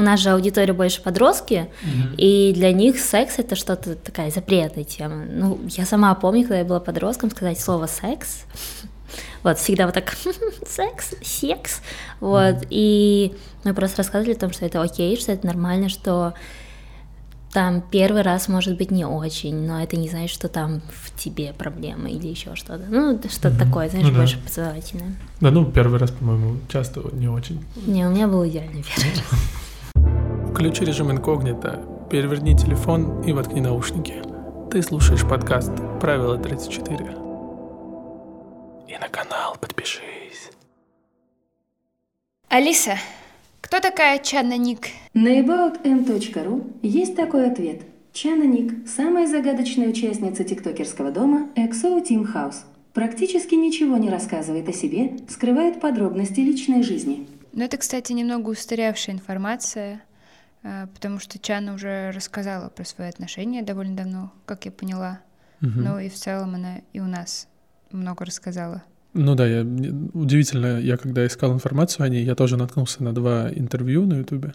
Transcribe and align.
у 0.00 0.02
нас 0.02 0.20
же 0.20 0.30
аудитория 0.30 0.72
больше 0.72 1.02
подростки, 1.02 1.68
Мгм. 1.82 2.14
и 2.16 2.52
для 2.54 2.72
них 2.72 2.98
секс 2.98 3.34
это 3.38 3.54
что-то 3.54 3.94
такая 3.94 4.30
запретная 4.30 4.84
тема. 4.84 5.24
Ну, 5.30 5.60
я 5.68 5.84
сама 5.86 6.14
помню, 6.14 6.42
когда 6.42 6.58
я 6.58 6.64
была 6.64 6.80
подростком, 6.80 7.30
сказать 7.30 7.60
слово 7.60 7.86
секс. 7.86 8.44
Вот, 9.42 9.58
всегда 9.58 9.86
вот 9.86 9.94
так 9.94 10.12
секс, 10.68 11.14
секс. 11.22 11.80
Вот, 12.20 12.56
и 12.70 13.34
мы 13.64 13.74
просто 13.74 13.98
рассказывали 13.98 14.34
о 14.34 14.38
том, 14.38 14.52
что 14.52 14.66
это 14.66 14.82
окей, 14.82 15.16
что 15.16 15.32
это 15.32 15.46
нормально, 15.46 15.88
что 15.88 16.34
там 17.52 17.82
первый 17.82 18.22
раз 18.22 18.46
может 18.46 18.76
быть 18.78 18.92
не 18.92 19.04
очень, 19.04 19.66
но 19.66 19.82
это 19.82 19.96
не 19.96 20.08
значит, 20.08 20.30
что 20.30 20.46
там 20.48 20.82
в 20.92 21.18
тебе 21.18 21.52
проблемы 21.52 22.10
или 22.12 22.28
еще 22.28 22.54
что-то. 22.54 22.84
Ну, 22.88 23.18
что-то 23.28 23.50
Мгм. 23.50 23.58
такое, 23.58 23.88
знаешь, 23.88 24.06
Ну 24.06 24.12
да. 24.12 24.18
больше 24.18 24.38
познавательное. 24.38 25.16
Да, 25.40 25.50
ну, 25.50 25.64
первый 25.64 25.98
раз, 25.98 26.12
по-моему, 26.12 26.58
часто 26.68 27.02
не 27.12 27.26
очень. 27.26 27.64
Не, 27.86 28.06
у 28.06 28.10
меня 28.10 28.28
был 28.28 28.46
идеальный 28.46 28.84
первый 28.84 29.14
раз. 29.16 29.24
Включи 30.50 30.84
режим 30.84 31.12
инкогнито, 31.12 31.80
переверни 32.10 32.56
телефон 32.56 33.22
и 33.22 33.32
воткни 33.32 33.60
наушники. 33.60 34.14
Ты 34.70 34.82
слушаешь 34.82 35.22
подкаст 35.22 35.70
«Правило 36.00 36.36
34». 36.36 38.88
И 38.88 38.98
на 38.98 39.08
канал 39.08 39.56
подпишись. 39.60 40.50
Алиса, 42.48 42.98
кто 43.60 43.78
такая 43.78 44.18
Чанна 44.18 44.58
Ник? 44.58 44.88
На 45.14 45.40
aboutm.ru 45.40 46.80
есть 46.82 47.14
такой 47.14 47.48
ответ. 47.48 47.82
Чана 48.12 48.42
Ник– 48.42 48.88
самая 48.96 49.28
загадочная 49.28 49.88
участница 49.88 50.42
тиктокерского 50.42 51.12
дома 51.12 51.48
XO 51.54 52.04
Team 52.04 52.26
House. 52.34 52.64
Практически 52.92 53.54
ничего 53.54 53.98
не 53.98 54.10
рассказывает 54.10 54.68
о 54.68 54.72
себе, 54.72 55.12
скрывает 55.28 55.80
подробности 55.80 56.40
личной 56.40 56.82
жизни. 56.82 57.28
Ну, 57.52 57.64
это, 57.64 57.76
кстати, 57.76 58.12
немного 58.12 58.50
устаревшая 58.50 59.14
информация, 59.14 60.02
потому 60.62 61.18
что 61.18 61.38
Чана 61.38 61.74
уже 61.74 62.10
рассказала 62.12 62.68
про 62.68 62.84
свои 62.84 63.08
отношения 63.08 63.62
довольно 63.62 63.96
давно, 63.96 64.32
как 64.46 64.64
я 64.64 64.72
поняла. 64.72 65.20
Мгм. 65.60 65.84
Ну 65.84 65.98
и 65.98 66.08
в 66.08 66.14
целом 66.14 66.54
она 66.54 66.80
и 66.92 67.00
у 67.00 67.06
нас 67.06 67.48
много 67.90 68.24
рассказала. 68.24 68.82
Ну 69.12 69.34
да, 69.34 69.46
я, 69.46 69.62
удивительно, 69.62 70.78
я 70.78 70.96
когда 70.96 71.26
искал 71.26 71.52
информацию 71.52 72.04
о 72.04 72.08
ней, 72.08 72.24
я 72.24 72.34
тоже 72.34 72.56
наткнулся 72.56 73.02
на 73.02 73.12
два 73.12 73.50
интервью 73.52 74.06
на 74.06 74.14
Ютубе. 74.14 74.54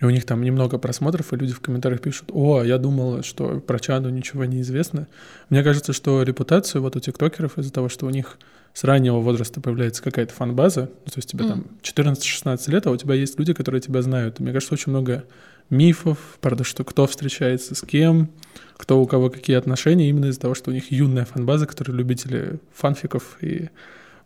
И 0.00 0.04
у 0.04 0.10
них 0.10 0.24
там 0.24 0.42
немного 0.42 0.78
просмотров, 0.78 1.32
и 1.32 1.36
люди 1.36 1.52
в 1.52 1.60
комментариях 1.60 2.00
пишут, 2.00 2.30
о, 2.32 2.62
я 2.62 2.78
думала, 2.78 3.22
что 3.22 3.60
про 3.60 3.78
Чану 3.78 4.08
ничего 4.08 4.46
не 4.46 4.62
известно. 4.62 5.06
Мне 5.50 5.62
кажется, 5.62 5.92
что 5.92 6.22
репутацию 6.22 6.80
вот 6.80 6.96
у 6.96 7.00
тиктокеров 7.00 7.58
из-за 7.58 7.70
того, 7.70 7.90
что 7.90 8.06
у 8.06 8.10
них 8.10 8.38
с 8.74 8.84
раннего 8.84 9.18
возраста 9.18 9.60
появляется 9.60 10.02
какая-то 10.02 10.32
фан-база, 10.32 10.82
ну, 10.82 11.10
то 11.10 11.18
есть 11.18 11.30
тебе 11.30 11.44
там 11.44 11.66
14-16 11.82 12.70
лет, 12.70 12.86
а 12.86 12.90
у 12.90 12.96
тебя 12.96 13.14
есть 13.14 13.38
люди, 13.38 13.52
которые 13.52 13.80
тебя 13.80 14.02
знают. 14.02 14.40
Мне 14.40 14.52
кажется, 14.52 14.74
очень 14.74 14.90
много 14.90 15.24
мифов, 15.70 16.38
правда, 16.40 16.64
что 16.64 16.84
кто 16.84 17.06
встречается 17.06 17.74
с 17.74 17.82
кем, 17.82 18.30
кто 18.76 19.00
у 19.00 19.06
кого 19.06 19.30
какие 19.30 19.56
отношения, 19.56 20.08
именно 20.08 20.26
из-за 20.26 20.40
того, 20.40 20.54
что 20.54 20.70
у 20.70 20.74
них 20.74 20.90
юная 20.90 21.24
фан-база, 21.24 21.66
которые 21.66 21.96
любители 21.96 22.58
фанфиков 22.72 23.38
и 23.40 23.70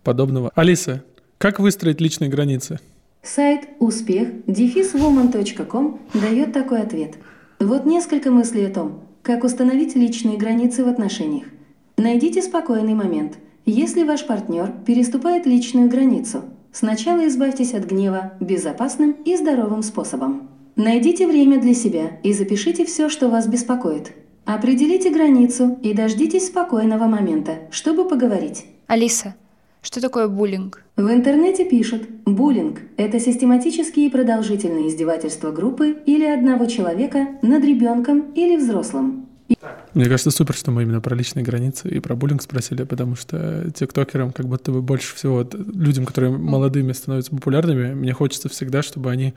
подобного. 0.02 0.50
Алиса, 0.54 1.02
как 1.38 1.58
выстроить 1.58 2.00
личные 2.00 2.30
границы? 2.30 2.78
Сайт 3.22 3.68
успех 3.78 4.28
woman.com 4.46 6.00
дает 6.12 6.52
такой 6.52 6.82
ответ. 6.82 7.14
Вот 7.58 7.86
несколько 7.86 8.30
мыслей 8.30 8.66
о 8.66 8.70
том, 8.70 9.02
как 9.22 9.44
установить 9.44 9.96
личные 9.96 10.36
границы 10.36 10.84
в 10.84 10.88
отношениях. 10.88 11.46
Найдите 11.96 12.42
спокойный 12.42 12.94
момент. 12.94 13.38
Если 13.66 14.02
ваш 14.02 14.26
партнер 14.26 14.72
переступает 14.84 15.46
личную 15.46 15.88
границу, 15.88 16.42
сначала 16.70 17.26
избавьтесь 17.26 17.72
от 17.72 17.86
гнева 17.86 18.34
безопасным 18.38 19.12
и 19.24 19.36
здоровым 19.36 19.82
способом. 19.82 20.50
Найдите 20.76 21.26
время 21.26 21.58
для 21.58 21.72
себя 21.72 22.18
и 22.22 22.34
запишите 22.34 22.84
все, 22.84 23.08
что 23.08 23.30
вас 23.30 23.46
беспокоит. 23.46 24.12
Определите 24.44 25.08
границу 25.08 25.78
и 25.82 25.94
дождитесь 25.94 26.48
спокойного 26.48 27.04
момента, 27.04 27.60
чтобы 27.70 28.06
поговорить. 28.06 28.66
Алиса, 28.86 29.34
что 29.80 30.02
такое 30.02 30.28
буллинг? 30.28 30.84
В 30.96 31.10
интернете 31.10 31.64
пишут, 31.64 32.02
буллинг– 32.26 32.80
это 32.98 33.18
систематические 33.18 34.06
и 34.06 34.10
продолжительные 34.10 34.88
издевательства 34.88 35.52
группы 35.52 35.96
или 36.04 36.26
одного 36.26 36.66
человека 36.66 37.28
над 37.40 37.64
ребенком 37.64 38.32
или 38.34 38.56
взрослым. 38.56 39.26
Мне 39.94 40.06
кажется, 40.06 40.32
супер, 40.32 40.54
что 40.54 40.72
мы 40.72 40.82
именно 40.82 41.00
про 41.00 41.14
личные 41.14 41.44
границы 41.44 41.88
и 41.88 42.00
про 42.00 42.16
буллинг 42.16 42.42
спросили, 42.42 42.82
потому 42.82 43.14
что 43.14 43.70
тиктокерам 43.72 44.32
как 44.32 44.46
будто 44.46 44.72
бы 44.72 44.82
больше 44.82 45.14
всего, 45.14 45.48
людям, 45.52 46.04
которые 46.04 46.36
молодыми 46.36 46.92
становятся 46.92 47.30
популярными, 47.30 47.94
мне 47.94 48.12
хочется 48.12 48.48
всегда, 48.48 48.82
чтобы 48.82 49.10
они 49.10 49.34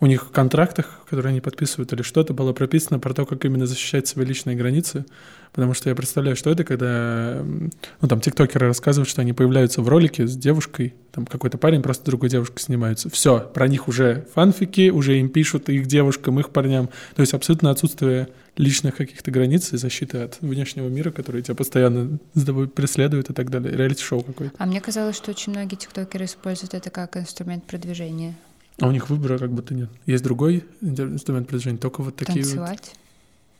у 0.00 0.06
них 0.06 0.26
в 0.26 0.30
контрактах, 0.30 1.00
которые 1.08 1.30
они 1.30 1.40
подписывают 1.40 1.92
или 1.92 2.02
что-то, 2.02 2.32
было 2.32 2.52
прописано 2.52 2.98
про 2.98 3.12
то, 3.12 3.26
как 3.26 3.44
именно 3.44 3.66
защищать 3.66 4.08
свои 4.08 4.24
личные 4.24 4.56
границы, 4.56 5.04
потому 5.52 5.74
что 5.74 5.90
я 5.90 5.94
представляю, 5.94 6.36
что 6.36 6.50
это, 6.50 6.64
когда, 6.64 7.42
ну, 7.42 8.08
там, 8.08 8.20
тиктокеры 8.20 8.66
рассказывают, 8.66 9.08
что 9.08 9.20
они 9.20 9.34
появляются 9.34 9.82
в 9.82 9.88
ролике 9.88 10.26
с 10.26 10.34
девушкой, 10.36 10.94
там, 11.12 11.26
какой-то 11.26 11.58
парень 11.58 11.82
просто 11.82 12.06
другой 12.06 12.30
девушкой 12.30 12.60
снимается. 12.60 13.10
Все, 13.10 13.40
про 13.40 13.68
них 13.68 13.88
уже 13.88 14.26
фанфики, 14.34 14.90
уже 14.90 15.18
им 15.18 15.28
пишут, 15.28 15.68
их 15.68 15.86
девушкам, 15.86 16.40
их 16.40 16.50
парням. 16.50 16.88
То 17.14 17.20
есть 17.20 17.34
абсолютно 17.34 17.70
отсутствие 17.70 18.28
личных 18.56 18.96
каких-то 18.96 19.30
границ 19.30 19.72
и 19.72 19.76
защиты 19.76 20.18
от 20.18 20.40
внешнего 20.40 20.88
мира, 20.88 21.10
который 21.10 21.42
тебя 21.42 21.54
постоянно 21.54 22.18
с 22.34 22.44
тобой 22.44 22.68
преследует 22.68 23.28
и 23.30 23.32
так 23.34 23.50
далее. 23.50 23.76
Реалити-шоу 23.76 24.22
какое-то. 24.22 24.54
А 24.58 24.66
мне 24.66 24.80
казалось, 24.80 25.16
что 25.16 25.30
очень 25.30 25.52
многие 25.52 25.76
тиктокеры 25.76 26.24
используют 26.24 26.74
это 26.74 26.90
как 26.90 27.16
инструмент 27.16 27.64
продвижения. 27.64 28.36
А 28.80 28.88
у 28.88 28.90
них 28.90 29.10
выбора 29.10 29.38
как 29.38 29.52
будто 29.52 29.74
нет. 29.74 29.90
Есть 30.06 30.24
другой 30.24 30.64
инструмент 30.80 31.48
продвижения, 31.48 31.78
только 31.78 32.02
вот 32.02 32.16
такие 32.16 32.44
вот. 32.44 32.54
Танцевать. 32.54 32.94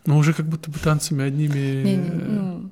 Ну, 0.07 0.17
уже 0.17 0.33
как 0.33 0.47
будто 0.47 0.71
бы 0.71 0.79
танцами 0.79 1.25
одними... 1.25 1.83
Не, 1.85 1.97
не, 1.97 2.09
ну, 2.09 2.71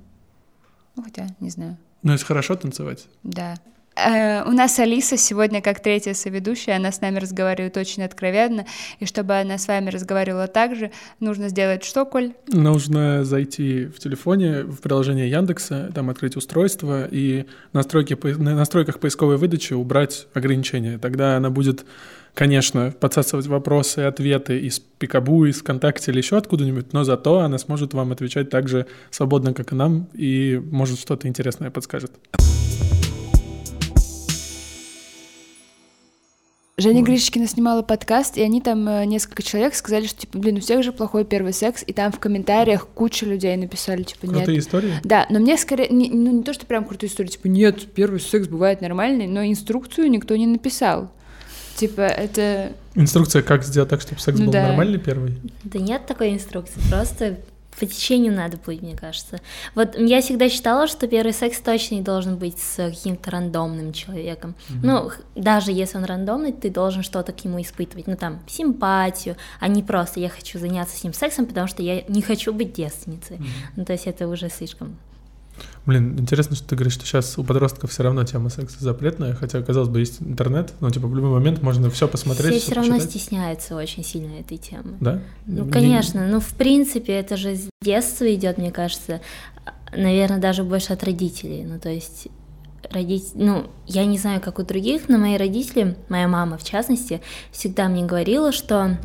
ну, 0.97 1.03
хотя, 1.03 1.26
не 1.41 1.50
знаю. 1.50 1.76
Ну, 2.03 2.12
если 2.12 2.25
хорошо 2.25 2.56
танцевать. 2.56 3.06
Да. 3.22 3.56
Э, 3.98 4.44
У 4.44 4.53
нас 4.53 4.78
Алиса 4.78 5.16
сегодня 5.16 5.60
как 5.60 5.81
третья 5.81 6.14
соведущая, 6.14 6.76
она 6.76 6.92
с 6.92 7.00
нами 7.00 7.19
разговаривает 7.19 7.76
очень 7.76 8.04
откровенно, 8.04 8.64
и 9.00 9.06
чтобы 9.06 9.34
она 9.34 9.58
с 9.58 9.66
вами 9.66 9.91
разговаривала 9.91 10.47
так 10.47 10.76
же, 10.76 10.91
нужно 11.20 11.48
сделать 11.48 11.84
что, 11.84 12.04
Коль? 12.06 12.32
Нужно 12.47 13.25
зайти 13.25 13.87
в 13.87 13.98
телефоне, 13.98 14.62
в 14.62 14.81
приложение 14.81 15.28
Яндекса, 15.28 15.91
там 15.94 16.10
открыть 16.10 16.37
устройство 16.37 17.06
и 17.10 17.47
настройки, 17.72 18.16
на 18.38 18.54
настройках 18.54 19.00
поисковой 19.00 19.37
выдачи 19.37 19.72
убрать 19.72 20.28
ограничения. 20.32 20.98
Тогда 20.98 21.37
она 21.37 21.50
будет, 21.50 21.84
конечно, 22.38 22.93
подсасывать 22.93 23.49
вопросы, 23.49 23.99
ответы 23.99 24.60
из 24.60 24.78
Пикабу, 24.78 25.47
из 25.47 25.59
ВКонтакте 25.59 26.12
или 26.12 26.19
еще 26.19 26.37
откуда-нибудь, 26.37 26.93
но 26.93 27.03
зато 27.03 27.41
она 27.41 27.59
сможет 27.59 27.94
вам 27.94 28.12
отвечать 28.12 28.49
так 28.49 28.69
же 28.69 28.87
свободно, 29.10 29.53
как 29.53 29.72
и 29.72 29.75
нам, 29.75 30.06
и, 30.15 30.62
может, 30.71 31.00
что-то 31.00 31.26
интересное 31.26 31.72
подскажет. 31.72 32.12
Женя 36.76 37.03
Гришкина 37.03 37.49
снимала 37.49 37.82
подкаст, 37.82 38.37
и 38.37 38.43
они 38.43 38.60
там, 38.60 38.88
э, 38.88 39.05
несколько 39.05 39.43
человек, 39.43 39.75
сказали, 39.75 40.06
что, 40.06 40.20
типа, 40.20 40.38
блин, 40.38 40.59
у 40.59 40.60
всех 40.60 40.84
же 40.84 40.93
плохой 40.93 41.25
первый 41.25 41.53
секс, 41.53 41.82
и 41.84 41.93
там 41.93 42.12
в 42.12 42.20
комментариях 42.20 42.87
куча 42.87 43.26
людей 43.26 43.56
написали, 43.56 44.05
типа, 44.05 44.26
нет. 44.26 44.37
Крутые 44.37 44.60
истории? 44.60 44.93
Да, 45.03 45.26
но 45.28 45.41
мне 45.41 45.59
скорее, 45.59 45.88
не, 45.88 46.09
ну 46.09 46.31
не 46.31 46.44
то, 46.44 46.53
что 46.53 46.66
прям 46.66 46.84
крутая 46.84 47.10
история, 47.10 47.31
типа, 47.31 47.49
нет, 47.49 47.93
первый 47.94 48.20
секс 48.20 48.47
бывает 48.47 48.81
нормальный, 48.81 49.26
но 49.26 49.44
инструкцию 49.44 50.09
никто 50.09 50.37
не 50.37 50.47
написал. 50.47 51.10
Типа, 51.78 52.00
это... 52.02 52.72
Инструкция, 52.94 53.42
как 53.42 53.62
сделать 53.64 53.88
так, 53.88 54.00
чтобы 54.00 54.20
секс 54.20 54.38
Ну 54.38 54.46
был 54.46 54.52
да. 54.52 54.68
нормальный 54.68 54.98
первый? 54.98 55.38
Да 55.64 55.78
нет 55.78 56.06
такой 56.06 56.32
инструкции, 56.34 56.80
просто 56.90 57.38
по 57.78 57.86
течению 57.86 58.32
надо 58.32 58.56
будет, 58.56 58.82
мне 58.82 58.96
кажется. 58.96 59.38
Вот 59.76 59.96
я 59.96 60.20
всегда 60.20 60.48
считала, 60.48 60.88
что 60.88 61.06
первый 61.06 61.32
секс 61.32 61.60
точно 61.60 61.94
не 61.94 62.00
должен 62.02 62.36
быть 62.36 62.58
с 62.58 62.74
каким-то 62.74 63.30
рандомным 63.30 63.92
человеком. 63.92 64.56
Ну, 64.82 65.10
х- 65.10 65.20
даже 65.36 65.70
если 65.70 65.96
он 65.98 66.04
рандомный, 66.04 66.50
ты 66.52 66.70
должен 66.70 67.04
что-то 67.04 67.30
к 67.32 67.44
нему 67.44 67.62
испытывать, 67.62 68.08
ну 68.08 68.16
там, 68.16 68.40
симпатию, 68.48 69.36
а 69.60 69.68
не 69.68 69.84
просто 69.84 70.19
я 70.19 70.28
хочу 70.28 70.58
заняться 70.58 70.96
с 70.98 71.04
ним 71.04 71.12
сексом, 71.12 71.46
потому 71.46 71.69
что 71.69 71.84
я 71.84 72.02
не 72.08 72.20
хочу 72.20 72.52
быть 72.52 72.72
девственницей. 72.72 73.38
Ну, 73.76 73.84
то 73.84 73.92
есть 73.92 74.08
это 74.08 74.26
уже 74.26 74.48
слишком 74.50 74.96
Блин, 75.88 76.19
интересно, 76.19 76.55
что 76.55 76.69
ты 76.69 76.76
говоришь, 76.76 76.93
что 76.93 77.06
сейчас 77.06 77.38
у 77.38 77.44
подростков 77.44 77.90
все 77.90 78.02
равно 78.02 78.23
тема 78.23 78.50
секса 78.50 78.76
запретная, 78.79 79.35
хотя, 79.35 79.62
казалось 79.62 79.88
бы, 79.88 80.00
есть 80.00 80.20
интернет, 80.20 80.75
но 80.81 80.90
типа 80.90 81.06
в 81.06 81.17
любой 81.17 81.31
момент 81.31 81.62
можно 81.62 81.88
все 81.88 82.06
посмотреть, 82.06 82.56
Все 82.56 82.61
все 82.61 82.75
равно 82.75 82.96
почитать. 82.96 83.11
стесняются 83.11 83.75
очень 83.75 84.05
сильно 84.05 84.35
этой 84.38 84.58
темы. 84.58 84.99
Да? 85.00 85.23
Ну, 85.46 85.64
Не- 85.64 85.70
конечно, 85.70 86.26
ну, 86.29 86.40
в 86.40 86.52
принципе, 86.52 87.14
это 87.14 87.38
же 87.38 87.56
с 87.56 87.70
детства 87.81 88.35
идет, 88.35 88.58
мне 88.58 88.70
кажется, 88.70 89.23
наверное, 89.96 90.37
даже 90.38 90.62
больше 90.62 90.93
от 90.93 91.02
родителей. 91.05 91.64
Ну, 91.64 91.79
то 91.81 91.88
есть 91.88 92.29
родить, 92.91 93.31
ну, 93.32 93.64
я 93.87 94.05
не 94.05 94.19
знаю, 94.19 94.43
как 94.43 94.58
у 94.58 94.64
других, 94.64 95.08
но 95.08 95.17
мои 95.17 95.38
родители, 95.38 95.96
моя 96.11 96.29
мама 96.29 96.58
в 96.58 96.64
частности, 96.64 97.23
всегда 97.50 97.88
мне 97.88 98.05
говорила, 98.05 98.52
что 98.52 98.99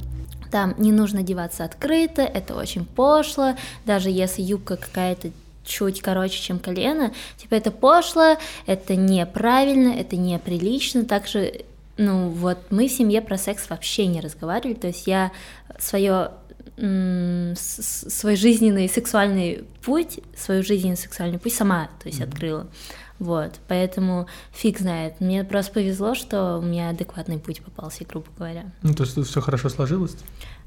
там 0.52 0.76
не 0.78 0.92
нужно 0.92 1.22
одеваться 1.22 1.64
открыто, 1.64 2.24
это 2.24 2.56
очень 2.56 2.84
пошло, 2.84 3.56
даже 3.86 4.10
если 4.10 4.42
юбка 4.42 4.76
какая-то 4.76 5.32
чуть 5.64 6.02
короче, 6.02 6.42
чем 6.42 6.60
колено, 6.60 7.14
типа 7.38 7.56
это 7.56 7.72
пошло, 7.72 8.38
это 8.66 8.96
неправильно, 8.96 9.90
это 9.90 10.16
неприлично, 10.16 11.06
также 11.06 11.66
ну 11.98 12.30
вот 12.30 12.58
мы 12.72 12.88
в 12.88 12.92
семье 12.92 13.22
про 13.22 13.38
секс 13.38 13.70
вообще 13.70 14.08
не 14.08 14.20
разговаривали, 14.20 14.74
то 14.74 14.88
есть 14.88 15.08
я 15.08 15.32
свое 15.80 16.32
свой 16.76 18.36
жизненный 18.36 18.90
сексуальный 18.90 19.64
путь, 19.84 20.20
свою 20.36 20.64
жизненный 20.64 20.98
сексуальный 20.98 21.38
путь 21.38 21.54
сама, 21.54 21.90
то 22.02 22.08
есть 22.10 22.20
mm-hmm. 22.20 22.28
открыла. 22.28 22.68
Вот, 23.20 23.54
поэтому 23.68 24.28
фиг 24.52 24.80
знает. 24.80 25.22
Мне 25.22 25.44
просто 25.44 25.72
повезло, 25.72 26.16
что 26.16 26.58
у 26.58 26.62
меня 26.62 26.90
адекватный 26.90 27.38
путь 27.38 27.62
попался, 27.62 28.06
грубо 28.06 28.28
говоря. 28.36 28.74
Ну, 28.82 28.94
то 28.94 29.04
есть 29.04 29.18
все 29.28 29.40
хорошо 29.40 29.70
сложилось? 29.70 30.16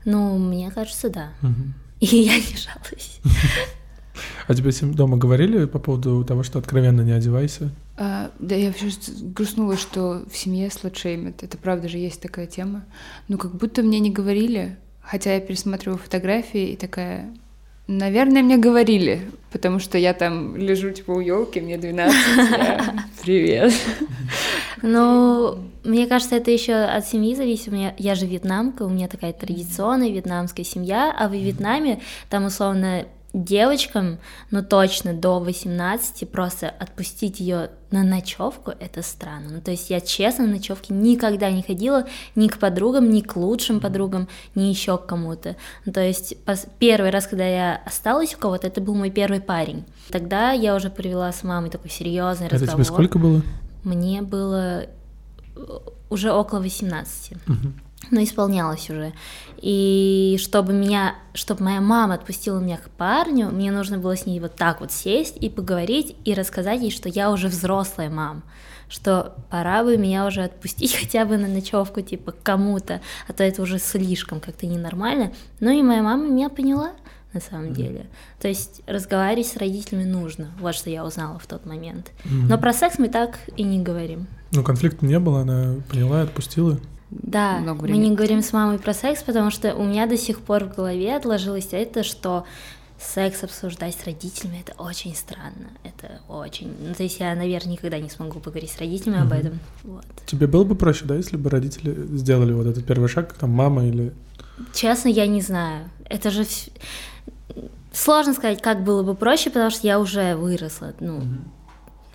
Ну, 0.05 0.39
мне 0.39 0.71
кажется, 0.71 1.11
да. 1.11 1.33
Угу. 1.43 1.75
И 2.01 2.07
я 2.07 2.37
не 2.37 2.57
жалуюсь. 2.57 3.21
А 4.47 4.55
тебе 4.55 4.71
дома 4.95 5.17
говорили 5.17 5.67
по 5.67 5.79
поводу 5.79 6.25
того, 6.25 6.43
что 6.43 6.59
откровенно 6.59 7.03
не 7.03 7.13
одевайся? 7.13 7.71
А, 7.97 8.31
да, 8.39 8.55
я 8.55 8.69
вообще 8.69 8.89
грустнула, 9.23 9.77
что 9.77 10.23
в 10.31 10.37
семье 10.37 10.71
слотшеймят. 10.71 11.43
Это 11.43 11.57
правда 11.57 11.89
же 11.89 11.99
есть 11.99 12.21
такая 12.21 12.47
тема. 12.47 12.85
Ну, 13.29 13.39
как 13.39 13.55
будто 13.55 13.83
мне 13.83 14.01
не 14.01 14.11
говорили, 14.11 14.77
хотя 15.01 15.35
я 15.35 15.41
пересматриваю 15.41 15.99
фотографии 15.99 16.73
и 16.73 16.77
такая, 16.77 17.31
Наверное, 17.89 18.43
мне 18.43 18.57
говорили, 18.57 19.31
потому 19.53 19.79
что 19.79 19.97
я 19.97 20.13
там 20.13 20.57
лежу 20.57 20.91
типа 20.91 21.12
у 21.12 21.21
елки, 21.21 21.61
мне 21.61 21.79
12, 21.79 22.17
я... 22.37 23.07
привет. 23.23 23.73
Ну, 24.83 25.59
мне 25.85 26.09
кажется, 26.09 26.35
это 26.35 26.51
еще 26.51 26.75
от 26.75 27.07
семьи 27.07 27.37
зависит. 27.37 27.69
У 27.69 27.71
меня, 27.77 27.95
я 27.97 28.17
же 28.17 28.27
вьетнамка, 28.27 28.83
у 28.83 28.89
меня 28.89 29.07
такая 29.07 29.33
традиционная 29.33 30.11
вьетнамская 30.11 30.65
семья, 30.65 31.15
а 31.17 31.29
в 31.29 31.33
Вьетнаме 31.33 32.01
там 32.29 32.47
условно 32.47 33.07
девочкам, 33.37 34.19
ну 34.50 34.62
точно 34.62 35.12
до 35.12 35.38
18, 35.38 36.29
просто 36.31 36.69
отпустить 36.69 37.38
ее 37.41 37.71
на 37.91 38.03
ночевку, 38.03 38.73
это 38.79 39.03
странно. 39.03 39.49
Ну, 39.53 39.61
то 39.61 39.71
есть 39.71 39.91
я 39.91 40.00
честно 40.00 40.47
на 40.47 40.55
ночевке 40.55 40.93
никогда 40.93 41.50
не 41.50 41.62
ходила 41.62 42.06
ни 42.35 42.49
к 42.49 42.59
подругам, 42.59 43.11
ни 43.11 43.21
к 43.21 43.37
лучшим 43.37 43.81
подругам, 43.81 44.29
ни 44.55 44.65
еще 44.65 44.99
к 44.99 45.06
кому-то. 45.06 45.56
Ну, 45.85 45.93
то 45.93 46.00
есть 46.00 46.35
первый 46.79 47.11
раз, 47.11 47.27
когда 47.27 47.47
я 47.47 47.81
осталась 47.85 48.35
у 48.35 48.38
кого-то, 48.38 48.67
это 48.67 48.81
был 48.81 48.94
мой 48.94 49.11
первый 49.11 49.41
парень. 49.41 49.85
Тогда 50.11 50.53
я 50.53 50.75
уже 50.75 50.91
провела 50.91 51.31
с 51.31 51.44
мамой 51.44 51.71
такой 51.71 51.91
серьезный 51.91 52.49
разговор. 52.49 52.69
Это 52.69 52.73
тебе 52.73 52.85
сколько 52.85 53.19
было? 53.19 53.43
Мне 53.85 54.23
было 54.23 54.83
э, 54.83 54.87
уже 56.09 56.33
около 56.33 56.61
18. 56.61 57.33
Угу 57.47 57.86
но 58.11 58.23
исполнялось 58.23 58.89
уже. 58.91 59.13
И 59.59 60.37
чтобы 60.41 60.73
меня, 60.73 61.17
чтобы 61.35 61.65
моя 61.65 61.81
мама 61.81 62.15
отпустила 62.15 62.61
меня 62.61 62.77
к 62.77 62.91
парню, 62.91 63.49
мне 63.49 63.73
нужно 63.73 63.99
было 63.99 64.17
с 64.17 64.27
ней 64.27 64.39
вот 64.41 64.55
так 64.55 64.81
вот 64.81 64.93
сесть 64.93 65.37
и 65.41 65.49
поговорить 65.49 66.17
и 66.25 66.35
рассказать 66.35 66.83
ей, 66.83 66.91
что 66.91 67.09
я 67.09 67.31
уже 67.31 67.49
взрослая 67.49 68.11
мама, 68.11 68.43
что 68.89 69.35
пора 69.51 69.83
бы 69.83 69.97
меня 69.97 70.27
уже 70.27 70.43
отпустить 70.43 70.95
хотя 71.01 71.25
бы 71.25 71.37
на 71.37 71.49
ночевку, 71.49 72.01
типа, 72.01 72.33
к 72.33 72.43
кому-то, 72.43 73.01
а 73.29 73.33
то 73.33 73.43
это 73.43 73.63
уже 73.63 73.79
слишком 73.79 74.41
как-то 74.41 74.67
ненормально. 74.67 75.33
Ну 75.61 75.71
и 75.71 75.83
моя 75.83 76.03
мама 76.03 76.27
меня 76.29 76.49
поняла, 76.49 76.93
на 77.33 77.41
самом 77.41 77.67
mm-hmm. 77.67 77.75
деле. 77.75 78.07
То 78.41 78.49
есть 78.49 78.83
разговаривать 78.87 79.47
с 79.47 79.57
родителями 79.57 80.05
нужно, 80.05 80.51
вот 80.59 80.75
что 80.75 80.91
я 80.91 81.05
узнала 81.05 81.39
в 81.39 81.47
тот 81.47 81.67
момент. 81.67 82.13
Mm-hmm. 82.25 82.47
Но 82.49 82.59
про 82.59 82.73
секс 82.73 82.99
мы 82.99 83.09
так 83.09 83.39
и 83.57 83.63
не 83.63 83.83
говорим. 83.83 84.27
Ну, 84.53 84.63
конфликта 84.63 85.05
не 85.05 85.19
было, 85.19 85.41
она 85.41 85.77
поняла 85.91 86.21
и 86.21 86.25
отпустила. 86.25 86.79
Да, 87.23 87.59
мы 87.59 87.97
не 87.97 88.15
говорим 88.15 88.43
с 88.43 88.53
мамой 88.53 88.79
про 88.79 88.95
секс, 88.95 89.23
потому 89.23 89.51
что 89.51 89.75
у 89.75 89.85
меня 89.85 90.07
до 90.07 90.17
сих 90.17 90.41
пор 90.41 90.65
в 90.65 90.75
голове 90.75 91.17
отложилось 91.17 91.69
это, 91.73 92.03
что 92.03 92.45
секс 92.99 93.43
обсуждать 93.45 93.95
с 93.95 94.05
родителями 94.05 94.65
это 94.67 94.81
очень 94.81 95.15
странно. 95.15 95.71
Это 95.85 96.21
очень. 96.29 96.75
Ну, 96.81 96.95
то 96.95 97.03
есть 97.03 97.21
я, 97.21 97.35
наверное, 97.35 97.73
никогда 97.73 97.99
не 97.99 98.09
смогу 98.09 98.41
поговорить 98.41 98.71
с 98.71 98.79
родителями 98.79 99.19
угу. 99.19 99.27
об 99.27 99.33
этом. 99.33 99.59
Вот. 99.85 100.05
Тебе 100.27 100.47
было 100.47 100.65
бы 100.65 100.75
проще, 100.75 101.05
да, 101.05 101.15
если 101.15 101.37
бы 101.37 101.51
родители 101.51 101.95
сделали 102.17 102.53
вот 102.53 102.67
этот 102.67 102.85
первый 102.85 103.09
шаг, 103.09 103.35
там 103.35 103.51
мама 103.51 103.87
или. 103.87 104.15
Честно, 104.73 105.09
я 105.09 105.27
не 105.27 105.43
знаю. 105.43 105.91
Это 106.09 106.31
же 106.31 106.47
сложно 107.93 108.33
сказать, 108.33 108.62
как 108.62 108.83
было 108.83 109.03
бы 109.03 109.15
проще, 109.15 109.51
потому 109.51 109.71
что 109.71 109.87
я 109.87 110.01
уже 110.01 110.35
выросла. 110.37 110.95
Ну, 111.01 111.19
угу 111.19 111.27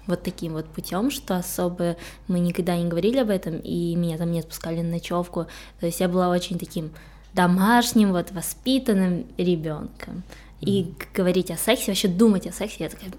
вот 0.08 0.24
таким 0.24 0.54
вот 0.54 0.68
путем, 0.68 1.12
что 1.12 1.38
особо 1.38 1.98
мы 2.28 2.40
никогда 2.40 2.76
не 2.78 2.88
говорили 2.88 3.20
об 3.20 3.30
этом, 3.30 3.58
и 3.58 3.96
меня 3.96 4.18
там 4.18 4.32
не 4.32 4.40
отпускали 4.40 4.82
на 4.82 4.92
ночевку. 4.92 5.48
То 5.80 5.86
есть 5.86 6.00
я 6.00 6.08
была 6.08 6.30
очень 6.30 6.58
таким 6.60 6.92
домашним, 7.34 8.12
вот 8.12 8.32
воспитанным 8.32 9.26
ребенком. 9.38 10.24
И 10.60 10.84
mm-hmm. 10.84 11.08
говорить 11.16 11.52
о 11.52 11.58
сексе, 11.58 11.92
вообще 11.92 12.08
думать 12.08 12.48
о 12.48 12.52
сексе, 12.52 12.84
я 12.84 12.90
такая 12.90 13.12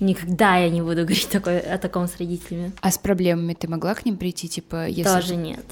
никогда 0.00 0.56
я 0.56 0.70
не 0.70 0.82
буду 0.82 1.02
говорить 1.02 1.28
такое, 1.28 1.60
о 1.60 1.78
таком 1.78 2.08
с 2.08 2.16
родителями. 2.18 2.72
А 2.80 2.90
с 2.90 2.98
проблемами 2.98 3.54
ты 3.54 3.68
могла 3.68 3.94
к 3.94 4.04
ним 4.04 4.16
прийти, 4.16 4.48
типа, 4.48 4.88
если... 4.88 5.04
Тоже 5.04 5.36
нет. 5.36 5.64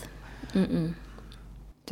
Mm-mm. 0.54 0.94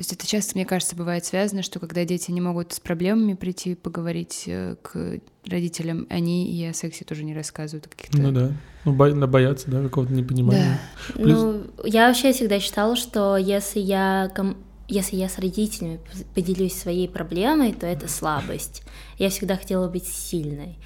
То 0.00 0.02
есть 0.02 0.14
это 0.14 0.26
часто, 0.26 0.52
мне 0.54 0.64
кажется, 0.64 0.96
бывает 0.96 1.26
связано, 1.26 1.62
что 1.62 1.78
когда 1.78 2.06
дети 2.06 2.30
не 2.30 2.40
могут 2.40 2.72
с 2.72 2.80
проблемами 2.80 3.34
прийти 3.34 3.74
поговорить 3.74 4.44
э, 4.46 4.76
к 4.80 5.20
родителям, 5.44 6.06
они 6.08 6.50
и 6.50 6.64
о 6.64 6.72
сексе 6.72 7.04
тоже 7.04 7.22
не 7.22 7.34
рассказывают. 7.34 7.86
Каких-то... 7.86 8.16
Ну 8.16 8.32
да, 8.32 8.52
ну 8.86 8.94
бо- 8.94 9.26
боятся, 9.26 9.70
да, 9.70 9.82
какого-то 9.82 10.14
непонимания. 10.14 10.80
Да. 11.08 11.22
Плюс... 11.22 11.38
Ну, 11.38 11.64
я 11.84 12.08
вообще 12.08 12.32
всегда 12.32 12.58
считала, 12.60 12.96
что 12.96 13.36
если 13.36 13.80
я 13.80 14.32
если 14.88 15.16
я 15.16 15.28
с 15.28 15.38
родителями 15.38 16.00
поделюсь 16.34 16.76
своей 16.76 17.06
проблемой, 17.06 17.74
то 17.74 17.86
это 17.86 18.08
слабость. 18.08 18.82
Я 19.18 19.28
всегда 19.28 19.58
хотела 19.58 19.86
быть 19.86 20.06
сильной. 20.06 20.78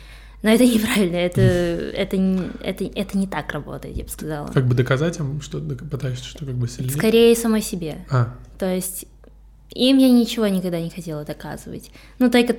Но 0.43 0.51
это 0.51 0.67
неправильно, 0.67 1.17
это, 1.17 1.41
это, 1.97 2.17
это, 2.61 2.85
это 2.85 3.17
не 3.17 3.29
так 3.29 3.53
работает, 3.53 3.97
я 3.97 4.03
бы 4.03 4.11
сказала. 4.11 4.49
Как 4.49 4.67
бы 4.67 4.75
доказать 4.75 5.21
им, 5.21 5.41
что 5.41 5.61
пытаешься, 5.61 6.25
что 6.25 6.45
как 6.45 6.57
бы 6.57 6.67
сильнее? 6.67 6.91
Скорее 6.91 7.37
самой 7.37 7.63
себе. 7.63 8.05
А. 8.11 8.35
То 8.65 8.75
есть 8.75 9.05
им 9.75 9.99
я 9.99 10.09
ничего 10.09 10.47
никогда 10.47 10.81
не 10.81 10.89
хотела 10.89 11.23
доказывать. 11.23 11.91
Ну, 12.19 12.31
только... 12.31 12.57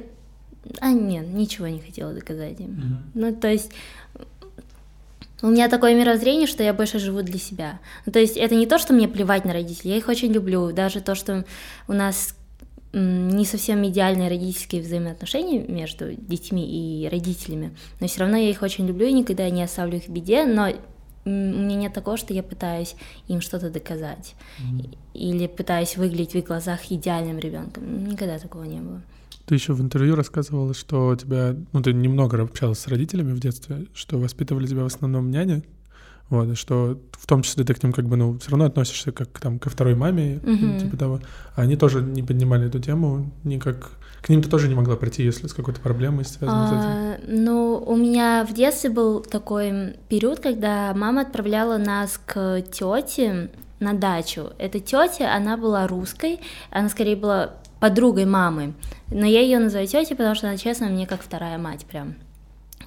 А, 0.80 0.92
нет, 0.92 1.26
ничего 1.28 1.66
не 1.66 1.80
хотела 1.80 2.14
доказать 2.14 2.60
им. 2.60 2.68
Mm-hmm. 2.68 2.98
Ну, 3.16 3.36
то 3.36 3.48
есть 3.48 3.72
у 5.42 5.48
меня 5.48 5.68
такое 5.68 5.96
мировоззрение, 5.96 6.46
что 6.46 6.62
я 6.62 6.76
больше 6.76 7.00
живу 7.00 7.24
для 7.24 7.40
себя. 7.40 7.80
Ну, 8.06 8.12
то 8.12 8.20
есть 8.20 8.38
это 8.38 8.54
не 8.54 8.68
то, 8.68 8.78
что 8.78 8.94
мне 8.94 9.08
плевать 9.08 9.46
на 9.46 9.54
родителей, 9.54 9.94
я 9.94 9.98
их 9.98 10.08
очень 10.08 10.32
люблю. 10.32 10.72
Даже 10.72 11.02
то, 11.02 11.16
что 11.16 11.44
у 11.88 11.94
нас 11.94 12.36
не 12.94 13.44
совсем 13.44 13.84
идеальные 13.88 14.30
родительские 14.30 14.84
взаимоотношения 14.84 15.66
между 15.68 16.14
детьми 16.14 16.68
и 17.04 17.10
родителями, 17.10 17.76
но 18.00 18.06
все 18.06 18.20
равно 18.20 18.38
я 18.38 18.52
их 18.52 18.62
очень 18.62 18.86
люблю 18.86 19.08
и 19.08 19.12
никогда 19.12 19.50
не 19.50 19.64
оставлю 19.64 19.98
их 19.98 20.04
в 20.04 20.10
беде, 20.10 20.46
но 20.46 20.72
у 21.26 21.30
меня 21.30 21.76
нет 21.76 21.94
такого, 21.94 22.18
что 22.18 22.34
я 22.34 22.44
пытаюсь 22.44 22.96
им 23.28 23.42
что-то 23.42 23.70
доказать 23.70 24.36
mm-hmm. 24.60 24.98
или 25.14 25.48
пытаюсь 25.48 25.98
выглядеть 25.98 26.34
в 26.34 26.36
их 26.36 26.46
глазах 26.46 26.92
идеальным 26.92 27.40
ребенком. 27.40 28.08
Никогда 28.08 28.38
такого 28.38 28.64
не 28.64 28.80
было. 28.80 29.02
Ты 29.46 29.56
еще 29.56 29.74
в 29.74 29.82
интервью 29.82 30.16
рассказывала, 30.16 30.74
что 30.74 31.16
тебя, 31.16 31.56
ну 31.72 31.82
ты 31.82 31.94
немного 31.94 32.42
общалась 32.42 32.80
с 32.80 32.88
родителями 32.88 33.34
в 33.34 33.40
детстве, 33.40 33.86
что 33.94 34.20
воспитывали 34.20 34.68
тебя 34.68 34.84
в 34.84 34.88
основном 34.88 35.30
няня, 35.30 35.64
вот, 36.30 36.58
что 36.58 37.00
в 37.12 37.28
том 37.28 37.44
числе 37.44 37.64
ты 37.64 37.74
к 37.74 37.84
ним 37.84 37.94
как 37.94 38.08
бы, 38.08 38.16
ну, 38.18 38.38
все 38.40 38.52
равно 38.52 38.66
относишься 38.66 39.12
как 39.12 39.40
там 39.40 39.60
ко 39.60 39.70
второй 39.70 39.96
маме, 39.96 40.36
mm-hmm. 40.38 40.80
типа 40.80 40.98
того. 40.98 41.22
А 41.56 41.62
они 41.62 41.76
тоже 41.76 42.02
не 42.02 42.24
поднимали 42.24 42.68
эту 42.68 42.80
тему 42.80 43.32
никак. 43.44 43.92
К 44.26 44.30
ним 44.30 44.42
ты 44.42 44.50
тоже 44.50 44.68
не 44.68 44.74
могла 44.74 44.96
прийти, 44.96 45.22
если 45.22 45.46
с 45.46 45.54
какой-то 45.54 45.80
проблемой 45.80 46.26
связанной 46.26 46.66
а, 46.66 46.68
с 46.68 47.20
этим? 47.20 47.44
Ну, 47.44 47.78
у 47.86 47.96
меня 47.96 48.44
в 48.44 48.54
детстве 48.56 48.90
был 48.90 49.20
такой 49.20 49.98
период, 50.10 50.40
когда 50.40 50.92
мама 50.96 51.22
отправляла 51.22 51.78
нас 51.78 52.20
к 52.26 52.64
тете 52.72 53.52
на 53.80 53.94
дачу. 53.94 54.54
Эта 54.58 54.80
тетя, 54.80 55.36
она 55.36 55.58
была 55.58 55.86
русской, 55.86 56.40
она 56.72 56.90
скорее 56.90 57.16
была 57.16 57.52
подругой 57.80 58.26
мамы, 58.26 58.74
но 59.12 59.28
я 59.28 59.42
ее 59.42 59.60
называю 59.60 59.86
тетей, 59.86 60.16
потому 60.16 60.34
что 60.34 60.48
она, 60.48 60.58
честно, 60.58 60.88
мне 60.88 61.06
как 61.06 61.22
вторая 61.22 61.60
мать 61.60 61.86
прям. 61.86 62.16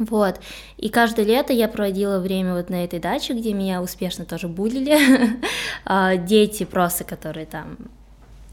Вот. 0.01 0.41
И 0.77 0.89
каждое 0.89 1.25
лето 1.25 1.53
я 1.53 1.69
проводила 1.69 2.19
время 2.19 2.55
вот 2.55 2.69
на 2.69 2.83
этой 2.83 2.99
даче, 2.99 3.35
где 3.35 3.53
меня 3.53 3.81
успешно 3.81 4.25
тоже 4.25 4.49
булили. 4.49 4.99
А, 5.85 6.17
дети 6.17 6.65
просто, 6.65 7.05
которые 7.05 7.47
там 7.47 7.77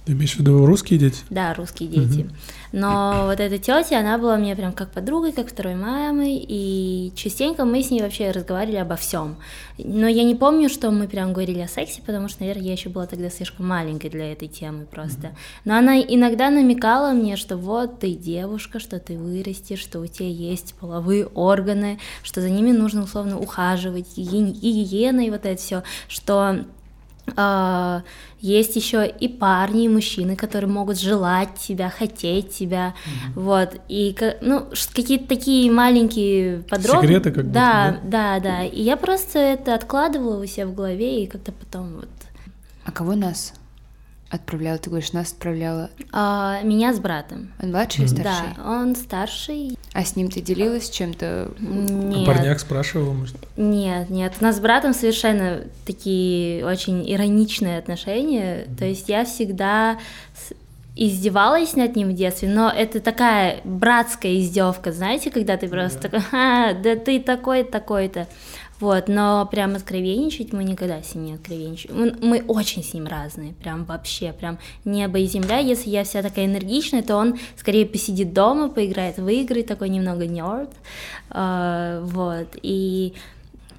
ты 0.06 0.14
имеешь 0.14 0.36
в 0.36 0.40
виду 0.40 0.66
русские 0.66 1.00
дети? 1.00 1.24
Да, 1.30 1.54
русские 1.56 1.90
дети. 1.90 2.22
Угу. 2.22 2.30
Но 2.74 3.24
вот 3.26 3.40
эта 3.40 3.58
тетя, 3.58 4.00
она 4.00 4.18
была 4.18 4.38
мне 4.38 4.56
прям 4.56 4.72
как 4.74 4.92
подругой, 4.92 5.32
как 5.32 5.50
второй 5.50 5.76
мамой, 5.76 6.46
и 6.48 7.12
частенько 7.16 7.66
мы 7.66 7.82
с 7.82 7.90
ней 7.90 8.02
вообще 8.02 8.32
разговаривали 8.32 8.78
обо 8.78 8.98
всем. 8.98 9.38
Но 9.78 10.08
я 10.08 10.24
не 10.24 10.36
помню, 10.36 10.70
что 10.70 10.92
мы 10.92 11.08
прям 11.08 11.34
говорили 11.34 11.60
о 11.60 11.68
сексе, 11.68 12.02
потому 12.06 12.28
что, 12.28 12.42
наверное, 12.42 12.66
я 12.66 12.74
еще 12.74 12.90
была 12.90 13.08
тогда 13.08 13.30
слишком 13.30 13.68
маленькой 13.68 14.10
для 14.10 14.32
этой 14.32 14.48
темы 14.48 14.86
просто. 14.86 15.36
Но 15.64 15.76
она 15.76 16.00
иногда 16.00 16.50
намекала 16.50 17.12
мне, 17.14 17.36
что 17.36 17.58
вот 17.58 18.00
ты 18.00 18.14
девушка, 18.14 18.80
что 18.80 19.00
ты 19.00 19.18
вырастешь, 19.18 19.80
что 19.80 20.02
у 20.02 20.08
тебя 20.08 20.30
есть 20.30 20.76
половые 20.80 21.26
органы, 21.28 21.98
что 22.22 22.42
за 22.42 22.50
ними 22.50 22.72
нужно 22.72 23.04
условно 23.04 23.40
ухаживать, 23.40 24.18
гигиена 24.18 25.26
и 25.26 25.32
вот 25.32 25.46
это 25.46 25.60
все, 25.60 25.84
что 26.08 26.66
есть 28.40 28.76
еще 28.76 29.08
и 29.08 29.28
парни, 29.28 29.86
и 29.86 29.90
мужчины, 29.90 30.36
которые 30.36 30.70
могут 30.70 31.00
желать 31.00 31.56
тебя, 31.56 31.90
хотеть 31.90 32.52
тебя, 32.52 32.94
mm-hmm. 32.94 33.40
вот, 33.40 33.70
и 33.90 34.16
ну 34.42 34.68
какие-то 34.94 35.28
такие 35.28 35.72
маленькие 35.72 36.60
подробности. 36.70 37.08
Секреты 37.08 37.32
как 37.32 37.46
будто, 37.46 37.54
да, 37.54 38.00
да, 38.04 38.40
да, 38.40 38.64
и 38.64 38.82
я 38.82 38.96
просто 38.96 39.40
это 39.40 39.74
откладывала 39.74 40.42
у 40.42 40.46
себя 40.46 40.68
в 40.68 40.76
голове 40.76 41.24
и 41.24 41.28
как-то 41.28 41.52
потом 41.52 41.96
вот. 41.96 42.10
А 42.86 42.92
кого 42.92 43.16
нас 43.16 43.54
отправляла? 44.30 44.78
Ты 44.78 44.90
говоришь, 44.90 45.14
нас 45.14 45.32
отправляла? 45.32 45.90
А, 46.12 46.62
меня 46.64 46.94
с 46.94 47.00
братом. 47.00 47.52
Он 47.62 47.70
младший 47.70 48.06
или 48.06 48.12
старший? 48.12 48.48
Да, 48.56 48.70
он 48.70 48.96
старший. 48.96 49.78
А 49.94 50.04
с 50.04 50.16
ним 50.16 50.30
ты 50.30 50.42
делилась 50.42 50.90
чем-то? 50.90 51.52
Нет. 51.60 52.28
А 52.28 52.34
парняк 52.34 52.60
спрашивал, 52.60 53.14
может? 53.14 53.38
Нет, 53.56 54.10
нет. 54.10 54.34
У 54.40 54.44
нас 54.44 54.58
с 54.58 54.60
братом 54.60 54.94
совершенно 54.94 55.62
такие 55.86 56.66
очень 56.66 57.10
ироничные 57.12 57.78
отношения. 57.78 58.66
Mm-hmm. 58.66 58.76
То 58.78 58.86
есть 58.86 59.10
я 59.10 59.26
всегда 59.26 59.98
издевалась 60.96 61.76
над 61.76 61.96
ним 61.96 62.10
в 62.10 62.14
детстве, 62.14 62.48
но 62.48 62.70
это 62.70 63.02
такая 63.02 63.60
братская 63.66 64.40
издевка, 64.40 64.94
знаете, 64.94 65.30
когда 65.30 65.58
ты 65.58 65.68
просто 65.68 66.10
такой, 66.10 66.22
а, 66.32 66.74
да 66.74 66.96
ты 66.96 67.20
такой 67.20 67.64
такой-то. 67.64 68.28
Вот, 68.80 69.08
но 69.08 69.48
прям 69.50 69.76
откровенничать 69.76 70.52
мы 70.52 70.64
никогда 70.64 71.02
с 71.02 71.16
ним 71.16 71.26
не 71.26 71.34
откровенничаем. 71.36 72.18
Мы, 72.22 72.44
очень 72.46 72.84
с 72.84 72.94
ним 72.94 73.08
разные, 73.08 73.54
прям 73.54 73.86
вообще, 73.86 74.34
прям 74.34 74.60
небо 74.84 75.18
и 75.18 75.28
земля. 75.28 75.60
Если 75.60 75.90
я 75.90 76.04
вся 76.04 76.22
такая 76.22 76.46
энергичная, 76.46 77.02
то 77.02 77.16
он 77.16 77.38
скорее 77.58 77.86
посидит 77.86 78.34
дома, 78.34 78.68
поиграет 78.70 79.18
в 79.18 79.28
игры, 79.30 79.64
такой 79.64 79.90
немного 79.90 80.28
нерд. 80.28 80.72
Uh, 81.30 82.04
вот, 82.04 82.48
и 82.62 83.14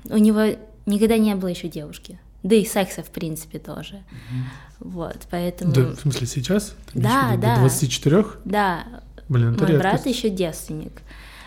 у 0.09 0.17
него 0.17 0.57
никогда 0.87 1.19
не 1.19 1.35
было 1.35 1.49
еще 1.49 1.69
девушки. 1.69 2.19
Да 2.43 2.55
и 2.55 2.65
секса, 2.65 3.03
в 3.03 3.11
принципе, 3.11 3.59
тоже. 3.59 3.95
Mm-hmm. 3.95 4.67
Вот, 4.81 5.19
поэтому... 5.31 5.73
Да, 5.73 5.83
в 5.83 6.01
смысле, 6.01 6.27
сейчас? 6.27 6.75
Ты 6.93 7.01
да, 7.01 7.37
да. 7.37 7.57
До 7.57 7.61
24? 7.61 8.25
Да. 8.45 8.85
Блин, 9.29 9.55
это 9.55 9.65
Мой 9.65 9.73
редкость. 9.73 9.79
брат 9.79 10.07
еще 10.07 10.31
девственник. 10.31 11.03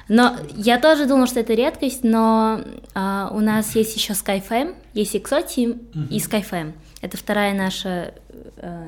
Но 0.10 0.36
я 0.56 0.80
тоже 0.80 1.06
думала, 1.06 1.28
что 1.28 1.40
это 1.40 1.54
редкость, 1.54 2.04
но 2.04 2.62
а, 2.96 3.30
у 3.32 3.40
нас 3.40 3.76
есть 3.76 3.96
еще 3.96 4.14
SkyFam, 4.14 4.76
есть 4.94 5.16
Exoteam 5.16 5.80
uh-huh. 5.80 6.10
и 6.10 6.18
SkyFam. 6.18 6.74
Это 7.02 7.16
вторая 7.16 7.54
наша... 7.54 8.14
А, 8.58 8.86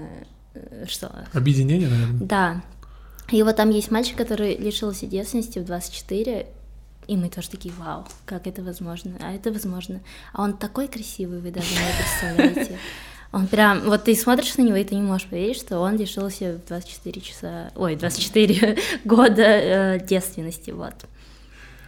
что? 0.87 1.11
Объединение, 1.33 1.87
наверное? 1.87 2.19
Да. 2.19 2.61
И 3.29 3.41
вот 3.43 3.55
там 3.55 3.69
есть 3.69 3.91
мальчик, 3.91 4.17
который 4.17 4.57
лишился 4.57 5.05
девственности 5.05 5.59
в 5.59 5.65
24, 5.65 6.47
и 7.07 7.17
мы 7.17 7.29
тоже 7.29 7.49
такие, 7.49 7.73
вау, 7.77 8.05
как 8.25 8.47
это 8.47 8.63
возможно? 8.63 9.13
А 9.21 9.31
это 9.31 9.51
возможно. 9.51 10.01
А 10.33 10.43
он 10.43 10.57
такой 10.57 10.87
красивый, 10.87 11.39
вы 11.39 11.51
даже 11.51 11.67
не 11.71 12.39
представляете. 12.39 12.77
Он 13.31 13.47
прям, 13.47 13.81
вот 13.81 14.03
ты 14.03 14.15
смотришь 14.15 14.57
на 14.57 14.63
него, 14.63 14.75
и 14.75 14.83
ты 14.83 14.95
не 14.95 15.01
можешь 15.01 15.27
поверить, 15.27 15.57
что 15.57 15.79
он 15.79 15.95
лишился 15.95 16.59
в 16.65 16.67
24 16.67 17.21
часа, 17.21 17.71
ой, 17.75 17.95
24 17.95 18.77
года 19.05 19.41
э, 19.41 20.05
девственности, 20.05 20.71
вот. 20.71 20.93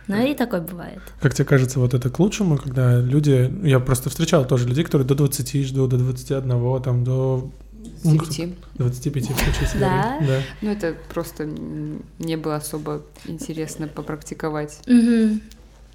Ну 0.08 0.26
и 0.26 0.34
такое 0.34 0.62
бывает. 0.62 1.02
Как 1.22 1.34
тебе 1.34 1.46
кажется, 1.46 1.80
вот 1.80 1.94
это 1.94 2.10
к 2.10 2.20
лучшему, 2.20 2.58
когда 2.58 3.00
люди... 3.00 3.54
Я 3.64 3.80
просто 3.80 4.10
встречал 4.10 4.46
тоже 4.46 4.68
людей, 4.68 4.84
которые 4.84 5.08
до 5.08 5.16
20 5.16 5.66
ждут, 5.66 5.92
до 5.92 5.98
21, 5.98 6.82
там, 6.82 7.04
до 7.04 7.52
25. 8.04 8.50
25 8.76 9.28
получается. 9.28 9.78
Да? 9.80 10.18
да. 10.22 10.42
Ну, 10.62 10.72
это 10.72 10.96
просто 11.14 11.46
не 12.20 12.36
было 12.36 12.56
особо 12.58 13.04
интересно 13.26 13.88
попрактиковать. 13.88 14.80
Угу. 14.88 15.40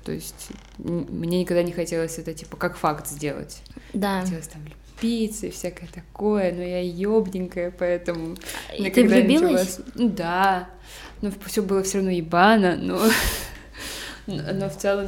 То 0.04 0.12
есть 0.12 0.48
мне 0.78 1.40
никогда 1.40 1.62
не 1.62 1.72
хотелось 1.72 2.18
это, 2.18 2.32
типа, 2.32 2.56
как 2.56 2.76
факт 2.76 3.08
сделать. 3.08 3.62
Да. 3.92 4.22
Хотелось 4.22 4.48
там 4.48 4.62
пиццы 5.00 5.48
и 5.48 5.50
всякое 5.50 5.88
такое, 5.92 6.52
но 6.52 6.62
я 6.62 6.80
ёбненькая, 6.80 7.72
поэтому... 7.76 8.36
И 8.76 8.90
ты 8.90 9.06
влюбилась? 9.06 9.78
Ничего... 9.94 10.08
Да, 10.16 10.68
но 11.22 11.30
все 11.46 11.62
было 11.62 11.82
все 11.82 11.98
равно 11.98 12.10
ебано, 12.10 12.76
но... 12.80 13.00
Но 14.26 14.68
в 14.68 14.76
целом 14.76 15.06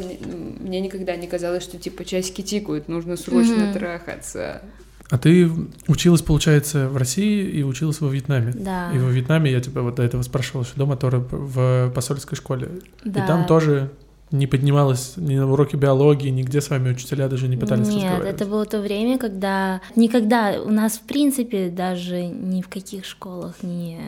мне 0.61 0.81
никогда 0.81 1.15
не 1.15 1.27
казалось, 1.27 1.63
что 1.63 1.77
типа 1.77 2.07
часики 2.07 2.41
тикают, 2.41 2.89
нужно 2.89 3.19
срочно 3.19 3.65
mm-hmm. 3.65 3.73
трахаться. 3.75 4.63
А 5.11 5.19
ты 5.19 5.51
училась, 5.89 6.23
получается, 6.23 6.89
в 6.89 6.97
России 6.97 7.45
и 7.45 7.63
училась 7.63 8.01
во 8.01 8.09
Вьетнаме. 8.09 8.53
Да. 8.55 8.91
И 8.95 8.99
во 8.99 9.11
Вьетнаме 9.11 9.51
я 9.51 9.61
тебя 9.61 9.83
вот 9.83 9.97
до 9.97 10.05
этого 10.05 10.23
спрашивала, 10.23 10.65
что 10.65 10.79
дома 10.79 10.97
тоже 10.97 11.19
в 11.31 11.91
посольской 11.95 12.37
школе. 12.37 12.71
Да. 13.05 13.25
И 13.25 13.27
там 13.27 13.47
тоже 13.47 13.91
не 14.33 14.47
поднималась 14.47 15.15
ни 15.17 15.37
на 15.37 15.51
уроки 15.51 15.77
биологии, 15.77 16.29
нигде 16.29 16.61
с 16.61 16.71
вами 16.71 16.91
учителя 16.91 17.29
даже 17.29 17.49
не 17.49 17.57
пытались 17.57 17.89
Нет, 17.89 17.97
разговаривать? 17.97 18.35
это 18.35 18.47
было 18.47 18.65
то 18.65 18.81
время, 18.81 19.19
когда 19.19 19.81
никогда 19.97 20.61
у 20.65 20.71
нас, 20.71 20.99
в 20.99 21.03
принципе, 21.03 21.69
даже 21.69 22.27
ни 22.27 22.63
в 22.63 22.69
каких 22.69 23.05
школах 23.05 23.63
не 23.63 23.99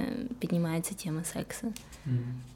поднимается 0.40 0.94
тема 0.94 1.24
секса. 1.24 1.66
Mm-hmm. 2.06 2.51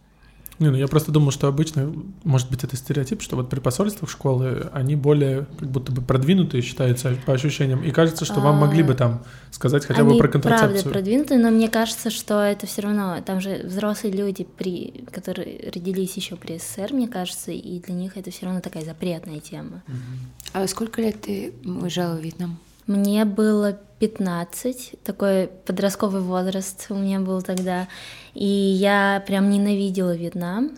Не, 0.59 0.71
ну 0.71 0.77
я 0.77 0.89
просто 0.89 1.13
думал, 1.13 1.31
что 1.31 1.49
обычно, 1.49 1.93
может 2.25 2.51
быть, 2.51 2.65
это 2.65 2.77
стереотип, 2.77 3.21
что 3.21 3.37
вот 3.37 3.51
при 3.51 3.61
посольствах 3.61 4.11
школы 4.11 4.71
они 4.73 4.97
более 4.97 5.47
как 5.59 5.71
будто 5.71 5.93
бы 5.93 6.01
продвинутые 6.01 6.63
считаются 6.63 7.17
по 7.27 7.35
ощущениям, 7.35 7.83
и 7.83 7.91
кажется, 7.91 8.25
что 8.25 8.41
вам 8.41 8.57
могли 8.57 8.83
бы 8.83 8.95
там 8.95 9.23
сказать 9.51 9.85
хотя 9.85 10.01
они 10.01 10.13
бы 10.13 10.19
про 10.19 10.29
контрацепцию. 10.29 10.83
правда 10.83 10.91
продвинутые, 10.91 11.41
но 11.41 11.51
мне 11.51 11.69
кажется, 11.69 12.11
что 12.11 12.41
это 12.41 12.67
все 12.67 12.83
равно, 12.83 13.21
там 13.25 13.41
же 13.41 13.63
взрослые 13.65 14.15
люди, 14.15 14.47
при, 14.57 15.05
которые 15.13 15.71
родились 15.75 16.17
еще 16.17 16.37
при 16.37 16.59
СССР, 16.59 16.93
мне 16.93 17.09
кажется, 17.09 17.53
и 17.53 17.79
для 17.81 17.95
них 17.95 18.17
это 18.17 18.31
все 18.31 18.47
равно 18.47 18.61
такая 18.61 18.85
запретная 18.85 19.41
тема. 19.41 19.83
А 20.53 20.67
сколько 20.67 21.03
лет 21.03 21.21
ты 21.21 21.53
уезжала 21.65 22.17
в 22.17 22.23
Вьетнам? 22.23 22.59
Мне 22.87 23.25
было 23.25 23.79
15, 23.99 25.03
такой 25.03 25.49
подростковый 25.49 26.21
возраст 26.21 26.87
у 26.91 26.95
меня 26.95 27.19
был 27.19 27.43
тогда, 27.43 27.89
и 28.35 28.47
я 28.47 29.25
прям 29.27 29.51
ненавидела 29.51 30.15
Вьетнам, 30.15 30.71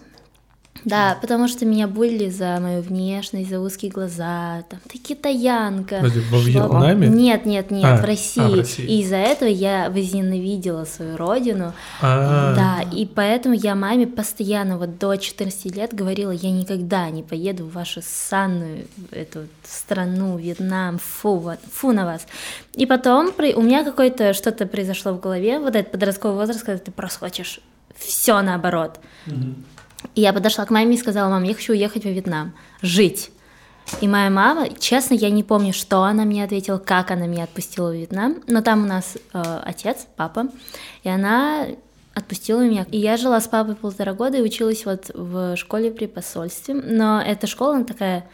да, 0.85 1.19
потому 1.21 1.49
что 1.49 1.67
меня 1.67 1.87
были 1.87 2.29
за 2.29 2.59
мою 2.61 2.83
внешность, 2.83 3.49
за 3.49 3.61
узкие 3.61 3.91
глаза, 3.91 4.65
там, 4.69 4.81
ты 4.89 4.99
китаянка. 4.99 5.97
Подожди, 5.97 6.21
во 6.31 6.39
Вьетнаме? 6.39 7.09
Нет, 7.09 7.47
нет, 7.47 7.71
нет, 7.71 7.85
а, 7.85 7.97
в, 7.97 8.05
России. 8.05 8.41
А, 8.41 8.49
в 8.49 8.55
России. 8.55 8.85
И 8.85 9.03
из-за 9.03 9.17
этого 9.17 9.49
я 9.49 9.91
возненавидела 9.91 10.85
свою 10.85 11.17
родину. 11.17 11.73
А-а-а. 12.01 12.55
Да, 12.55 12.97
и 12.97 13.07
поэтому 13.07 13.55
я 13.55 13.75
маме 13.75 14.07
постоянно 14.07 14.79
вот 14.79 14.99
до 14.99 15.17
14 15.17 15.77
лет 15.77 15.95
говорила, 15.95 16.31
я 16.31 16.51
никогда 16.51 17.11
не 17.11 17.23
поеду 17.23 17.65
в 17.65 17.73
вашу 17.73 18.01
санную 18.03 18.87
эту 19.11 19.47
страну, 19.65 20.37
Вьетнам, 20.37 20.99
фу, 20.99 21.37
вот, 21.37 21.59
фу 21.73 21.93
на 21.93 22.05
вас. 22.05 22.27
И 22.75 22.87
потом 22.87 23.31
у 23.39 23.63
меня 23.63 23.85
какое-то 23.85 24.33
что-то 24.33 24.67
произошло 24.67 25.13
в 25.13 25.21
голове, 25.21 25.59
вот 25.59 25.75
этот 25.75 25.93
подростковый 25.93 26.37
возраст, 26.37 26.63
когда 26.63 26.79
ты 26.79 26.91
просхочешь 26.91 27.61
все 27.99 28.41
наоборот. 28.43 29.01
Угу. 29.27 29.55
И 30.15 30.21
я 30.21 30.33
подошла 30.33 30.65
к 30.65 30.71
маме 30.71 30.95
и 30.95 30.99
сказала, 30.99 31.29
мам, 31.29 31.43
я 31.45 31.55
хочу 31.55 31.73
уехать 31.73 32.05
во 32.05 32.11
Вьетнам, 32.11 32.53
жить. 32.83 33.31
И 34.01 34.09
моя 34.09 34.31
мама, 34.31 34.69
честно, 34.79 35.15
я 35.15 35.31
не 35.31 35.43
помню, 35.43 35.73
что 35.73 36.03
она 36.03 36.25
мне 36.25 36.45
ответила, 36.45 36.79
как 36.79 37.11
она 37.11 37.27
меня 37.27 37.45
отпустила 37.45 37.91
в 37.91 37.95
Вьетнам, 37.95 38.43
но 38.47 38.61
там 38.61 38.85
у 38.85 38.87
нас 38.87 39.17
э, 39.33 39.61
отец, 39.65 40.07
папа, 40.17 40.49
и 41.03 41.09
она 41.09 41.67
отпустила 42.15 42.61
меня. 42.61 42.87
И 42.91 42.99
я 42.99 43.17
жила 43.17 43.41
с 43.41 43.49
папой 43.49 43.77
полтора 43.77 44.13
года 44.13 44.39
и 44.39 44.43
училась 44.43 44.85
вот 44.85 45.11
в 45.15 45.57
школе 45.57 45.91
при 45.91 46.07
посольстве, 46.07 46.75
но 46.75 47.23
эта 47.23 47.47
школа, 47.47 47.77
она 47.77 47.85
такая 47.85 48.27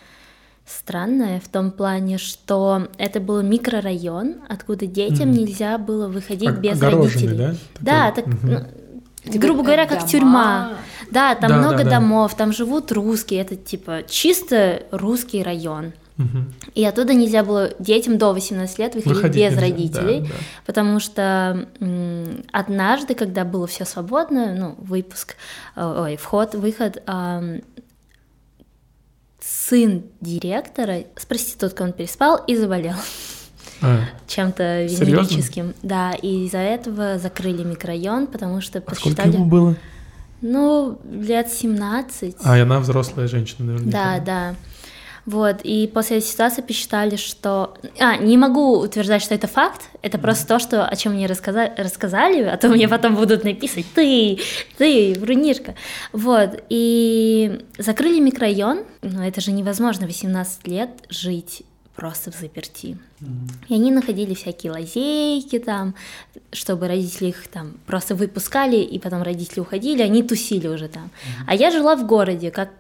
странная 0.67 1.41
в 1.41 1.49
том 1.49 1.71
плане, 1.71 2.19
что 2.19 2.89
это 2.99 3.21
был 3.21 3.43
микрорайон, 3.43 4.37
откуда 4.49 4.87
детям 4.87 5.31
mm. 5.31 5.39
нельзя 5.39 5.79
было 5.79 6.09
выходить 6.09 6.59
без 6.59 6.81
родителей. 6.81 7.37
да? 7.37 7.55
Да, 7.81 8.11
так, 8.13 8.27
угу. 8.27 8.37
ну, 8.43 8.61
грубо 9.25 9.63
говоря, 9.63 9.87
как 9.87 9.99
дома. 9.99 10.09
тюрьма. 10.09 10.73
Да, 11.11 11.35
там 11.35 11.51
да, 11.51 11.59
много 11.59 11.79
да, 11.79 11.85
да. 11.85 11.91
домов, 11.91 12.35
там 12.35 12.53
живут 12.53 12.91
русские, 12.93 13.41
это 13.41 13.57
типа 13.57 14.03
чисто 14.09 14.83
русский 14.91 15.43
район. 15.43 15.93
Угу. 16.17 16.39
И 16.75 16.85
оттуда 16.85 17.13
нельзя 17.13 17.43
было 17.43 17.73
детям 17.81 18.19
до 18.19 18.33
18 18.33 18.79
лет 18.79 18.95
выходить, 18.95 19.17
выходить 19.17 19.37
без 19.37 19.51
нельзя. 19.51 19.61
родителей, 19.61 20.21
да, 20.21 20.27
да. 20.27 20.35
потому 20.65 21.01
что 21.01 21.69
м, 21.81 22.45
однажды, 22.53 23.15
когда 23.15 23.45
было 23.45 23.67
все 23.67 23.85
свободно, 23.85 24.55
ну, 24.55 24.75
выпуск, 24.79 25.35
э, 25.75 25.85
ой, 25.85 26.17
вход, 26.17 26.55
выход, 26.55 27.03
э, 27.05 27.61
сын 29.41 30.05
директора 30.21 31.05
с 31.17 31.27
проституткой 31.27 31.89
он 31.89 31.93
переспал 31.93 32.43
и 32.47 32.57
заболел. 32.57 32.95
А, 33.85 34.01
чем-то 34.27 34.85
венерическим. 34.85 35.75
Да, 35.83 36.13
и 36.13 36.47
из-за 36.47 36.59
этого 36.59 37.19
закрыли 37.19 37.63
микрорайон, 37.63 38.27
потому 38.27 38.61
что 38.61 38.79
а 38.79 38.83
посчитали... 38.83 39.13
сколько 39.13 39.29
ему 39.29 39.45
было? 39.47 39.77
Ну, 40.41 40.99
лет 41.11 41.51
17. 41.51 42.37
А, 42.43 42.59
и 42.59 42.61
она 42.61 42.81
взрослая 42.81 43.29
женщина, 43.29 43.67
наверное. 43.67 43.93
Да, 43.93 44.19
да. 44.21 44.55
Вот, 45.27 45.63
и 45.63 45.87
после 45.93 46.19
этой 46.19 46.27
ситуации 46.27 46.61
посчитали, 46.61 47.17
что... 47.17 47.75
А, 47.99 48.19
не 48.19 48.37
могу 48.37 48.79
утверждать, 48.79 49.23
что 49.23 49.35
это 49.35 49.47
факт, 49.47 49.89
это 50.03 50.19
просто 50.19 50.47
то, 50.47 50.59
что, 50.59 50.85
о 50.85 50.97
чем 50.97 51.15
мне 51.15 51.27
рассказали, 51.27 51.73
рассказали, 51.79 52.43
а 52.43 52.59
то 52.59 52.69
мне 52.69 52.89
потом 52.89 53.15
будут 53.15 53.43
написать 53.43 53.87
«ты, 53.95 54.39
ты, 54.77 55.15
врунишка». 55.19 55.77
Вот, 56.13 56.63
и 56.69 57.65
закрыли 57.79 58.21
микрорайон, 58.21 58.81
но 59.01 59.27
это 59.27 59.41
же 59.41 59.53
невозможно 59.53 60.07
18 60.07 60.69
лет 60.69 60.91
жить 61.09 61.63
просто 61.95 62.31
в 62.31 62.35
заперти. 62.35 62.99
И 63.69 63.75
они 63.75 63.91
находили 63.91 64.35
всякие 64.35 64.73
лазейки 64.73 65.59
там, 65.59 65.95
чтобы 66.53 66.89
родители 66.89 67.29
их 67.29 67.47
там 67.49 67.75
просто 67.87 68.15
выпускали, 68.15 68.77
и 68.77 68.99
потом 68.99 69.23
родители 69.23 69.61
уходили, 69.61 70.03
они 70.03 70.23
тусили 70.23 70.69
уже 70.69 70.89
там. 70.89 71.11
А 71.47 71.55
я 71.55 71.71
жила 71.71 71.97
в 71.97 72.07
городе, 72.07 72.51
как 72.51 72.71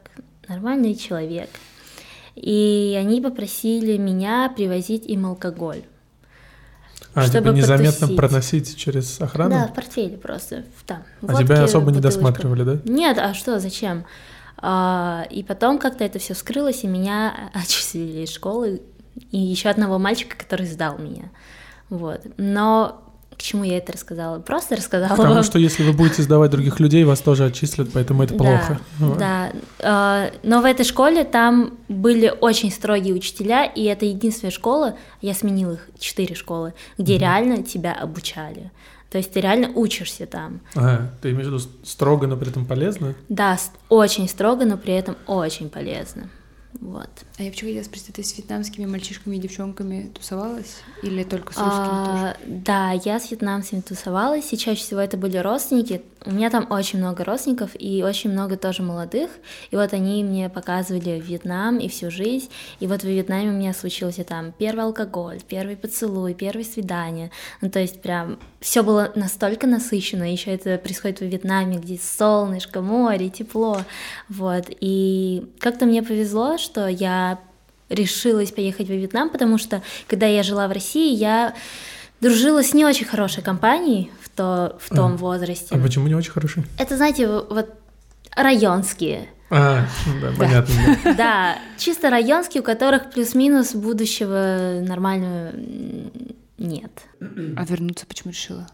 нормальный 0.48 0.94
человек. 0.94 1.48
И 2.34 2.96
они 2.98 3.20
попросили 3.20 3.96
меня 3.96 4.52
привозить 4.54 5.06
им 5.06 5.26
алкоголь. 5.26 5.82
А, 7.14 7.22
чтобы 7.22 7.50
типа 7.50 7.56
незаметно 7.56 7.92
потусить. 7.92 8.16
проносить 8.16 8.76
через 8.76 9.20
охрану? 9.20 9.50
Да, 9.50 9.68
в 9.68 9.74
портфеле 9.74 10.16
просто. 10.16 10.64
Там, 10.84 11.04
а 11.22 11.26
водки, 11.26 11.44
тебя 11.44 11.62
особо 11.62 11.92
не 11.92 11.96
бутылочка. 11.98 12.20
досматривали, 12.20 12.62
да? 12.64 12.80
Нет, 12.84 13.18
а 13.18 13.34
что, 13.34 13.60
зачем? 13.60 14.04
А, 14.56 15.24
и 15.30 15.44
потом 15.44 15.78
как-то 15.78 16.02
это 16.02 16.18
все 16.18 16.34
вскрылось, 16.34 16.82
и 16.82 16.88
меня 16.88 17.50
отчислили 17.54 18.22
из 18.22 18.30
школы, 18.30 18.82
и 19.30 19.38
еще 19.38 19.68
одного 19.68 19.98
мальчика, 19.98 20.36
который 20.36 20.66
сдал 20.66 20.98
меня. 20.98 21.30
Вот. 21.90 22.22
Но 22.36 23.04
к 23.36 23.42
чему 23.42 23.64
я 23.64 23.78
это 23.78 23.92
рассказала? 23.92 24.38
Просто 24.38 24.76
рассказала 24.76 25.16
Потому 25.16 25.34
вам. 25.34 25.44
что 25.44 25.58
если 25.58 25.82
вы 25.82 25.92
будете 25.92 26.22
сдавать 26.22 26.50
других 26.50 26.80
людей, 26.80 27.04
вас 27.04 27.20
тоже 27.20 27.44
отчислят, 27.44 27.90
поэтому 27.92 28.22
это 28.22 28.34
плохо. 28.34 28.80
Да, 28.98 29.52
да. 29.78 30.30
Но 30.42 30.60
в 30.60 30.64
этой 30.64 30.84
школе 30.84 31.24
там 31.24 31.74
были 31.88 32.32
очень 32.40 32.70
строгие 32.70 33.14
учителя, 33.14 33.64
и 33.64 33.84
это 33.84 34.06
единственная 34.06 34.52
школа, 34.52 34.96
я 35.20 35.34
сменила 35.34 35.72
их, 35.72 35.88
четыре 35.98 36.34
школы, 36.34 36.74
где 36.98 37.18
реально 37.18 37.62
тебя 37.62 37.92
обучали. 37.94 38.70
То 39.10 39.18
есть 39.18 39.32
ты 39.32 39.40
реально 39.40 39.68
учишься 39.68 40.26
там. 40.26 40.60
А, 40.74 41.08
ты 41.22 41.30
имеешь 41.30 41.46
в 41.46 41.50
виду 41.50 41.60
строго, 41.84 42.26
но 42.26 42.36
при 42.36 42.48
этом 42.48 42.66
полезно? 42.66 43.14
Да, 43.28 43.56
очень 43.88 44.28
строго, 44.28 44.64
но 44.64 44.76
при 44.76 44.94
этом 44.94 45.16
очень 45.26 45.70
полезно. 45.70 46.28
Вот. 46.80 47.08
А 47.38 47.42
я 47.42 47.50
почему 47.50 47.70
хотела 47.70 47.84
спросить, 47.84 48.14
ты 48.14 48.22
с 48.22 48.36
вьетнамскими 48.36 48.86
мальчишками 48.86 49.36
и 49.36 49.38
девчонками 49.38 50.10
тусовалась? 50.14 50.78
Или 51.02 51.22
только 51.22 51.52
с 51.52 51.56
русскими 51.56 52.04
тоже? 52.04 52.26
А, 52.26 52.36
да, 52.46 52.90
я 52.92 53.20
с 53.20 53.30
вьетнамцами 53.30 53.80
тусовалась, 53.80 54.52
и 54.52 54.58
чаще 54.58 54.82
всего 54.82 55.00
это 55.00 55.16
были 55.16 55.36
родственники. 55.36 56.02
У 56.26 56.30
меня 56.30 56.48
там 56.48 56.66
очень 56.70 57.00
много 57.00 57.22
родственников 57.22 57.72
и 57.78 58.02
очень 58.02 58.30
много 58.30 58.56
тоже 58.56 58.82
молодых. 58.82 59.30
И 59.70 59.76
вот 59.76 59.92
они 59.92 60.24
мне 60.24 60.48
показывали 60.48 61.20
Вьетнам 61.20 61.76
и 61.76 61.88
всю 61.88 62.10
жизнь. 62.10 62.48
И 62.80 62.86
вот 62.86 63.02
в 63.02 63.04
Вьетнаме 63.04 63.50
у 63.50 63.52
меня 63.52 63.74
случился 63.74 64.24
там 64.24 64.52
первый 64.56 64.84
алкоголь, 64.84 65.40
первый 65.46 65.76
поцелуй, 65.76 66.32
первое 66.32 66.64
свидание. 66.64 67.30
Ну, 67.60 67.68
то 67.68 67.78
есть 67.78 68.00
прям 68.00 68.38
все 68.60 68.82
было 68.82 69.12
настолько 69.14 69.66
насыщенно. 69.66 70.32
Еще 70.32 70.52
это 70.52 70.78
происходит 70.78 71.18
в 71.18 71.26
Вьетнаме, 71.26 71.76
где 71.76 71.98
солнышко, 71.98 72.80
море, 72.80 73.28
тепло. 73.28 73.82
Вот. 74.30 74.64
И 74.80 75.46
как-то 75.58 75.84
мне 75.84 76.02
повезло, 76.02 76.56
что 76.56 76.88
я 76.88 77.38
решилась 77.90 78.50
поехать 78.50 78.88
во 78.88 78.94
Вьетнам, 78.94 79.28
потому 79.28 79.58
что 79.58 79.82
когда 80.08 80.26
я 80.26 80.42
жила 80.42 80.68
в 80.68 80.72
России, 80.72 81.14
я 81.14 81.54
дружила 82.22 82.62
с 82.62 82.72
не 82.72 82.86
очень 82.86 83.04
хорошей 83.04 83.42
компанией 83.42 84.10
в, 84.34 84.36
то, 84.36 84.76
в 84.80 84.88
том 84.94 85.12
А. 85.12 85.16
возрасте. 85.16 85.74
А 85.74 85.78
почему 85.78 86.08
не 86.08 86.14
очень 86.14 86.32
хороший? 86.32 86.64
Это, 86.78 86.96
знаете, 86.96 87.28
вот 87.28 87.70
районские. 88.34 89.28
А, 89.50 89.86
да, 90.20 90.32
понятно. 90.36 90.74
да. 91.04 91.14
Да, 91.16 91.58
чисто 91.78 92.10
районские, 92.10 92.62
у 92.62 92.64
которых 92.64 93.10
плюс-минус 93.12 93.74
будущего 93.74 94.80
нормального 94.82 95.52
нет. 96.58 96.90
А 97.20 97.64
вернуться 97.64 98.06
почему 98.06 98.32
решила? 98.32 98.66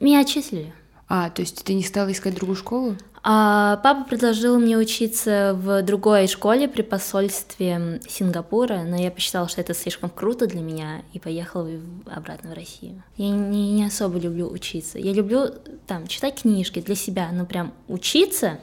Меня 0.00 0.20
отчислили. 0.20 0.72
А, 1.08 1.30
то 1.30 1.40
есть 1.42 1.64
ты 1.64 1.74
не 1.74 1.82
стала 1.84 2.10
искать 2.12 2.34
другую 2.34 2.56
школу? 2.56 2.96
А 3.28 3.78
папа 3.78 4.04
предложил 4.08 4.56
мне 4.60 4.76
учиться 4.78 5.52
в 5.60 5.82
другой 5.82 6.28
школе 6.28 6.68
при 6.68 6.82
посольстве 6.82 8.00
Сингапура, 8.08 8.84
но 8.86 8.94
я 8.96 9.10
посчитала, 9.10 9.48
что 9.48 9.60
это 9.60 9.74
слишком 9.74 10.10
круто 10.10 10.46
для 10.46 10.60
меня, 10.60 11.02
и 11.12 11.18
поехала 11.18 11.64
в- 11.68 12.08
обратно 12.08 12.50
в 12.50 12.54
Россию. 12.54 13.02
Я 13.16 13.30
не, 13.30 13.72
не 13.72 13.84
особо 13.84 14.20
люблю 14.20 14.48
учиться. 14.48 15.00
Я 15.00 15.12
люблю 15.12 15.48
там 15.88 16.06
читать 16.06 16.42
книжки 16.42 16.80
для 16.80 16.94
себя, 16.94 17.28
но 17.32 17.44
прям 17.46 17.72
учиться. 17.88 18.60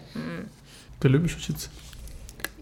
Ты 1.02 1.10
любишь 1.10 1.36
учиться? 1.36 1.68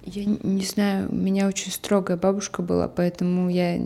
Я 0.03 0.25
не 0.25 0.65
знаю, 0.65 1.08
у 1.12 1.15
меня 1.15 1.48
очень 1.48 1.72
строгая 1.72 2.17
бабушка 2.17 2.63
была, 2.63 2.88
поэтому 2.88 3.48
я, 3.51 3.79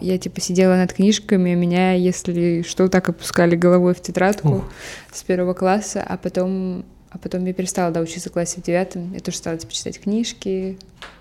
я 0.00 0.18
типа 0.18 0.40
сидела 0.40 0.76
над 0.76 0.92
книжками, 0.92 1.54
меня, 1.54 1.92
если 1.92 2.62
что, 2.62 2.88
так 2.88 3.08
опускали 3.08 3.56
головой 3.56 3.94
в 3.94 4.00
тетрадку 4.00 4.48
Ух. 4.48 4.64
с 5.12 5.22
первого 5.22 5.54
класса, 5.54 6.02
а 6.06 6.16
потом, 6.16 6.84
а 7.10 7.18
потом 7.18 7.44
я 7.44 7.52
перестала 7.52 7.92
да, 7.92 8.00
учиться 8.00 8.30
в 8.30 8.32
классе 8.32 8.60
в 8.60 8.64
девятом. 8.64 9.12
Я 9.12 9.20
тоже 9.20 9.36
стала 9.36 9.56
типа, 9.58 9.72
читать 9.72 10.00
книжки 10.00 10.78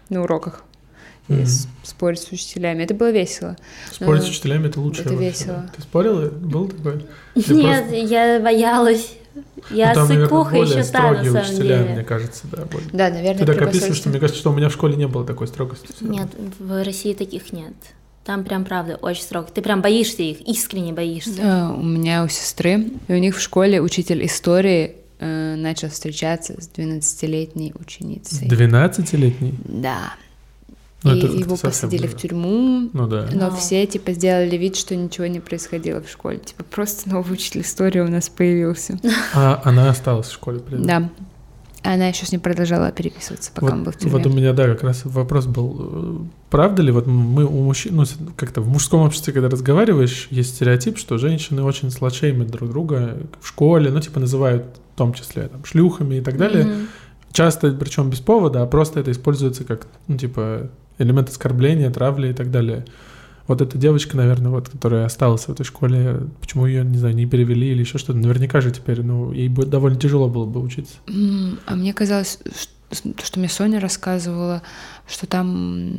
на 0.10 0.22
уроках 0.24 0.64
и 1.28 1.44
с- 1.46 1.68
спорить 1.84 2.20
с 2.20 2.32
учителями. 2.32 2.84
Это 2.84 2.94
было 2.96 3.12
весело. 3.12 3.56
Спорить 3.92 4.22
с 4.24 4.26
Ну, 4.26 4.32
учителями 4.32 4.68
это 4.68 4.80
лучше. 4.80 5.02
это 5.02 5.14
весело. 5.14 5.70
Ты 5.76 5.82
спорила? 5.82 6.30
Был 6.30 6.68
такой? 6.70 7.06
Ты 7.36 7.54
Нет, 7.54 7.80
просто- 7.82 7.96
я 7.96 8.40
боялась. 8.40 9.14
Я 9.70 9.90
Ну, 9.90 9.94
там, 9.94 10.08
сыкуха 10.08 10.56
еще 10.58 10.72
та, 10.72 10.78
на 10.78 10.84
строгие 10.84 11.32
самом 11.32 11.42
учителя, 11.48 11.78
деле. 11.80 11.94
мне 11.94 12.04
кажется, 12.04 12.48
да. 12.52 12.66
более. 12.66 12.90
Да, 12.92 13.10
наверное, 13.10 13.46
Ты 13.46 13.46
так 13.46 13.62
описываешь, 13.62 13.96
что 13.98 14.10
мне 14.10 14.20
кажется, 14.20 14.40
что 14.40 14.52
у 14.52 14.56
меня 14.56 14.70
в 14.70 14.74
школе 14.74 14.96
не 14.96 15.08
было 15.08 15.24
такой 15.26 15.48
строгости. 15.48 15.88
Нет, 16.02 16.30
в 16.60 16.84
России 16.84 17.14
таких 17.14 17.54
нет. 17.54 17.74
Там 18.26 18.44
прям 18.44 18.64
правда 18.66 18.96
очень 18.98 19.24
строго. 19.24 19.48
Ты 19.54 19.62
прям 19.62 19.82
боишься 19.82 20.22
их, 20.22 20.42
искренне 20.48 20.94
боишься. 20.94 21.36
Да, 21.42 21.72
у 21.72 21.82
меня 21.84 22.24
у 22.24 22.28
сестры, 22.28 22.88
и 23.08 23.14
у 23.14 23.18
них 23.18 23.36
в 23.36 23.42
школе 23.42 23.82
учитель 23.82 24.24
истории 24.26 24.96
э, 25.20 25.56
начал 25.56 25.90
встречаться 25.90 26.62
с 26.62 26.70
12-летней 26.76 27.74
ученицей. 27.80 28.48
12-летний? 28.48 29.54
Да. 29.66 30.14
Ну, 31.02 31.16
и 31.16 31.18
это 31.20 31.28
его 31.28 31.56
посадили 31.56 32.08
уже. 32.08 32.16
в 32.18 32.20
тюрьму, 32.20 32.90
Ну 32.92 33.08
да. 33.08 33.28
но 33.32 33.50
Да. 33.50 33.56
все 33.56 33.86
типа 33.88 34.12
сделали 34.12 34.58
вид, 34.58 34.76
что 34.76 34.96
ничего 34.98 35.28
не 35.28 35.40
происходило 35.40 36.02
в 36.04 36.10
школе. 36.10 36.40
Типа 36.40 36.64
просто 36.66 37.10
новый 37.10 37.34
учитель 37.34 37.62
истории 37.62 38.02
у 38.02 38.10
нас 38.10 38.28
появился. 38.28 39.00
А 39.34 39.62
она 39.64 39.90
осталась 39.90 40.28
в 40.28 40.34
школе 40.34 40.60
при 40.60 40.76
этом? 40.76 40.86
Да. 40.86 41.10
Она 41.84 42.08
еще 42.08 42.26
с 42.26 42.32
ним 42.32 42.42
продолжала 42.42 42.92
переписываться, 42.92 43.52
пока 43.54 43.68
вот, 43.68 43.74
он 43.74 43.84
был 43.84 43.92
в 43.92 43.98
тюрьме. 43.98 44.18
вот 44.18 44.26
у 44.26 44.30
меня, 44.30 44.54
да, 44.54 44.66
как 44.68 44.84
раз 44.84 45.02
вопрос 45.06 45.46
был. 45.46 45.78
э, 45.80 46.18
Правда 46.50 46.82
ли, 46.82 46.92
вот 46.92 47.08
мы 47.08 47.46
у 47.46 47.64
мужчин, 47.64 47.96
ну, 47.96 48.04
как-то 48.36 48.62
в 48.62 48.68
мужском 48.68 49.02
обществе, 49.02 49.32
когда 49.32 49.50
разговариваешь, 49.50 50.28
есть 50.30 50.56
стереотип, 50.56 50.98
что 50.98 51.18
женщины 51.18 51.64
очень 51.64 51.90
сладшеймят 51.90 52.50
друг 52.50 52.70
друга 52.70 53.18
в 53.40 53.48
школе, 53.48 53.92
ну, 53.92 54.02
типа 54.02 54.20
называют 54.20 54.66
в 54.96 54.98
том 54.98 55.14
числе 55.14 55.48
там, 55.48 55.64
шлюхами 55.64 56.16
и 56.16 56.22
так 56.22 56.38
далее. 56.38 56.66
Мгм. 56.66 56.88
Часто, 57.32 57.72
причем 57.72 58.10
без 58.10 58.20
повода, 58.20 58.64
а 58.64 58.66
просто 58.66 59.00
это 59.00 59.12
используется 59.12 59.64
как, 59.64 59.88
ну, 60.08 60.18
типа, 60.18 60.70
элемент 60.98 61.30
оскорбления, 61.30 61.90
травли 61.92 62.30
и 62.30 62.34
так 62.34 62.52
далее. 62.52 62.86
Вот 63.50 63.62
эта 63.62 63.78
девочка, 63.80 64.16
наверное, 64.16 64.52
вот, 64.52 64.70
которая 64.70 65.06
осталась 65.06 65.46
в 65.46 65.50
этой 65.50 65.64
школе, 65.66 66.22
почему 66.40 66.68
ее, 66.68 66.84
не 66.86 66.98
знаю, 67.00 67.16
не 67.16 67.26
перевели 67.26 67.72
или 67.72 67.80
еще 67.80 67.98
что-то, 67.98 68.20
наверняка 68.20 68.62
же 68.62 68.70
теперь, 68.72 69.02
ну, 69.02 69.32
ей 69.32 69.50
бы 69.50 69.66
довольно 69.66 70.00
тяжело 70.00 70.30
было 70.30 70.46
бы 70.46 70.62
учиться. 70.62 70.94
А 71.66 71.76
мне 71.76 71.94
казалось, 71.94 72.40
ш- 72.92 73.10
что 73.24 73.40
мне 73.40 73.50
Соня 73.50 73.80
рассказывала, 73.80 74.62
что 75.08 75.26
там 75.26 75.96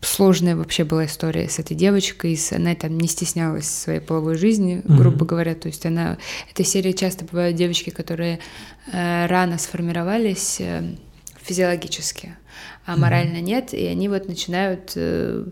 сложная 0.00 0.54
вообще 0.54 0.84
была 0.84 1.06
история 1.06 1.48
с 1.48 1.58
этой 1.58 1.74
девочкой, 1.76 2.36
с- 2.36 2.52
она 2.52 2.74
там 2.76 2.96
не 2.96 3.08
стеснялась 3.08 3.68
своей 3.68 4.00
половой 4.00 4.36
жизни, 4.36 4.82
грубо 4.84 5.24
говоря, 5.26 5.54
то 5.56 5.66
есть 5.66 5.84
она... 5.84 6.16
Этой 6.50 6.64
серии 6.64 6.92
часто 6.92 7.24
бывают 7.24 7.56
девочки, 7.56 7.90
которые 7.90 8.38
э, 8.92 9.26
рано 9.26 9.58
сформировались 9.58 10.58
э, 10.60 10.94
физиологически, 11.46 12.36
а 12.84 12.96
морально 12.96 13.40
нет, 13.40 13.72
и 13.74 13.84
они 13.86 14.08
вот 14.08 14.28
начинают 14.28 14.92
э, 14.96 15.44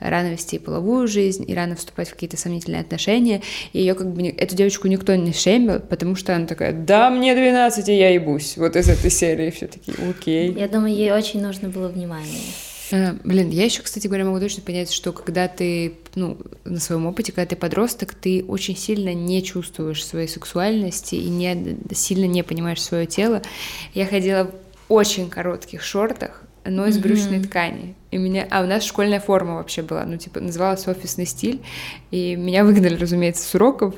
рано 0.00 0.28
вести 0.32 0.58
половую 0.58 1.08
жизнь 1.08 1.44
и 1.48 1.54
рано 1.54 1.76
вступать 1.76 2.08
в 2.08 2.12
какие-то 2.12 2.36
сомнительные 2.36 2.80
отношения, 2.80 3.42
и 3.72 3.80
ее 3.80 3.94
как 3.94 4.12
бы 4.12 4.22
ни- 4.22 4.30
эту 4.30 4.54
девочку 4.56 4.88
никто 4.88 5.14
не 5.14 5.32
шеймил, 5.32 5.80
потому 5.80 6.16
что 6.16 6.34
она 6.34 6.46
такая, 6.46 6.72
да, 6.72 7.10
мне 7.10 7.34
12, 7.34 7.88
и 7.88 7.94
я 7.96 8.10
ебусь, 8.10 8.56
вот 8.56 8.76
из 8.76 8.88
этой 8.88 9.10
серии 9.10 9.50
все 9.50 9.66
такие, 9.66 9.96
окей. 10.08 10.52
Я 10.52 10.68
думаю, 10.68 10.94
ей 10.94 11.12
очень 11.12 11.42
нужно 11.42 11.68
было 11.68 11.88
внимание. 11.88 12.40
Э, 12.92 13.14
Блин, 13.24 13.50
я 13.50 13.64
еще, 13.64 13.82
кстати 13.82 14.06
говоря, 14.06 14.24
могу 14.24 14.38
точно 14.38 14.62
понять, 14.62 14.92
что 14.92 15.12
когда 15.12 15.48
ты, 15.48 15.94
ну, 16.14 16.38
на 16.64 16.78
своем 16.78 17.06
опыте, 17.06 17.32
когда 17.32 17.48
ты 17.48 17.56
подросток, 17.56 18.14
ты 18.14 18.44
очень 18.46 18.76
сильно 18.76 19.12
не 19.12 19.42
чувствуешь 19.42 20.06
своей 20.06 20.28
сексуальности 20.28 21.16
и 21.16 21.28
не, 21.28 21.76
сильно 21.92 22.26
не 22.26 22.44
понимаешь 22.44 22.80
свое 22.80 23.06
тело. 23.06 23.42
Я 23.92 24.06
ходила 24.06 24.52
очень 24.88 25.30
коротких 25.30 25.82
шортах, 25.82 26.42
но 26.68 26.86
из 26.86 26.98
брючной 26.98 27.40
ткани. 27.40 27.94
И 28.10 28.18
меня... 28.18 28.46
А 28.50 28.62
у 28.62 28.66
нас 28.66 28.84
школьная 28.84 29.20
форма 29.20 29.56
вообще 29.56 29.82
была, 29.82 30.04
ну, 30.04 30.16
типа, 30.16 30.40
называлась 30.40 30.86
офисный 30.88 31.26
стиль. 31.26 31.60
И 32.10 32.34
меня 32.34 32.64
выгнали, 32.64 32.96
разумеется, 32.96 33.44
с 33.44 33.54
уроков. 33.54 33.94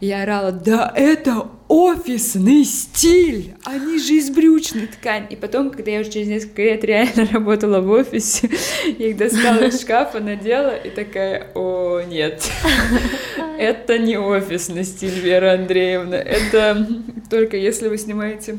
И 0.00 0.06
я 0.06 0.22
орала, 0.22 0.52
да 0.52 0.92
это 0.94 1.48
офисный 1.68 2.64
стиль! 2.64 3.54
Они 3.64 3.98
же 3.98 4.14
из 4.14 4.30
брючной 4.30 4.86
ткани. 4.86 5.26
И 5.30 5.36
потом, 5.36 5.70
когда 5.70 5.90
я 5.90 6.00
уже 6.00 6.10
через 6.10 6.28
несколько 6.28 6.62
лет 6.62 6.84
реально 6.84 7.26
работала 7.32 7.80
в 7.80 7.90
офисе, 7.90 8.50
я 8.98 9.08
их 9.08 9.16
достала 9.16 9.64
из 9.64 9.80
шкафа, 9.80 10.20
надела 10.20 10.74
и 10.76 10.90
такая, 10.90 11.52
о, 11.54 12.00
нет. 12.00 12.50
Это 13.58 13.98
не 13.98 14.18
офисный 14.18 14.84
стиль, 14.84 15.18
Вера 15.20 15.54
Андреевна. 15.54 16.16
Это 16.16 16.86
только 17.28 17.56
если 17.56 17.88
вы 17.88 17.98
снимаете 17.98 18.58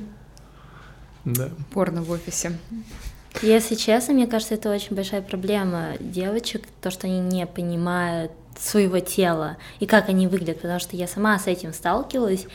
Да. 1.33 1.49
порно 1.71 2.01
в 2.01 2.11
офисе. 2.11 2.57
Если 3.41 3.75
честно, 3.75 4.13
мне 4.13 4.27
кажется, 4.27 4.55
это 4.55 4.73
очень 4.73 4.95
большая 4.95 5.21
проблема 5.21 5.93
девочек, 5.99 6.63
то, 6.81 6.91
что 6.91 7.07
они 7.07 7.19
не 7.19 7.45
понимают 7.45 8.31
своего 8.57 8.99
тела 8.99 9.57
и 9.79 9.85
как 9.85 10.09
они 10.09 10.27
выглядят, 10.27 10.61
потому 10.61 10.79
что 10.79 10.97
я 10.97 11.07
сама 11.07 11.39
с 11.39 11.47
этим 11.47 11.73
сталкивалась. 11.73 12.45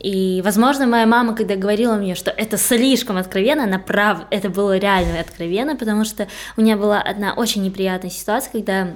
И, 0.00 0.42
возможно, 0.44 0.86
моя 0.86 1.06
мама, 1.06 1.36
когда 1.36 1.54
говорила 1.54 1.94
мне, 1.94 2.16
что 2.16 2.30
это 2.32 2.56
слишком 2.56 3.16
откровенно, 3.16 3.64
она 3.64 3.78
прав, 3.78 4.22
это 4.30 4.50
было 4.50 4.76
реально 4.76 5.20
откровенно, 5.20 5.76
потому 5.76 6.04
что 6.04 6.26
у 6.56 6.62
меня 6.62 6.76
была 6.76 7.00
одна 7.00 7.34
очень 7.34 7.62
неприятная 7.62 8.10
ситуация, 8.10 8.50
когда 8.50 8.88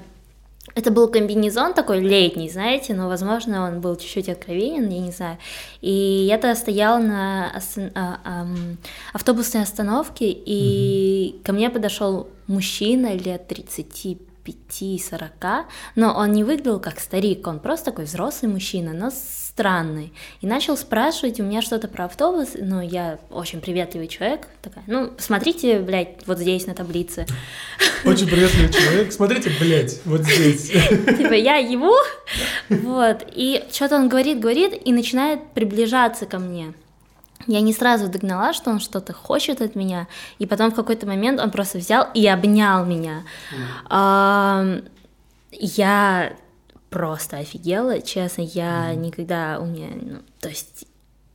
это 0.79 0.91
был 0.91 1.09
комбинезон 1.09 1.75
такой 1.75 2.01
летний, 2.01 2.49
знаете, 2.49 2.95
но, 2.95 3.09
возможно, 3.09 3.67
он 3.67 3.81
был 3.81 3.97
чуть-чуть 3.97 4.29
откровенен, 4.29 4.88
я 4.88 5.01
не 5.01 5.11
знаю. 5.11 5.38
И 5.81 5.91
я-то 5.91 6.55
стояла 6.55 6.99
на 6.99 7.53
а, 7.95 8.21
а, 8.25 8.47
автобусной 9.12 9.62
остановке, 9.62 10.31
и 10.31 11.35
mm-hmm. 11.35 11.43
ко 11.43 11.53
мне 11.53 11.71
подошел 11.71 12.29
мужчина 12.47 13.14
лет 13.14 13.49
35 13.49 14.29
35-40, 14.49 15.64
но 15.95 16.14
он 16.14 16.33
не 16.33 16.45
выглядел 16.45 16.81
как 16.81 17.01
старик, 17.01 17.47
он 17.47 17.61
просто 17.61 17.91
такой 17.91 18.07
взрослый 18.07 18.51
мужчина, 18.51 18.93
но 18.93 19.11
странный. 19.59 20.12
И 20.40 20.47
начал 20.47 20.77
спрашивать 20.77 21.40
у 21.40 21.42
меня 21.42 21.62
что-то 21.62 21.88
про 21.88 22.05
автобус, 22.05 22.51
но 22.57 22.81
я 22.81 23.18
очень 23.29 23.61
приветливый 23.61 24.07
человек, 24.07 24.47
такая, 24.62 24.85
ну, 24.87 25.11
смотрите, 25.18 25.81
блядь, 25.81 26.25
вот 26.27 26.38
здесь 26.38 26.68
на 26.68 26.75
таблице. 26.75 27.27
Очень 28.05 28.29
приветливый 28.29 28.73
человек, 28.73 29.12
смотрите, 29.12 29.51
блядь, 29.59 30.01
вот 30.05 30.21
здесь. 30.21 30.71
Типа, 30.71 31.33
я 31.33 31.57
его, 31.57 31.92
вот, 32.68 33.27
и 33.35 33.64
что-то 33.73 33.97
он 33.97 34.09
говорит, 34.09 34.38
говорит, 34.38 34.81
и 34.85 34.92
начинает 34.92 35.40
приближаться 35.55 36.25
ко 36.27 36.38
мне. 36.38 36.73
Я 37.49 37.61
не 37.61 37.73
сразу 37.73 38.07
догнала, 38.07 38.53
что 38.53 38.71
он 38.71 38.79
что-то 38.79 39.12
хочет 39.12 39.61
от 39.61 39.75
меня, 39.75 40.07
и 40.38 40.47
потом 40.47 40.71
в 40.71 40.77
какой-то 40.77 41.05
момент 41.05 41.40
он 41.40 41.51
просто 41.51 41.79
взял 41.79 42.07
и 42.14 42.25
обнял 42.29 42.85
меня. 42.85 43.25
Я 45.51 46.33
просто 46.90 47.38
офигела, 47.38 48.01
честно, 48.01 48.42
я 48.42 48.92
mm. 48.92 48.96
никогда 48.96 49.59
у 49.61 49.66
меня, 49.66 49.88
ну, 50.01 50.18
то 50.40 50.48
есть 50.48 50.87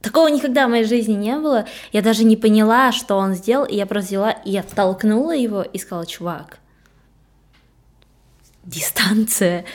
такого 0.02 0.28
никогда 0.28 0.68
в 0.68 0.70
моей 0.70 0.84
жизни 0.84 1.14
не 1.14 1.36
было. 1.38 1.66
Я 1.92 2.02
даже 2.02 2.24
не 2.24 2.36
поняла, 2.36 2.92
что 2.92 3.16
он 3.16 3.34
сделал, 3.36 3.66
и 3.66 3.76
я 3.76 3.86
просто 3.86 4.10
взяла 4.10 4.32
и 4.32 4.56
оттолкнула 4.58 5.36
его 5.36 5.62
и 5.62 5.78
сказала, 5.78 6.06
чувак, 6.06 6.60
дистанция. 8.66 9.66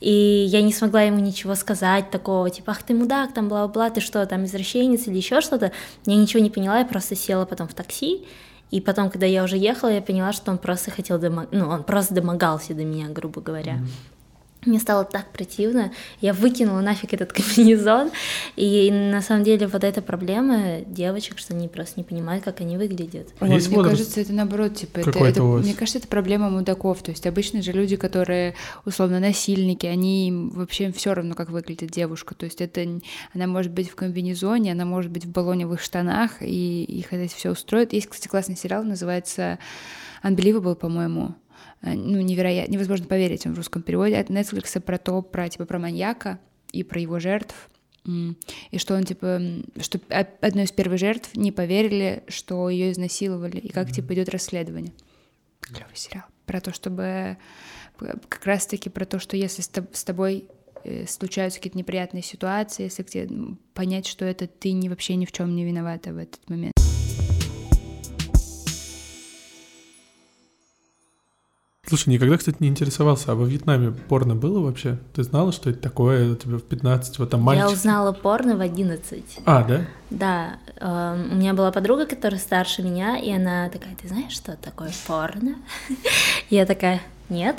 И 0.00 0.10
я 0.10 0.60
не 0.60 0.72
смогла 0.72 1.02
ему 1.02 1.20
ничего 1.20 1.54
сказать 1.54 2.10
такого, 2.10 2.50
типа, 2.50 2.72
ах 2.72 2.82
ты 2.82 2.94
мудак, 2.94 3.32
там 3.32 3.48
бла-бла, 3.48 3.88
ты 3.88 4.00
что, 4.00 4.26
там 4.26 4.44
извращенец 4.44 5.06
или 5.06 5.16
еще 5.16 5.40
что-то. 5.40 5.72
Я 6.04 6.16
ничего 6.16 6.42
не 6.42 6.50
поняла, 6.50 6.80
я 6.80 6.84
просто 6.84 7.16
села 7.16 7.46
потом 7.46 7.66
в 7.66 7.74
такси, 7.74 8.26
и 8.70 8.80
потом, 8.80 9.10
когда 9.10 9.26
я 9.26 9.44
уже 9.44 9.56
ехала, 9.56 9.90
я 9.90 10.02
поняла, 10.02 10.32
что 10.32 10.50
он 10.50 10.58
просто 10.58 10.90
хотел, 10.90 11.18
домог... 11.18 11.46
ну, 11.52 11.68
он 11.68 11.84
просто 11.84 12.14
домогался 12.14 12.74
до 12.74 12.84
меня, 12.84 13.08
грубо 13.08 13.40
говоря. 13.40 13.74
Mm-hmm. 13.74 14.15
Мне 14.66 14.80
стало 14.80 15.04
так 15.04 15.30
противно, 15.32 15.92
я 16.20 16.32
выкинула 16.32 16.80
нафиг 16.80 17.14
этот 17.14 17.32
комбинезон, 17.32 18.10
и 18.56 18.90
на 18.90 19.22
самом 19.22 19.44
деле 19.44 19.66
вот 19.66 19.84
эта 19.84 20.02
проблема 20.02 20.80
девочек, 20.86 21.38
что 21.38 21.54
они 21.54 21.68
просто 21.68 22.00
не 22.00 22.04
понимают, 22.04 22.44
как 22.44 22.60
они 22.60 22.76
выглядят. 22.76 23.28
А 23.38 23.46
вот, 23.46 23.68
мне 23.68 23.82
кажется, 23.82 24.20
это 24.20 24.32
наоборот, 24.32 24.74
типа, 24.74 25.00
это, 25.00 25.24
это, 25.24 25.42
мне 25.42 25.74
кажется, 25.74 25.98
это 25.98 26.08
проблема 26.08 26.50
мудаков, 26.50 27.02
то 27.02 27.10
есть 27.10 27.26
обычно 27.26 27.62
же 27.62 27.72
люди, 27.72 27.96
которые 27.96 28.54
условно 28.84 29.20
насильники, 29.20 29.86
они 29.86 30.32
вообще 30.52 30.92
все 30.92 31.14
равно, 31.14 31.34
как 31.34 31.50
выглядит 31.50 31.90
девушка, 31.90 32.34
то 32.34 32.44
есть 32.44 32.60
это, 32.60 32.84
она 33.32 33.46
может 33.46 33.72
быть 33.72 33.88
в 33.88 33.94
комбинезоне, 33.94 34.72
она 34.72 34.84
может 34.84 35.10
быть 35.10 35.24
в 35.24 35.30
баллоневых 35.30 35.80
штанах, 35.80 36.42
и 36.42 36.84
их 36.84 37.12
это 37.12 37.32
все 37.34 37.50
устроит. 37.50 37.92
Есть, 37.92 38.08
кстати, 38.08 38.28
классный 38.28 38.56
сериал, 38.56 38.82
называется 38.82 39.58
Unbelievable, 40.22 40.74
по-моему, 40.74 41.34
ну, 41.94 42.20
невероятно, 42.20 42.72
невозможно 42.72 43.06
поверить, 43.06 43.46
он 43.46 43.54
в 43.54 43.56
русском 43.56 43.82
переводе 43.82 44.16
от 44.16 44.30
Netflix 44.30 44.80
про 44.80 44.98
то, 44.98 45.22
про, 45.22 45.48
типа, 45.48 45.64
про 45.64 45.78
маньяка 45.78 46.38
и 46.72 46.82
про 46.82 47.00
его 47.00 47.18
жертв, 47.18 47.54
и 48.06 48.78
что 48.78 48.94
он, 48.94 49.04
типа, 49.04 49.40
что 49.80 50.00
одной 50.10 50.64
из 50.64 50.72
первых 50.72 50.98
жертв 50.98 51.34
не 51.34 51.50
поверили, 51.50 52.22
что 52.28 52.68
ее 52.68 52.92
изнасиловали, 52.92 53.58
и 53.58 53.68
как, 53.68 53.90
типа, 53.90 54.14
идет 54.14 54.28
расследование. 54.28 54.92
Клевый 55.60 55.94
сериал. 55.94 56.24
Про 56.44 56.60
то, 56.60 56.72
чтобы 56.72 57.02
э, 57.02 57.36
как 58.28 58.46
раз-таки 58.46 58.88
про 58.88 59.04
то, 59.04 59.18
что 59.18 59.36
если 59.36 59.62
с 59.62 60.04
тобой 60.04 60.44
э, 60.84 61.06
случаются 61.06 61.58
какие-то 61.58 61.78
неприятные 61.78 62.22
ситуации, 62.22 62.84
если 62.84 63.02
где 63.02 63.28
понять, 63.74 64.06
что 64.06 64.24
это 64.24 64.46
ты 64.46 64.70
не 64.70 64.88
вообще 64.88 65.16
ни 65.16 65.24
в 65.24 65.32
чем 65.32 65.56
не 65.56 65.64
виновата 65.64 66.12
в 66.12 66.18
этот 66.18 66.48
момент. 66.48 66.75
Слушай, 71.88 72.08
никогда, 72.08 72.36
кстати, 72.36 72.56
не 72.58 72.68
интересовался, 72.68 73.30
а 73.30 73.34
во 73.36 73.44
Вьетнаме 73.44 73.92
порно 73.92 74.34
было 74.34 74.58
вообще? 74.58 74.98
Ты 75.14 75.22
знала, 75.22 75.52
что 75.52 75.70
это 75.70 75.78
такое? 75.78 76.32
У 76.32 76.34
тебя 76.34 76.56
в 76.56 76.62
15, 76.62 77.20
вот 77.20 77.30
там 77.30 77.42
мальчик... 77.42 77.64
Я 77.64 77.72
узнала 77.72 78.12
порно 78.12 78.56
в 78.56 78.60
11. 78.60 79.24
А, 79.44 79.62
да? 79.62 79.86
Да. 80.10 80.56
Э, 80.80 81.16
у 81.30 81.36
меня 81.36 81.54
была 81.54 81.70
подруга, 81.70 82.06
которая 82.06 82.40
старше 82.40 82.82
меня, 82.82 83.18
и 83.18 83.30
она 83.30 83.68
такая, 83.68 83.94
ты 84.02 84.08
знаешь, 84.08 84.32
что 84.32 84.56
такое 84.56 84.90
порно? 85.06 85.54
Я 86.50 86.66
такая, 86.66 87.00
нет, 87.28 87.56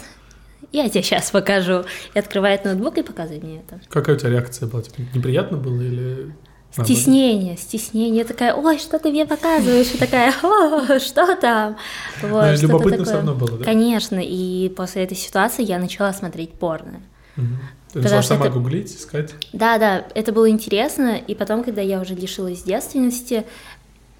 я 0.71 0.89
тебе 0.89 1.03
сейчас 1.03 1.31
покажу. 1.31 1.85
И 2.13 2.19
открывает 2.19 2.65
ноутбук 2.65 2.97
и 2.97 3.03
показывает 3.03 3.43
мне 3.43 3.59
это. 3.59 3.79
Какая 3.89 4.15
у 4.15 4.19
тебя 4.19 4.31
реакция 4.31 4.67
была? 4.67 4.81
Типа, 4.81 5.01
неприятно 5.13 5.57
было 5.57 5.81
или... 5.81 6.33
Стеснение, 6.71 7.58
стеснение. 7.58 8.23
такая, 8.23 8.53
ой, 8.53 8.77
что 8.77 8.99
ты 8.99 9.10
мне 9.10 9.25
показываешь? 9.25 9.93
И 9.93 9.97
такая, 9.97 10.32
о, 10.43 10.99
что 10.99 11.36
там? 11.36 11.77
Вот, 12.21 12.45
Но 12.45 12.53
любопытно 12.53 12.91
такое. 12.91 13.06
все 13.06 13.13
равно 13.15 13.34
было, 13.34 13.58
да? 13.58 13.65
Конечно, 13.65 14.19
и 14.21 14.69
после 14.69 15.03
этой 15.03 15.17
ситуации 15.17 15.63
я 15.63 15.80
начала 15.80 16.13
смотреть 16.13 16.53
порно. 16.53 17.01
Угу. 17.36 17.45
Ты 17.93 18.01
начала 18.01 18.21
сама 18.21 18.45
это... 18.45 18.56
гуглить, 18.56 18.95
искать? 18.95 19.34
Да, 19.53 19.77
да, 19.77 20.06
это 20.13 20.32
было 20.32 20.49
интересно, 20.49 21.17
и 21.17 21.34
потом, 21.34 21.63
когда 21.63 21.82
я 21.82 21.99
уже 21.99 22.13
лишилась 22.13 22.63
девственности, 22.63 23.45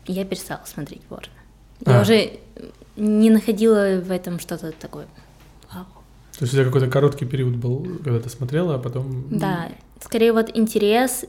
я 0.08 0.26
перестала 0.26 0.62
смотреть 0.66 1.02
порно. 1.04 1.34
Я 1.86 2.00
а. 2.00 2.02
уже 2.02 2.40
не 2.96 3.30
находила 3.30 4.02
в 4.02 4.12
этом 4.12 4.40
что-то 4.40 4.72
такое. 4.72 5.08
Вау. 5.72 5.86
То 6.38 6.44
есть 6.44 6.54
у 6.54 6.56
тебя 6.56 6.66
какой-то 6.66 6.88
короткий 6.88 7.26
период 7.26 7.56
был, 7.56 8.00
когда 8.04 8.20
ты 8.20 8.30
смотрела, 8.30 8.76
а 8.76 8.80
потом... 8.80 9.26
Да, 9.30 9.70
скорее 10.04 10.34
вот 10.34 10.56
интерес 10.56 11.26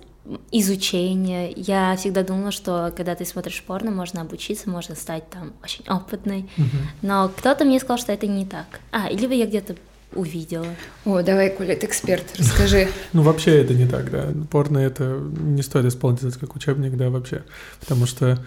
изучение. 0.50 1.52
Я 1.56 1.96
всегда 1.96 2.22
думала, 2.22 2.50
что 2.50 2.92
когда 2.96 3.14
ты 3.14 3.24
смотришь 3.24 3.62
порно, 3.66 3.90
можно 3.90 4.20
обучиться, 4.20 4.68
можно 4.68 4.94
стать 4.94 5.28
там 5.30 5.52
очень 5.62 5.84
опытной. 5.88 6.48
Uh-huh. 6.56 6.64
Но 7.02 7.30
кто-то 7.36 7.64
мне 7.64 7.78
сказал, 7.78 7.98
что 7.98 8.12
это 8.12 8.26
не 8.26 8.46
так. 8.46 8.80
А, 8.92 9.10
либо 9.10 9.34
я 9.34 9.46
где-то 9.46 9.76
увидела. 10.14 10.66
О, 11.04 11.22
давай, 11.22 11.50
Коля, 11.50 11.76
ты 11.76 11.86
эксперт, 11.86 12.24
расскажи. 12.38 12.88
Ну, 13.12 13.22
вообще 13.22 13.62
это 13.62 13.74
не 13.74 13.86
так, 13.86 14.10
да. 14.10 14.32
Порно 14.50 14.78
это 14.78 15.20
не 15.40 15.62
стоит 15.62 15.86
использовать 15.86 16.36
как 16.36 16.56
учебник, 16.56 16.96
да, 16.96 17.10
вообще. 17.10 17.44
Потому 17.80 18.06
что, 18.06 18.42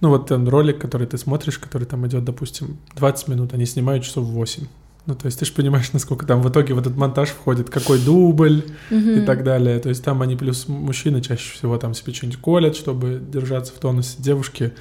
ну, 0.00 0.08
вот 0.10 0.28
там 0.28 0.48
ролик, 0.48 0.80
который 0.80 1.06
ты 1.06 1.18
смотришь, 1.18 1.58
который 1.58 1.84
там 1.84 2.06
идет, 2.06 2.24
допустим, 2.24 2.78
20 2.96 3.28
минут, 3.28 3.54
они 3.54 3.66
снимают 3.66 4.04
часов 4.04 4.26
8. 4.26 4.66
Ну, 5.06 5.14
то 5.14 5.26
есть 5.26 5.38
ты 5.38 5.44
же 5.44 5.52
понимаешь, 5.52 5.92
насколько 5.92 6.26
там 6.26 6.42
в 6.42 6.50
итоге 6.50 6.74
в 6.74 6.78
этот 6.78 6.96
монтаж 6.96 7.28
входит, 7.28 7.70
какой 7.70 8.00
дубль 8.00 8.64
mm-hmm. 8.90 9.22
и 9.22 9.26
так 9.26 9.44
далее. 9.44 9.78
То 9.78 9.88
есть 9.88 10.02
там 10.02 10.20
они 10.20 10.34
плюс 10.34 10.66
мужчины 10.66 11.20
чаще 11.20 11.54
всего 11.54 11.78
там 11.78 11.94
себе 11.94 12.12
что-нибудь 12.12 12.40
колят, 12.40 12.76
чтобы 12.76 13.22
держаться 13.24 13.72
в 13.72 13.78
тонусе. 13.78 14.16
Девушки 14.18 14.72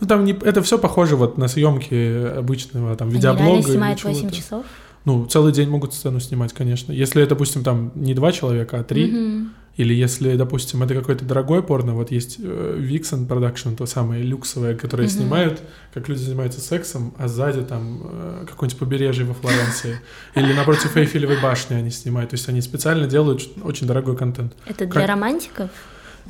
ну, 0.00 0.06
там 0.06 0.24
не, 0.24 0.32
это 0.32 0.62
все 0.62 0.78
похоже 0.78 1.16
вот 1.16 1.38
на 1.38 1.48
съемки 1.48 2.36
обычного 2.36 2.94
там 2.96 3.08
видеоблога. 3.08 3.54
Они 3.54 3.62
снимают 3.62 4.04
8 4.04 4.30
часов? 4.30 4.66
Ну, 5.04 5.26
целый 5.26 5.52
день 5.52 5.68
могут 5.68 5.94
сцену 5.94 6.20
снимать, 6.20 6.52
конечно. 6.52 6.92
Если, 6.92 7.24
допустим, 7.24 7.62
там 7.62 7.92
не 7.94 8.14
два 8.14 8.32
человека, 8.32 8.80
а 8.80 8.84
три, 8.84 9.10
mm-hmm. 9.10 9.46
Или 9.76 9.92
если, 9.92 10.36
допустим, 10.36 10.82
это 10.82 10.94
какой-то 10.94 11.24
дорогой 11.24 11.62
порно, 11.62 11.94
вот 11.94 12.10
есть 12.10 12.36
э, 12.38 12.78
Vixen 12.80 13.26
Production, 13.26 13.76
то 13.76 13.86
самое 13.86 14.22
люксовое, 14.22 14.76
которое 14.76 15.08
mm-hmm. 15.08 15.10
снимают, 15.10 15.62
как 15.92 16.08
люди 16.08 16.20
занимаются 16.20 16.60
сексом, 16.60 17.12
а 17.18 17.26
сзади 17.26 17.62
там 17.62 18.02
э, 18.04 18.46
какое-нибудь 18.48 18.78
побережье 18.78 19.24
во 19.24 19.34
Флоренции. 19.34 20.00
Или 20.34 20.52
напротив 20.52 20.96
Эйфелевой 20.96 21.40
башни 21.40 21.74
они 21.74 21.90
снимают. 21.90 22.30
То 22.30 22.34
есть 22.34 22.48
они 22.48 22.60
специально 22.60 23.06
делают 23.08 23.42
очень 23.62 23.86
дорогой 23.86 24.16
контент. 24.16 24.54
Это 24.66 24.86
для 24.86 25.00
как... 25.00 25.08
романтиков? 25.08 25.70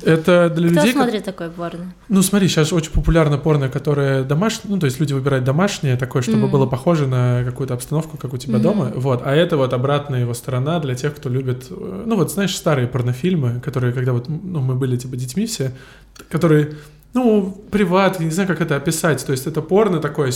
Это 0.03 0.49
для 0.49 0.69
Кто 0.69 0.79
людей... 0.79 0.91
Кто 0.91 1.03
смотрит 1.03 1.23
такое 1.23 1.49
порно? 1.49 1.93
Ну, 2.09 2.21
смотри, 2.21 2.47
сейчас 2.47 2.73
очень 2.73 2.91
популярно 2.91 3.37
порно, 3.37 3.69
которое 3.69 4.23
домашнее, 4.23 4.73
ну, 4.73 4.79
то 4.79 4.85
есть 4.85 4.99
люди 4.99 5.13
выбирают 5.13 5.45
домашнее, 5.45 5.95
такое, 5.95 6.21
чтобы 6.21 6.47
mm-hmm. 6.47 6.51
было 6.51 6.65
похоже 6.65 7.07
на 7.07 7.43
какую-то 7.45 7.73
обстановку, 7.73 8.17
как 8.17 8.33
у 8.33 8.37
тебя 8.37 8.57
mm-hmm. 8.57 8.61
дома, 8.61 8.91
вот. 8.95 9.21
А 9.23 9.33
это 9.33 9.57
вот 9.57 9.73
обратная 9.73 10.21
его 10.21 10.33
сторона 10.33 10.79
для 10.79 10.95
тех, 10.95 11.15
кто 11.15 11.29
любит, 11.29 11.67
э, 11.69 12.03
ну, 12.05 12.15
вот, 12.15 12.31
знаешь, 12.31 12.55
старые 12.55 12.87
порнофильмы, 12.87 13.61
которые, 13.61 13.93
когда 13.93 14.13
вот, 14.13 14.27
ну, 14.27 14.59
мы 14.59 14.75
были, 14.75 14.97
типа, 14.97 15.15
детьми 15.15 15.45
все, 15.45 15.71
которые 16.29 16.75
ну, 17.15 17.65
приват, 17.71 18.19
не 18.19 18.29
знаю, 18.29 18.49
как 18.49 18.59
это 18.59 18.75
описать. 18.75 19.25
То 19.25 19.31
есть 19.31 19.47
это 19.47 19.61
порно 19.61 20.01
такое 20.01 20.33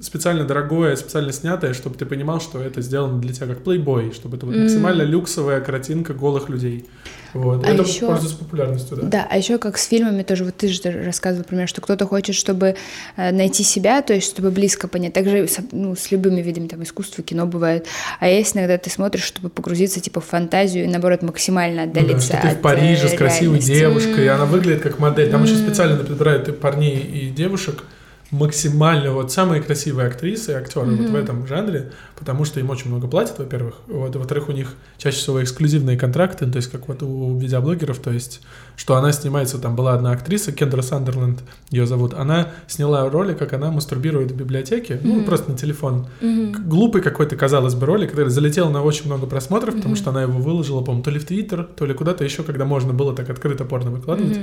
специально 0.00 0.44
дорогое, 0.44 0.96
специально 0.96 1.30
снятое, 1.30 1.74
чтобы 1.74 1.96
ты 1.96 2.06
понимал, 2.06 2.40
что 2.40 2.58
это 2.58 2.80
сделано 2.80 3.20
для 3.20 3.34
тебя 3.34 3.48
как 3.48 3.62
плейбой, 3.62 4.12
чтобы 4.12 4.38
это 4.38 4.46
вот 4.46 4.56
максимально 4.56 5.02
люксовая 5.02 5.60
картинка 5.60 6.14
голых 6.14 6.48
людей. 6.48 6.86
Вот. 7.36 7.64
А 7.66 7.70
это 7.70 7.82
ещё- 7.82 8.06
пользуется 8.08 8.38
популярностью, 8.38 8.96
да. 8.96 9.02
Да, 9.06 9.26
а 9.30 9.36
еще 9.36 9.58
как 9.58 9.78
с 9.78 9.86
фильмами 9.86 10.22
тоже, 10.22 10.44
вот 10.44 10.56
ты 10.56 10.68
же 10.68 10.80
рассказывал, 11.04 11.44
например, 11.44 11.68
что 11.68 11.80
кто-то 11.80 12.06
хочет, 12.06 12.34
чтобы 12.34 12.76
э, 13.16 13.32
найти 13.32 13.62
себя, 13.62 14.02
то 14.02 14.14
есть 14.14 14.28
чтобы 14.30 14.50
близко 14.50 14.88
понять. 14.88 15.12
Также 15.12 15.48
ну, 15.72 15.94
с 15.94 16.10
любыми 16.10 16.40
видами 16.42 16.68
там 16.68 16.82
искусства, 16.82 17.22
кино 17.22 17.46
бывает. 17.46 17.86
А 18.20 18.28
есть 18.28 18.56
иногда 18.56 18.78
ты 18.78 18.90
смотришь, 18.90 19.24
чтобы 19.24 19.48
погрузиться 19.50 20.00
типа 20.00 20.20
в 20.20 20.24
фантазию 20.24 20.84
и 20.84 20.88
наоборот 20.88 21.22
максимально 21.22 21.86
Ну 21.86 21.92
да, 21.92 22.00
отдалиться 22.00 22.32
что 22.32 22.42
ты 22.42 22.48
в 22.48 22.52
от, 22.52 22.62
Париже 22.62 23.06
э, 23.06 23.08
с 23.08 23.18
красивой 23.18 23.58
реальности. 23.58 23.72
девушкой, 23.78 24.24
и 24.24 24.28
она 24.28 24.44
выглядит 24.44 24.82
как 24.82 24.98
модель. 24.98 25.30
Там 25.30 25.44
еще 25.44 25.56
специально 25.56 25.96
подбирают 25.96 26.58
парней, 26.60 26.98
и 26.98 27.30
девушек 27.30 27.84
максимально 28.30 29.12
вот 29.12 29.30
самые 29.32 29.62
красивые 29.62 30.08
актрисы 30.08 30.52
и 30.52 30.54
актеры 30.54 30.86
вот 30.96 31.10
в 31.10 31.14
этом 31.14 31.46
жанре, 31.46 31.92
потому 32.18 32.44
что 32.44 32.58
им 32.60 32.70
очень 32.70 32.88
много 32.90 33.06
платят, 33.06 33.38
во-первых, 33.38 33.74
вот, 33.86 34.14
во-вторых, 34.16 34.48
у 34.48 34.52
них 34.52 34.74
чаще 34.98 35.16
всего 35.18 35.42
эксклюзивные 35.42 35.96
контракты, 35.96 36.44
ну, 36.46 36.52
то 36.52 36.56
есть 36.56 36.70
как 36.70 36.88
вот 36.88 37.02
у 37.02 37.38
видеоблогеров, 37.38 37.98
то 37.98 38.10
есть 38.10 38.40
что 38.76 38.96
она 38.96 39.12
снимается, 39.12 39.58
там 39.58 39.76
была 39.76 39.94
одна 39.94 40.10
актриса, 40.10 40.52
Кендра 40.52 40.82
Сандерленд 40.82 41.40
ее 41.70 41.86
зовут, 41.86 42.14
она 42.14 42.48
сняла 42.66 43.08
ролик, 43.08 43.38
как 43.38 43.52
она 43.52 43.70
мастурбирует 43.70 44.32
в 44.32 44.36
библиотеке, 44.36 45.00
ну, 45.02 45.24
просто 45.24 45.52
на 45.52 45.56
телефон. 45.56 46.06
К- 46.52 46.58
Глупый 46.66 47.02
какой-то, 47.02 47.36
казалось 47.36 47.74
бы, 47.74 47.86
ролик, 47.86 48.10
который 48.10 48.28
залетел 48.30 48.70
на 48.70 48.82
очень 48.82 49.06
много 49.06 49.26
просмотров, 49.26 49.76
потому 49.76 49.94
что 49.96 50.10
она 50.10 50.22
его 50.22 50.38
выложила, 50.40 50.80
по-моему, 50.80 51.02
то 51.04 51.10
ли 51.10 51.18
в 51.18 51.24
Твиттер, 51.24 51.62
то 51.64 51.86
ли 51.86 51.94
куда-то 51.94 52.24
еще, 52.24 52.42
когда 52.42 52.64
можно 52.64 52.92
было 52.92 53.14
так 53.14 53.30
открыто 53.30 53.64
порно 53.64 53.90
выкладывать. 53.90 54.36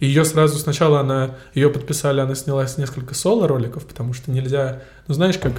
И 0.00 0.06
ее 0.06 0.24
сразу 0.24 0.58
сначала 0.58 1.00
она, 1.00 1.30
ее 1.54 1.70
подписали, 1.70 2.20
она 2.20 2.34
снялась 2.34 2.76
несколько 2.78 3.14
соло-роликов, 3.14 3.86
потому 3.86 4.12
что 4.12 4.30
нельзя, 4.30 4.82
ну 5.08 5.14
знаешь, 5.14 5.38
как 5.38 5.52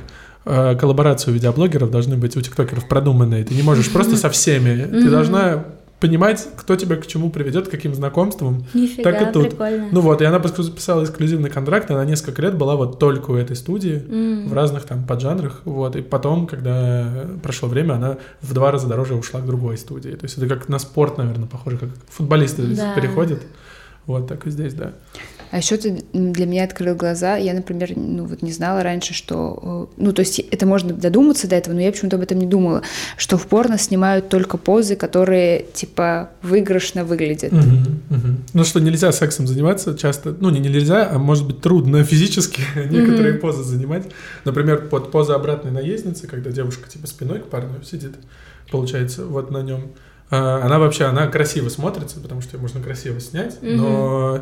э, 0.46 0.76
коллаборации 0.76 1.32
у 1.32 1.34
видеоблогеров 1.34 1.90
должны 1.92 2.18
быть 2.18 2.38
у 2.38 2.42
тиктокеров 2.42 2.88
продуманные. 2.88 3.44
Ты 3.44 3.56
не 3.56 3.64
можешь 3.64 3.92
просто 3.92 4.16
со 4.16 4.30
всеми. 4.30 4.84
Ты 4.84 5.10
должна 5.10 5.66
понимать, 6.00 6.48
кто 6.56 6.76
тебя 6.76 6.96
к 6.98 7.08
чему 7.08 7.32
приведет, 7.32 7.68
к 7.68 7.72
каким 7.72 7.96
знакомствам. 7.96 8.68
Нифига, 8.76 9.12
Так 9.12 9.30
и 9.30 9.34
тут. 9.34 9.50
прикольно. 9.50 9.88
Ну 9.92 10.02
вот, 10.02 10.22
и 10.22 10.26
она 10.26 10.40
подписала 10.40 11.04
эксклюзивный 11.04 11.50
контракт, 11.50 11.90
она 11.90 12.06
несколько 12.06 12.40
лет 12.44 12.56
была 12.56 12.76
вот 12.76 13.00
только 13.00 13.32
у 13.32 13.36
этой 13.36 13.56
студии, 13.56 14.04
в 14.48 14.54
разных 14.54 14.84
там 14.84 15.04
поджанрах, 15.06 15.62
вот, 15.66 15.96
и 15.96 16.04
потом, 16.04 16.46
когда 16.46 17.26
прошло 17.42 17.68
время, 17.68 17.94
она 17.94 18.18
в 18.42 18.54
два 18.54 18.72
раза 18.72 18.86
дороже 18.88 19.16
ушла 19.16 19.42
к 19.42 19.46
другой 19.48 19.78
студии. 19.80 20.12
То 20.12 20.26
есть 20.26 20.38
это 20.38 20.48
как 20.48 20.70
на 20.70 20.78
спорт, 20.78 21.18
наверное, 21.18 21.48
похоже, 21.48 21.80
как 21.80 21.90
футболисты 22.10 22.62
Да. 22.62 22.94
переходят. 22.94 23.42
Вот 24.08 24.28
так 24.28 24.48
и 24.48 24.50
здесь, 24.50 24.74
да. 24.74 24.94
А 25.50 25.58
еще 25.58 25.78
ты 25.78 26.04
для 26.12 26.46
меня 26.46 26.66
открыл 26.66 26.96
глаза. 26.96 27.38
Я, 27.38 27.54
например, 27.54 27.94
ну 27.96 28.26
вот 28.26 28.42
не 28.42 28.52
знала 28.52 28.84
раньше, 28.84 29.14
что... 29.14 29.90
э, 29.98 30.02
Ну, 30.02 30.12
то 30.12 30.22
есть 30.22 30.40
это 30.40 30.66
можно 30.66 30.94
додуматься 30.94 31.48
до 31.48 31.56
этого, 31.56 31.74
но 31.74 31.82
я 31.82 31.92
почему-то 31.92 32.18
об 32.18 32.24
этом 32.24 32.38
не 32.40 32.46
думала, 32.46 32.82
что 33.16 33.38
в 33.38 33.48
порно 33.48 33.78
снимают 33.78 34.28
только 34.28 34.58
позы, 34.58 34.96
которые, 34.98 35.66
типа, 35.74 36.32
выигрышно 36.42 37.06
выглядят. 37.06 37.54
Мгм, 37.54 38.02
мгм. 38.10 38.38
Ну 38.54 38.64
что, 38.66 38.80
нельзя 38.82 39.12
сексом 39.14 39.48
заниматься 39.48 39.98
часто, 39.98 40.36
ну 40.38 40.50
не 40.50 40.60
нельзя, 40.60 41.10
а 41.10 41.18
может 41.18 41.48
быть 41.48 41.62
трудно 41.62 42.04
физически 42.06 42.62
некоторые 42.76 43.36
позы 43.36 43.64
занимать. 43.64 44.06
Например, 44.44 44.88
под 44.88 45.12
поза 45.12 45.36
обратной 45.36 45.72
наездницы, 45.72 46.28
когда 46.28 46.52
девушка 46.52 46.90
типа 46.90 47.08
спиной 47.08 47.40
к 47.40 47.46
парню 47.48 47.84
сидит, 47.84 48.16
получается, 48.70 49.26
вот 49.26 49.52
на 49.52 49.62
нем. 49.62 49.92
А, 50.30 50.62
Она 50.66 50.80
вообще, 50.80 51.06
она 51.06 51.28
красиво 51.28 51.70
смотрится, 51.70 52.20
потому 52.20 52.42
что 52.42 52.58
ее 52.58 52.62
можно 52.62 52.82
красиво 52.82 53.20
снять, 53.20 53.58
но 53.62 54.42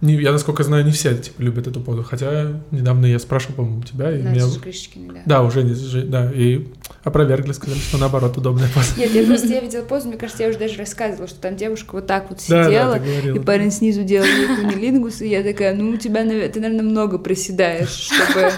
не- 0.00 0.14
я, 0.14 0.32
насколько 0.32 0.62
знаю, 0.62 0.82
не 0.86 0.92
все 0.92 1.14
типа, 1.14 1.42
любят 1.42 1.66
эту 1.66 1.78
позу. 1.80 2.02
Хотя 2.02 2.52
недавно 2.70 3.04
я 3.04 3.18
спрашивал, 3.18 3.56
по-моему, 3.56 3.82
тебя, 3.82 4.10
и 4.12 4.22
меня... 4.22 4.46
Настя 4.46 4.60
Крышечкина, 4.60 5.12
да. 5.12 5.20
Да, 5.26 5.42
уже, 5.42 5.62
не- 5.62 6.02
да, 6.04 6.30
и 6.32 6.68
опровергли, 7.04 7.52
сказали, 7.52 7.78
что 7.78 7.98
наоборот 7.98 8.34
удобная 8.38 8.68
поза. 8.74 8.98
Нет, 8.98 9.10
я 9.12 9.26
просто 9.26 9.48
я 9.48 9.60
видела 9.60 9.82
позу, 9.82 10.08
мне 10.08 10.16
кажется, 10.16 10.42
я 10.42 10.48
уже 10.48 10.58
даже 10.58 10.78
рассказывала, 10.78 11.28
что 11.28 11.38
там 11.38 11.54
девушка 11.56 11.92
вот 11.92 12.06
так 12.06 12.30
вот 12.30 12.38
Да, 12.48 12.62
да, 12.62 12.64
сидела, 12.64 12.94
ты 12.94 13.00
говорила. 13.00 13.36
и 13.36 13.40
парень 13.40 13.70
снизу 13.70 14.02
делал 14.04 14.26
кунилингус, 14.56 15.20
и 15.20 15.28
я 15.28 15.42
такая, 15.42 15.74
ну, 15.74 15.90
у 15.90 15.96
тебя, 15.98 16.22
ты, 16.48 16.60
наверное, 16.60 16.82
много 16.90 17.18
приседаешь, 17.18 17.90
чтобы, 17.90 18.52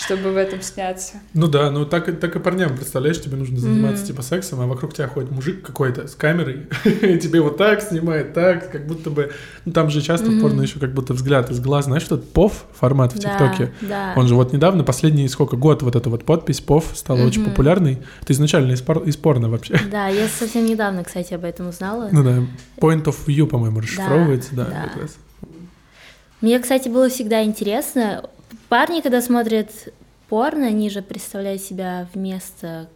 чтобы 0.00 0.32
в 0.32 0.36
этом 0.36 0.62
сняться. 0.62 1.14
Ну 1.34 1.46
да, 1.46 1.70
ну 1.70 1.84
так, 1.84 2.08
и- 2.08 2.12
так 2.12 2.34
и 2.34 2.38
парням, 2.38 2.74
представляешь, 2.76 3.20
тебе 3.20 3.36
нужно 3.36 3.58
заниматься 3.58 4.06
типа 4.06 4.22
сексом, 4.22 4.60
а 4.60 4.66
вокруг 4.66 4.94
тебя 4.94 5.08
ходит 5.08 5.30
мужик 5.30 5.62
какой-то 5.64 6.08
с 6.08 6.14
камерой, 6.14 6.66
и 6.84 7.18
тебе 7.18 7.40
вот 7.40 7.56
так 7.56 7.82
снимает, 7.82 8.32
так, 8.32 8.70
как 8.70 8.86
будто 8.86 9.10
бы... 9.10 9.32
Ну 9.64 9.72
там 9.72 9.90
же 9.90 10.00
часто 10.02 10.30
в 10.30 10.40
порно 10.40 10.62
еще 10.62 10.78
как 10.78 10.94
будто 10.94 11.12
взгляд 11.14 11.50
из 11.50 11.60
глаз, 11.60 11.84
знаешь, 11.84 12.02
что 12.02 12.16
это 12.16 12.24
ПОВ 12.26 12.64
формат 12.78 13.12
в 13.12 13.18
Да, 13.18 13.30
ТикТоке? 13.30 13.72
да. 13.82 14.14
Он 14.16 14.26
же 14.26 14.34
вот 14.34 14.52
недавно, 14.52 14.84
последний 14.84 15.28
сколько, 15.28 15.56
год 15.56 15.82
вот 15.82 15.96
эта 15.96 16.08
вот 16.08 16.24
подпись 16.24 16.60
ПОВ 16.60 16.92
стала 16.94 17.20
очень 17.24 17.44
популярной. 17.44 17.98
Это 18.22 18.32
изначально 18.32 18.72
из, 18.72 18.80
пор- 18.82 19.02
из 19.02 19.16
порно 19.16 19.48
вообще. 19.50 19.78
Да, 19.90 20.08
я 20.08 20.26
совсем 20.28 20.64
недавно, 20.64 21.04
кстати, 21.04 21.34
об 21.34 21.44
этом 21.44 21.68
узнала. 21.68 22.08
Ну 22.10 22.24
да, 22.24 22.38
point 22.78 23.04
of 23.04 23.16
view, 23.26 23.46
по-моему, 23.46 23.80
расшифровывается, 23.80 24.54
да, 24.54 24.64
да. 24.64 24.88
как 24.88 25.02
раз. 25.02 25.16
Мне, 26.40 26.58
кстати, 26.58 26.88
было 26.88 27.08
всегда 27.10 27.44
интересно. 27.44 28.24
Парни, 28.70 29.00
когда 29.00 29.20
смотрят 29.20 29.68
порно, 30.28 30.68
они 30.68 30.88
же 30.90 31.02
представляют 31.02 31.60
себя 31.60 32.06
вместо 32.14 32.88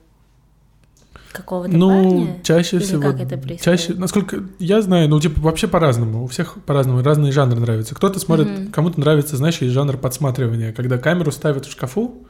какого-то 1.32 1.76
Ну, 1.76 1.88
парня. 2.26 2.40
чаще 2.44 2.76
Или 2.76 2.84
всего. 2.84 3.02
как 3.02 3.16
это 3.20 3.36
происходит? 3.36 3.62
Чаще, 3.62 3.94
насколько 3.94 4.44
я 4.60 4.80
знаю, 4.80 5.08
ну, 5.08 5.18
типа, 5.18 5.40
вообще 5.40 5.66
по-разному. 5.66 6.22
У 6.22 6.28
всех 6.28 6.54
по-разному, 6.64 7.02
разные 7.02 7.32
жанры 7.32 7.58
нравятся. 7.58 7.96
Кто-то 7.96 8.20
смотрит, 8.20 8.72
кому-то 8.72 9.00
нравится, 9.00 9.36
знаешь, 9.36 9.58
есть 9.58 9.74
жанр 9.74 9.96
подсматривания, 9.96 10.72
когда 10.72 10.96
камеру 10.96 11.32
ставят 11.32 11.66
в 11.66 11.72
шкафу, 11.72 12.24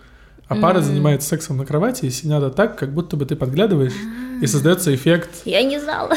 а 0.48 0.54
пара 0.56 0.80
занимается 0.80 1.28
сексом 1.28 1.58
на 1.58 1.66
кровати, 1.66 2.06
и 2.06 2.10
сидят 2.10 2.56
так, 2.56 2.78
как 2.78 2.94
будто 2.94 3.18
бы 3.18 3.26
ты 3.26 3.36
подглядываешь, 3.36 3.92
и 4.40 4.46
создается 4.46 4.94
эффект. 4.94 5.28
Я 5.44 5.62
не 5.62 5.78
знала. 5.78 6.14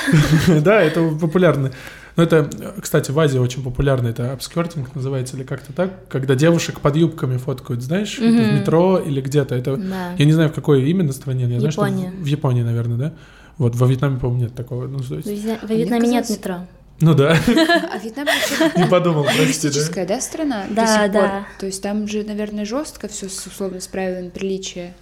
Да, 0.62 0.82
это 0.82 1.10
популярно. 1.20 1.72
Ну, 2.18 2.24
это, 2.24 2.50
кстати, 2.82 3.12
в 3.12 3.20
Азии 3.20 3.38
очень 3.38 3.64
популярно, 3.64 4.08
это 4.08 4.34
обскертинг 4.34 4.94
называется, 4.96 5.38
или 5.38 5.44
как-то 5.44 5.72
так, 5.72 5.92
когда 6.10 6.34
девушек 6.36 6.80
под 6.82 6.96
юбками 6.96 7.38
фоткают, 7.38 7.84
знаешь, 7.84 8.18
это 8.18 8.26
в 8.50 8.54
метро 8.60 8.98
или 8.98 9.22
где-то. 9.22 9.54
Это 9.56 9.78
Да. 9.78 10.14
я 10.18 10.26
не 10.26 10.34
знаю, 10.34 10.50
в 10.50 10.54
какой 10.54 10.90
именно 10.90 11.14
стране, 11.14 11.46
я 11.46 11.60
знаю, 11.60 11.72
что 11.72 11.82
в- 11.84 11.86
Япония. 11.86 12.10
в 12.12 12.26
Японии, 12.26 12.64
наверное, 12.64 12.98
да? 12.98 13.14
Вот, 13.60 13.76
во 13.76 13.88
Вьетнаме, 13.88 14.20
по-моему, 14.20 14.42
нет 14.44 14.56
такого. 14.56 14.88
Ну, 14.88 15.00
то 15.00 15.16
есть- 15.16 15.28
В 15.28 15.32
Вьетна- 15.32 15.60
в 15.66 15.70
мне 15.70 15.78
Вьетнаме 15.78 16.08
нет 16.10 16.30
метро. 16.30 16.56
ну 17.02 17.14
да, 17.14 17.38
А 17.94 17.98
Вьетнам 18.04 18.26
вообще 18.26 18.80
не 18.80 18.86
подумал, 18.90 19.24
прости, 19.24 19.70
да? 19.70 20.06
да, 20.08 20.22
страна? 20.22 20.66
Да, 20.72 21.08
да. 21.08 21.46
То 21.60 21.66
есть 21.68 21.82
там 21.84 22.08
же, 22.08 22.24
наверное, 22.24 22.66
жестко 22.66 23.08
все 23.08 23.28
условно 23.28 23.80
с 23.80 23.88
правилами 23.88 24.30
приличия. 24.30 24.94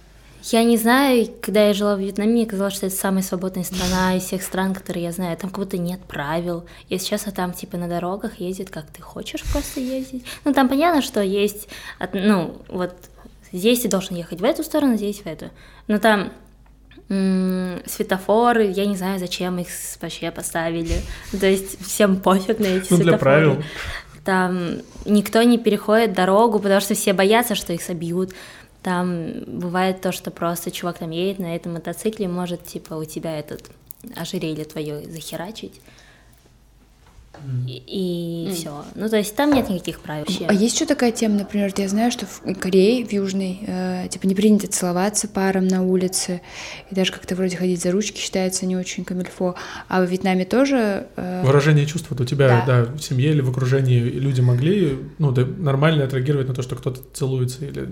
Я 0.52 0.62
не 0.62 0.76
знаю, 0.76 1.28
когда 1.40 1.66
я 1.66 1.74
жила 1.74 1.96
в 1.96 2.00
Вьетнаме, 2.00 2.32
мне 2.32 2.46
казалось, 2.46 2.74
что 2.74 2.86
это 2.86 2.94
самая 2.94 3.22
свободная 3.22 3.64
страна 3.64 4.16
из 4.16 4.22
всех 4.22 4.42
стран, 4.42 4.74
которые 4.74 5.04
я 5.04 5.12
знаю. 5.12 5.36
Там 5.36 5.50
как 5.50 5.58
будто 5.58 5.76
нет 5.76 6.00
правил. 6.06 6.66
И 6.88 6.98
сейчас 6.98 7.26
а 7.26 7.32
там 7.32 7.52
типа 7.52 7.76
на 7.76 7.88
дорогах 7.88 8.38
ездит, 8.38 8.70
как 8.70 8.86
ты 8.86 9.02
хочешь 9.02 9.42
просто 9.52 9.80
ездить. 9.80 10.24
Ну 10.44 10.54
там 10.54 10.68
понятно, 10.68 11.02
что 11.02 11.20
есть, 11.20 11.68
ну 12.12 12.62
вот 12.68 12.94
здесь 13.50 13.80
ты 13.80 13.88
должен 13.88 14.16
ехать 14.16 14.40
в 14.40 14.44
эту 14.44 14.62
сторону, 14.62 14.96
здесь 14.96 15.20
в 15.20 15.26
эту. 15.26 15.50
Но 15.88 15.98
там 15.98 16.30
светофоры, 17.86 18.66
я 18.66 18.86
не 18.86 18.96
знаю, 18.96 19.18
зачем 19.18 19.58
их 19.58 19.68
вообще 20.00 20.30
поставили. 20.30 21.02
Ну, 21.32 21.38
То 21.38 21.46
есть 21.46 21.84
всем 21.84 22.20
пофиг 22.20 22.58
на 22.58 22.66
эти 22.66 22.86
Ну, 22.90 22.96
для 22.98 23.04
светофоры. 23.04 23.18
правил. 23.18 23.62
Там 24.24 24.78
никто 25.04 25.42
не 25.42 25.56
переходит 25.56 26.14
дорогу, 26.14 26.58
потому 26.58 26.80
что 26.80 26.94
все 26.94 27.12
боятся, 27.12 27.54
что 27.54 27.72
их 27.72 27.82
собьют. 27.82 28.32
Там 28.86 29.32
бывает 29.48 30.00
то, 30.00 30.12
что 30.12 30.30
просто 30.30 30.70
чувак 30.70 30.98
там 30.98 31.10
едет 31.10 31.40
на 31.40 31.56
этом 31.56 31.72
мотоцикле, 31.72 32.28
может, 32.28 32.64
типа, 32.64 32.94
у 32.94 33.04
тебя 33.04 33.36
этот 33.36 33.68
ожерелье 34.14 34.64
твое 34.64 35.02
захерачить. 35.10 35.80
И, 37.66 38.48
все. 38.54 38.84
Ну, 38.94 39.08
то 39.08 39.16
есть 39.16 39.34
там 39.34 39.52
нет 39.52 39.68
никаких 39.68 39.98
правил 39.98 40.24
вообще. 40.24 40.46
А 40.46 40.52
есть 40.52 40.76
еще 40.76 40.86
такая 40.86 41.10
тема, 41.10 41.34
например, 41.34 41.72
я 41.76 41.88
знаю, 41.88 42.12
что 42.12 42.26
в 42.26 42.54
Корее, 42.60 43.04
в 43.04 43.12
Южной, 43.12 43.58
э, 43.66 44.06
типа 44.08 44.28
не 44.28 44.36
принято 44.36 44.68
целоваться 44.68 45.26
парам 45.26 45.66
на 45.66 45.82
улице, 45.82 46.40
и 46.88 46.94
даже 46.94 47.10
как-то 47.10 47.34
вроде 47.34 47.56
ходить 47.56 47.82
за 47.82 47.90
ручки 47.90 48.20
считается 48.20 48.66
не 48.66 48.76
очень 48.76 49.04
камильфо. 49.04 49.56
А 49.88 50.00
в 50.00 50.08
Вьетнаме 50.08 50.44
тоже... 50.44 51.08
э, 51.16 51.42
Выражение 51.44 51.86
чувств 51.86 52.06
вот 52.10 52.20
у 52.20 52.24
тебя, 52.24 52.62
Да. 52.64 52.84
да. 52.84 52.92
в 52.92 53.00
семье 53.00 53.30
или 53.32 53.40
в 53.40 53.50
окружении 53.50 53.98
люди 53.98 54.42
могли, 54.42 54.96
ну, 55.18 55.32
да, 55.32 55.44
нормально 55.44 56.04
отреагировать 56.04 56.46
на 56.46 56.54
то, 56.54 56.62
что 56.62 56.76
кто-то 56.76 57.00
целуется 57.12 57.64
или 57.66 57.88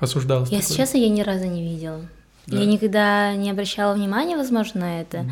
осуждался. 0.00 0.54
Если 0.54 0.74
честно, 0.74 0.98
я 0.98 1.08
ни 1.08 1.22
разу 1.22 1.46
не 1.46 1.62
видела. 1.62 2.00
Да. 2.46 2.58
Я 2.58 2.66
никогда 2.66 3.34
не 3.36 3.50
обращала 3.50 3.94
внимания, 3.94 4.36
возможно, 4.36 4.80
на 4.80 5.00
это. 5.00 5.26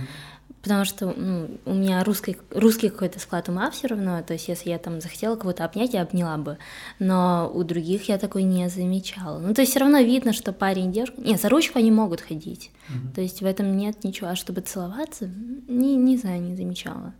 Потому 0.67 0.85
что 0.85 1.15
ну, 1.17 1.49
у 1.65 1.75
меня 1.75 2.03
русский, 2.03 2.39
русский 2.51 2.89
какой-то 2.89 3.21
склад 3.21 3.49
ума 3.49 3.71
все 3.71 3.87
равно. 3.87 4.21
То 4.23 4.33
есть, 4.33 4.49
если 4.49 4.71
я 4.71 4.79
там 4.79 5.01
захотела 5.01 5.37
кого-то 5.37 5.65
обнять, 5.65 5.95
я 5.95 6.03
обняла 6.03 6.37
бы. 6.39 6.59
Но 6.99 7.49
у 7.55 7.63
других 7.63 8.09
я 8.09 8.19
такой 8.19 8.43
не 8.43 8.69
замечала. 8.69 9.39
Ну, 9.39 9.55
то 9.55 9.61
есть, 9.61 9.71
все 9.71 9.81
равно 9.81 10.01
видно, 10.01 10.33
что 10.33 10.53
парень 10.53 10.91
и 10.91 10.93
девушка. 10.93 11.21
Нет, 11.21 11.41
за 11.41 11.49
ручку 11.51 11.79
они 11.79 11.93
могут 11.93 12.21
ходить. 12.21 12.73
То 13.15 13.21
есть, 13.21 13.43
в 13.43 13.47
этом 13.47 13.77
нет 13.77 14.03
ничего. 14.03 14.31
А 14.31 14.35
чтобы 14.35 14.61
целоваться, 14.61 15.31
не, 15.69 15.95
не 15.95 16.17
знаю, 16.17 16.43
не 16.43 16.57
замечала. 16.57 17.15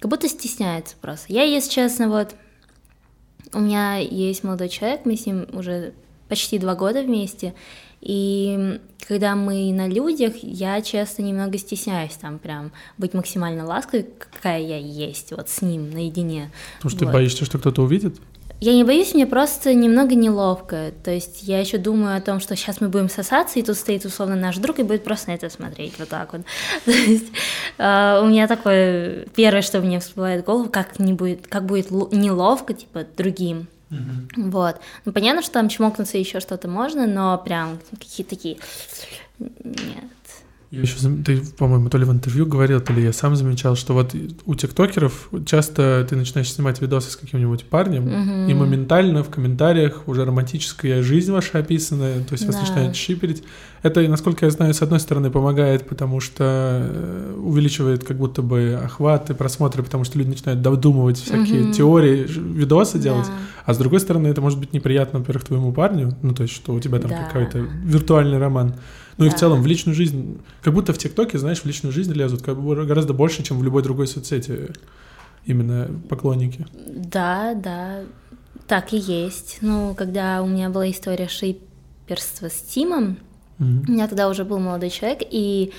Как 0.00 0.10
будто 0.10 0.28
стесняется 0.28 0.96
просто. 1.00 1.32
Я, 1.32 1.44
если 1.44 1.70
честно, 1.70 2.08
вот 2.08 2.34
у 3.52 3.60
меня 3.60 3.98
есть 3.98 4.42
молодой 4.42 4.68
человек, 4.68 5.02
мы 5.04 5.16
с 5.16 5.26
ним 5.26 5.46
уже 5.52 5.92
почти 6.28 6.58
два 6.58 6.74
года 6.74 7.02
вместе, 7.02 7.54
И 8.00 8.80
когда 9.06 9.36
мы 9.36 9.72
на 9.72 9.86
людях, 9.88 10.34
я 10.42 10.80
часто 10.80 11.22
немного 11.22 11.56
стесняюсь 11.58 12.14
там 12.14 12.38
прям 12.38 12.72
быть 12.98 13.14
максимально 13.14 13.64
ласковой, 13.64 14.06
какая 14.18 14.60
я 14.60 14.76
есть, 14.78 15.30
вот 15.32 15.48
с 15.48 15.62
ним 15.62 15.90
наедине. 15.90 16.50
Потому 16.78 16.90
что 16.90 17.04
Вот. 17.04 17.10
ты 17.10 17.12
боишься, 17.12 17.44
что 17.44 17.58
кто-то 17.58 17.82
увидит? 17.82 18.16
Я 18.62 18.74
не 18.74 18.84
боюсь, 18.84 19.12
мне 19.12 19.26
просто 19.26 19.74
немного 19.74 20.14
неловко. 20.14 20.92
То 21.02 21.10
есть 21.10 21.42
я 21.42 21.58
еще 21.58 21.78
думаю 21.78 22.16
о 22.16 22.20
том, 22.20 22.38
что 22.38 22.54
сейчас 22.54 22.80
мы 22.80 22.88
будем 22.88 23.08
сосаться, 23.08 23.58
и 23.58 23.62
тут 23.62 23.76
стоит 23.76 24.04
условно 24.04 24.36
наш 24.36 24.56
друг 24.58 24.78
и 24.78 24.84
будет 24.84 25.02
просто 25.02 25.30
на 25.30 25.34
это 25.34 25.50
смотреть 25.50 25.94
вот 25.98 26.08
так 26.08 26.32
вот. 26.32 26.42
То 26.84 26.92
есть 26.92 27.26
э, 27.78 28.20
у 28.22 28.26
меня 28.26 28.46
такое 28.46 29.26
первое, 29.34 29.62
что 29.62 29.80
мне 29.80 29.98
всплывает 29.98 30.42
в 30.42 30.46
голову, 30.46 30.68
как 30.70 31.00
не 31.00 31.12
будет, 31.12 31.48
как 31.48 31.66
будет 31.66 31.90
неловко 31.90 32.72
типа 32.72 33.04
другим. 33.16 33.66
Вот. 34.36 34.76
Ну 35.04 35.12
понятно, 35.12 35.42
что 35.42 35.52
там 35.52 35.68
чмокнуться 35.68 36.18
еще 36.18 36.40
что-то 36.40 36.68
можно, 36.68 37.06
но 37.06 37.38
прям 37.38 37.78
какие-то 37.98 38.30
такие 38.30 38.56
нет. 39.38 40.04
Я 40.70 40.80
еще, 40.80 40.94
ты, 41.22 41.42
по-моему, 41.58 41.90
то 41.90 41.98
ли 41.98 42.06
в 42.06 42.10
интервью 42.10 42.46
говорил, 42.46 42.80
то 42.80 42.94
ли 42.94 43.02
я 43.02 43.12
сам 43.12 43.36
замечал, 43.36 43.76
что 43.76 43.92
вот 43.92 44.14
у 44.46 44.54
тиктокеров 44.54 45.28
часто 45.44 46.06
ты 46.08 46.16
начинаешь 46.16 46.50
снимать 46.50 46.80
видосы 46.80 47.10
с 47.10 47.16
каким-нибудь 47.16 47.64
парнем, 47.66 48.04
Мгм. 48.08 48.48
и 48.48 48.54
моментально 48.54 49.22
в 49.22 49.28
комментариях 49.28 50.08
уже 50.08 50.24
романтическая 50.24 51.02
жизнь 51.02 51.30
ваша 51.30 51.58
описана, 51.58 52.24
то 52.24 52.32
есть 52.32 52.46
вас 52.46 52.54
Да. 52.56 52.62
начинают 52.62 52.96
шиперить. 52.96 53.42
Это, 53.82 54.00
насколько 54.08 54.44
я 54.46 54.50
знаю, 54.52 54.74
с 54.74 54.82
одной 54.82 55.00
стороны 55.00 55.30
помогает, 55.30 55.88
потому 55.88 56.20
что 56.20 56.44
э, 56.44 57.34
увеличивает 57.36 58.04
как 58.04 58.16
будто 58.16 58.40
бы 58.40 58.80
охваты, 58.82 59.34
просмотры, 59.34 59.82
потому 59.82 60.04
что 60.04 60.18
люди 60.18 60.28
начинают 60.28 60.62
додумывать 60.62 61.18
всякие 61.18 61.62
Мгм. 61.64 61.72
теории, 61.72 62.24
видосы 62.28 62.98
делать. 63.00 63.26
Да. 63.26 63.32
А 63.66 63.74
с 63.74 63.78
другой 63.78 63.98
стороны, 63.98 64.28
это 64.28 64.40
может 64.40 64.60
быть 64.60 64.72
неприятно, 64.72 65.18
во-первых, 65.18 65.44
твоему 65.44 65.72
парню, 65.72 66.16
ну, 66.22 66.32
то 66.32 66.44
есть, 66.44 66.54
что 66.54 66.74
у 66.74 66.80
тебя 66.80 67.00
там 67.00 67.10
Да. 67.10 67.24
какой-то 67.24 67.58
виртуальный 67.58 68.38
роман. 68.38 68.74
Ну 69.18 69.26
и 69.26 69.28
в 69.28 69.34
целом 69.34 69.62
в 69.62 69.66
личную 69.66 69.94
жизнь, 69.96 70.38
как 70.62 70.72
будто 70.74 70.92
в 70.92 70.98
ТикТоке, 70.98 71.38
знаешь, 71.38 71.60
в 71.60 71.66
личную 71.66 71.92
жизнь 71.92 72.12
лезут 72.12 72.42
как 72.42 72.60
бы 72.60 72.86
гораздо 72.86 73.12
больше, 73.14 73.42
чем 73.42 73.58
в 73.58 73.64
любой 73.64 73.82
другой 73.82 74.06
соцсети 74.06 74.70
именно 75.44 75.88
поклонники. 76.08 76.66
Да, 76.86 77.54
да, 77.54 78.00
так 78.68 78.92
и 78.92 78.96
есть. 78.96 79.58
Ну, 79.60 79.94
когда 79.94 80.40
у 80.42 80.46
меня 80.46 80.70
была 80.70 80.88
история 80.90 81.28
шиперства 81.28 82.48
с 82.48 82.62
Тимом, 82.62 83.18
Мгм. 83.62 83.84
у 83.88 83.92
меня 83.92 84.08
тогда 84.08 84.28
уже 84.28 84.44
был 84.44 84.58
молодой 84.58 84.90
человек, 84.90 85.20
и 85.30 85.72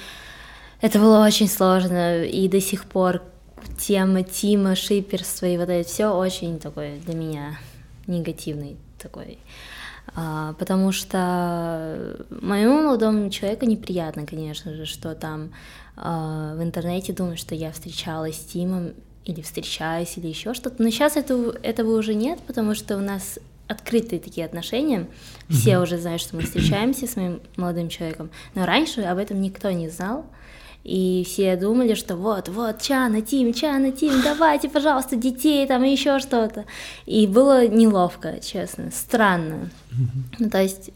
это 0.82 1.00
было 1.00 1.26
очень 1.26 1.48
сложно, 1.48 2.24
и 2.24 2.48
до 2.48 2.60
сих 2.60 2.86
пор 2.86 3.22
тема 3.78 4.24
Тима, 4.24 4.76
шиперства 4.76 5.46
и 5.46 5.58
вот 5.58 5.70
это 5.70 5.88
все 5.88 6.08
очень 6.08 6.60
такой 6.60 7.00
для 7.06 7.16
меня 7.16 7.58
негативный 8.08 8.78
такой. 8.98 9.38
А, 10.16 10.54
потому 10.60 10.92
что 10.92 12.18
моему 12.30 12.82
молодому 12.82 13.30
человеку 13.30 13.66
неприятно, 13.66 14.26
конечно 14.26 14.74
же, 14.74 14.86
что 14.86 15.16
там 15.16 15.52
а, 15.96 16.56
в 16.56 16.62
интернете 16.62 17.14
думают, 17.14 17.40
что 17.40 17.56
я 17.56 17.72
встречалась 17.72 18.36
с 18.36 18.46
Тимом 18.46 18.94
или 19.26 19.42
встречаюсь, 19.42 20.18
или 20.18 20.28
еще 20.28 20.54
что-то. 20.54 20.84
Но 20.84 20.90
сейчас 20.90 21.16
этого, 21.16 21.56
этого 21.64 21.98
уже 21.98 22.14
нет, 22.14 22.40
потому 22.46 22.76
что 22.76 22.98
у 22.98 23.00
нас 23.00 23.40
открытые 23.68 24.20
такие 24.20 24.46
отношения. 24.46 25.08
Все 25.50 25.80
уже 25.80 25.98
знают, 25.98 26.22
что 26.22 26.36
мы 26.36 26.44
встречаемся 26.44 27.08
с 27.08 27.16
моим 27.16 27.42
молодым 27.56 27.90
человеком. 27.90 28.30
Но 28.56 28.66
раньше 28.66 29.02
об 29.02 29.18
этом 29.18 29.42
никто 29.42 29.72
не 29.72 29.90
знал. 29.90 30.26
И 30.84 31.24
все 31.26 31.56
думали, 31.56 31.94
что 31.94 32.18
вот, 32.18 32.50
вот, 32.50 32.82
Чана, 32.82 33.22
Тим, 33.22 33.54
Чана, 33.54 33.92
Тим, 33.92 34.22
давайте, 34.22 34.68
пожалуйста, 34.68 35.16
детей, 35.16 35.66
там 35.66 35.82
еще 35.84 36.20
что-то. 36.20 36.66
И 37.06 37.26
было 37.26 37.68
неловко, 37.68 38.42
честно, 38.42 38.92
странно. 38.92 39.70
Ну, 40.40 40.50
то 40.50 40.62
есть 40.62 40.92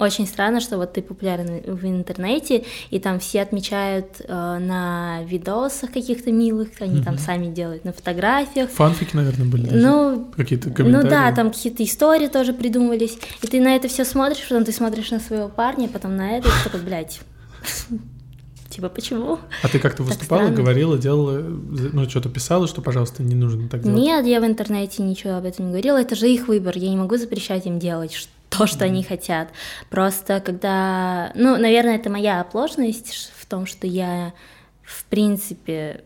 очень 0.00 0.26
странно, 0.26 0.60
что 0.60 0.76
вот 0.78 0.92
ты 0.94 1.02
популярен 1.02 1.60
в 1.66 1.84
интернете, 1.86 2.64
и 2.90 2.98
там 2.98 3.20
все 3.20 3.42
отмечают 3.42 4.06
э, 4.20 4.58
на 4.58 5.22
видосах 5.24 5.92
каких-то 5.92 6.32
милых, 6.32 6.68
они 6.80 7.02
там 7.02 7.18
сами 7.18 7.46
делают, 7.52 7.84
на 7.84 7.92
фотографиях. 7.92 8.70
Фанфики, 8.70 9.14
наверное, 9.14 9.46
были 9.46 9.66
даже. 9.68 9.86
Ну, 9.86 10.30
Какие-то 10.36 10.68
ну 10.70 10.74
комментарии. 10.74 11.10
да, 11.10 11.32
там 11.32 11.50
какие-то 11.50 11.84
истории 11.84 12.28
тоже 12.28 12.52
придумывались, 12.52 13.18
и 13.42 13.46
ты 13.46 13.60
на 13.60 13.76
это 13.76 13.88
все 13.88 14.04
смотришь, 14.04 14.46
потом 14.48 14.64
ты 14.64 14.72
смотришь 14.72 15.10
на 15.10 15.20
своего 15.20 15.48
парня, 15.48 15.88
потом 15.88 16.16
на 16.16 16.38
это, 16.38 16.48
и 16.48 16.50
ты 16.50 16.64
такой, 16.64 16.80
блядь, 16.80 17.20
типа, 18.70 18.88
почему? 18.88 19.38
А 19.62 19.68
ты 19.68 19.78
как-то 19.78 20.02
выступала, 20.02 20.48
говорила, 20.48 20.96
делала, 20.96 21.38
ну, 21.40 22.08
что-то 22.08 22.28
писала, 22.28 22.66
что, 22.68 22.80
пожалуйста, 22.82 23.22
не 23.22 23.34
нужно 23.34 23.68
так 23.68 23.82
делать? 23.82 23.98
Нет, 23.98 24.26
я 24.26 24.40
в 24.40 24.44
интернете 24.46 25.02
ничего 25.02 25.34
об 25.34 25.44
этом 25.44 25.66
не 25.66 25.70
говорила, 25.72 26.00
это 26.00 26.14
же 26.14 26.28
их 26.28 26.48
выбор, 26.48 26.76
я 26.78 26.88
не 26.88 26.96
могу 26.96 27.16
запрещать 27.16 27.66
им 27.66 27.78
делать 27.78 28.12
ш- 28.14 28.28
то, 28.50 28.66
что 28.66 28.84
они 28.84 29.02
хотят. 29.02 29.48
Просто 29.88 30.40
когда, 30.40 31.32
ну, 31.34 31.56
наверное, 31.56 31.96
это 31.96 32.10
моя 32.10 32.40
оплошность 32.40 33.32
в 33.36 33.46
том, 33.46 33.64
что 33.64 33.86
я, 33.86 34.34
в 34.82 35.04
принципе, 35.04 36.04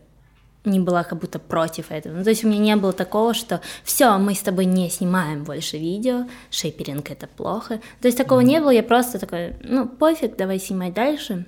не 0.63 0.79
была 0.79 1.03
как 1.03 1.19
будто 1.19 1.39
против 1.39 1.91
этого. 1.91 2.17
Ну, 2.17 2.23
то 2.23 2.29
есть 2.29 2.43
у 2.43 2.47
меня 2.47 2.59
не 2.59 2.75
было 2.75 2.93
такого, 2.93 3.33
что 3.33 3.61
все, 3.83 4.17
мы 4.17 4.33
с 4.33 4.41
тобой 4.41 4.65
не 4.65 4.89
снимаем 4.89 5.43
больше 5.43 5.77
видео, 5.77 6.27
шейперинг 6.49 7.11
это 7.11 7.27
плохо. 7.27 7.81
То 8.01 8.07
есть 8.07 8.17
такого 8.17 8.39
не 8.39 8.59
было, 8.59 8.69
я 8.69 8.83
просто 8.83 9.19
такая, 9.19 9.59
ну, 9.63 9.87
пофиг, 9.87 10.35
давай 10.37 10.59
снимать 10.59 10.93
дальше. 10.93 11.45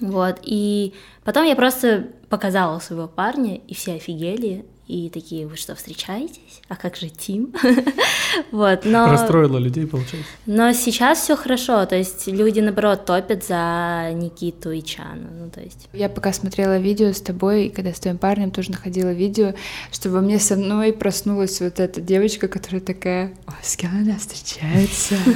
Вот, 0.00 0.40
и 0.42 0.94
потом 1.22 1.44
я 1.44 1.54
просто 1.54 2.08
показала 2.28 2.78
своего 2.78 3.06
парня, 3.06 3.56
и 3.56 3.74
все 3.74 3.94
офигели, 3.94 4.64
и 4.92 5.08
такие, 5.08 5.46
вы 5.46 5.56
что, 5.56 5.74
встречаетесь? 5.74 6.60
А 6.68 6.76
как 6.76 6.96
же 6.96 7.08
Тим? 7.08 7.54
Вот, 8.50 8.86
но... 8.86 9.10
Расстроила 9.10 9.58
людей, 9.58 9.86
получается. 9.86 10.30
Но 10.46 10.72
сейчас 10.72 11.20
все 11.20 11.36
хорошо, 11.36 11.84
то 11.84 11.96
есть 11.96 12.26
люди, 12.28 12.60
наоборот, 12.60 13.04
топят 13.04 13.44
за 13.44 14.10
Никиту 14.14 14.70
и 14.70 14.82
Чану, 14.82 15.28
ну, 15.38 15.50
то 15.50 15.60
есть... 15.60 15.88
Я 15.92 16.08
пока 16.08 16.32
смотрела 16.32 16.78
видео 16.78 17.12
с 17.12 17.20
тобой, 17.20 17.66
и 17.66 17.68
когда 17.68 17.92
с 17.92 18.00
твоим 18.00 18.16
парнем 18.16 18.50
тоже 18.50 18.70
находила 18.70 19.12
видео, 19.12 19.52
что 19.90 20.08
во 20.08 20.22
мне 20.22 20.38
со 20.38 20.56
мной 20.56 20.94
проснулась 20.94 21.60
вот 21.60 21.78
эта 21.78 22.00
девочка, 22.00 22.48
которая 22.48 22.80
такая, 22.80 23.34
о, 23.46 23.52
с 23.62 23.76
кем 23.76 23.90
она 23.90 24.16
встречается? 24.16 25.16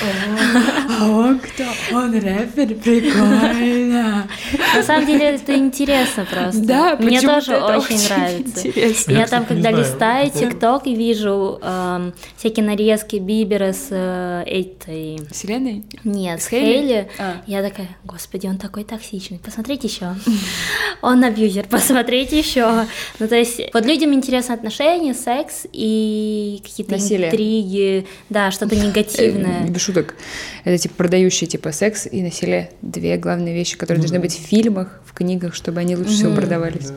О, 0.00 1.04
а 1.04 1.08
он 1.08 1.38
кто? 1.38 1.64
Он 1.92 2.12
рэпер, 2.12 2.74
прикольно. 2.76 4.28
На 4.74 4.82
самом 4.82 5.06
деле 5.06 5.34
это 5.34 5.56
интересно 5.56 6.24
просто. 6.24 6.60
Да, 6.62 6.96
Мне 6.96 7.20
тоже 7.20 7.56
очень 7.56 8.02
нравится. 8.04 8.59
Интересно. 8.66 9.12
Я, 9.12 9.26
там, 9.26 9.44
когда 9.44 9.70
листаю 9.70 10.30
ТикТок 10.30 10.86
и 10.86 10.94
вижу 10.94 11.58
эм, 11.62 12.14
всякие 12.36 12.64
нарезки 12.64 13.16
Бибера 13.16 13.72
с 13.72 13.88
э, 13.90 14.42
этой... 14.46 15.20
Вселенной? 15.30 15.84
Нет, 16.04 16.42
С 16.42 16.48
Хейли? 16.48 17.08
А. 17.18 17.42
Я 17.46 17.62
такая, 17.62 17.88
господи, 18.04 18.46
он 18.46 18.58
такой 18.58 18.84
токсичный. 18.84 19.38
Посмотрите 19.38 19.88
еще. 19.88 20.14
Он 21.02 21.24
абьюзер, 21.24 21.66
посмотрите 21.68 22.38
еще. 22.38 22.84
Ну, 23.18 23.28
то 23.28 23.34
есть, 23.34 23.60
вот 23.72 23.86
людям 23.86 24.12
интересны 24.12 24.52
отношения, 24.52 25.14
секс 25.14 25.66
и 25.72 26.60
какие-то 26.62 26.96
интриги, 26.96 28.06
да, 28.28 28.50
что-то 28.50 28.74
Э, 28.80 28.86
негативное. 28.86 29.66
Без 29.68 29.80
шуток. 29.80 30.14
Это 30.64 30.78
типа 30.78 30.94
продающие 30.94 31.48
типа 31.48 31.72
секс 31.72 32.06
и 32.10 32.22
насилие. 32.22 32.70
Две 32.82 33.16
главные 33.16 33.54
вещи, 33.54 33.76
которые 33.76 34.00
должны 34.00 34.20
быть 34.20 34.32
в 34.32 34.40
фильмах, 34.40 35.00
в 35.04 35.12
книгах, 35.12 35.54
чтобы 35.54 35.80
они 35.80 35.96
лучше 35.96 36.12
всего 36.12 36.34
продавались. 36.34 36.92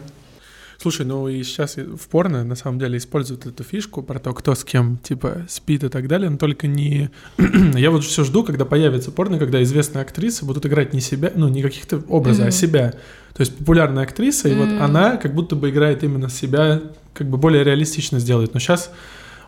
Слушай, 0.84 1.06
ну 1.06 1.30
и 1.30 1.42
сейчас 1.44 1.78
в 1.78 2.10
порно 2.10 2.44
на 2.44 2.56
самом 2.56 2.78
деле 2.78 2.98
используют 2.98 3.46
эту 3.46 3.64
фишку 3.64 4.04
про 4.04 4.20
то, 4.20 4.34
кто 4.34 4.54
с 4.54 4.66
кем 4.66 4.98
типа 4.98 5.46
спит 5.48 5.86
и 5.86 5.88
так 5.88 6.10
далее, 6.10 6.30
но 6.30 6.36
только 6.36 6.68
не... 6.68 7.10
Я 7.74 7.90
вот 7.90 8.04
все 8.04 8.26
жду, 8.26 8.44
когда 8.44 8.66
появится 8.66 9.10
порно, 9.10 9.40
когда 9.40 9.64
известные 9.64 10.02
актрисы 10.02 10.44
будут 10.44 10.66
играть 10.66 10.94
не 10.94 11.00
себя, 11.00 11.32
ну 11.36 11.48
не 11.48 11.62
каких-то 11.62 12.04
образа, 12.10 12.48
а 12.48 12.52
себя. 12.52 12.96
То 13.34 13.40
есть 13.40 13.56
популярная 13.56 14.04
актриса, 14.04 14.50
и 14.50 14.56
вот 14.56 14.82
она 14.82 15.16
как 15.16 15.34
будто 15.34 15.56
бы 15.56 15.70
играет 15.70 16.04
именно 16.04 16.28
себя, 16.28 16.82
как 17.14 17.30
бы 17.30 17.38
более 17.38 17.64
реалистично 17.64 18.20
сделает. 18.20 18.54
Но 18.54 18.60
сейчас 18.60 18.92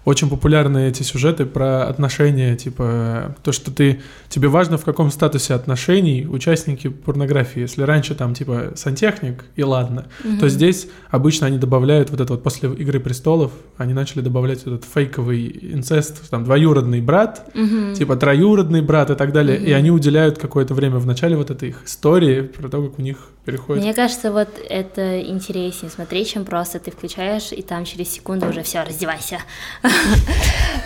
очень 0.05 0.29
популярны 0.29 0.87
эти 0.87 1.03
сюжеты 1.03 1.45
про 1.45 1.87
отношения, 1.87 2.55
типа 2.55 3.35
то, 3.43 3.51
что 3.51 3.71
ты 3.71 4.01
тебе 4.29 4.47
важно 4.47 4.77
в 4.77 4.85
каком 4.85 5.11
статусе 5.11 5.55
отношений 5.55 6.27
участники 6.29 6.87
порнографии. 6.87 7.61
Если 7.61 7.81
раньше 7.81 8.13
там 8.13 8.35
типа 8.35 8.73
сантехник 8.75 9.45
и 9.55 9.63
ладно, 9.63 10.05
то 10.39 10.47
здесь 10.47 10.87
обычно 11.09 11.47
они 11.47 11.57
добавляют 11.57 12.11
вот 12.11 12.21
это 12.21 12.33
вот 12.33 12.43
после 12.43 12.69
Игры 12.69 12.99
престолов 12.99 13.51
они 13.77 13.93
начали 13.93 14.21
добавлять 14.21 14.61
этот 14.61 14.85
фейковый 14.85 15.73
инцест, 15.73 16.29
там 16.29 16.43
двоюродный 16.43 17.01
брат, 17.01 17.49
типа 17.97 18.15
троюродный 18.15 18.81
брат 18.81 19.09
и 19.09 19.15
так 19.15 19.33
далее, 19.33 19.57
и 19.57 19.71
они 19.71 19.89
уделяют 19.89 20.37
какое-то 20.37 20.75
время 20.75 20.97
в 20.99 21.05
начале 21.07 21.35
вот 21.35 21.49
этой 21.49 21.69
их 21.69 21.83
истории 21.85 22.41
про 22.41 22.69
то, 22.69 22.83
как 22.87 22.99
у 22.99 23.01
них 23.01 23.29
переходит. 23.45 23.83
Мне 23.83 23.93
кажется, 23.93 24.31
вот 24.31 24.49
это 24.69 25.21
интереснее 25.21 25.91
смотреть, 25.91 26.31
чем 26.31 26.45
просто 26.45 26.79
ты 26.79 26.91
включаешь, 26.91 27.51
и 27.51 27.61
там 27.61 27.85
через 27.85 28.09
секунду 28.09 28.47
уже 28.47 28.63
все, 28.63 28.83
раздевайся. 28.83 29.39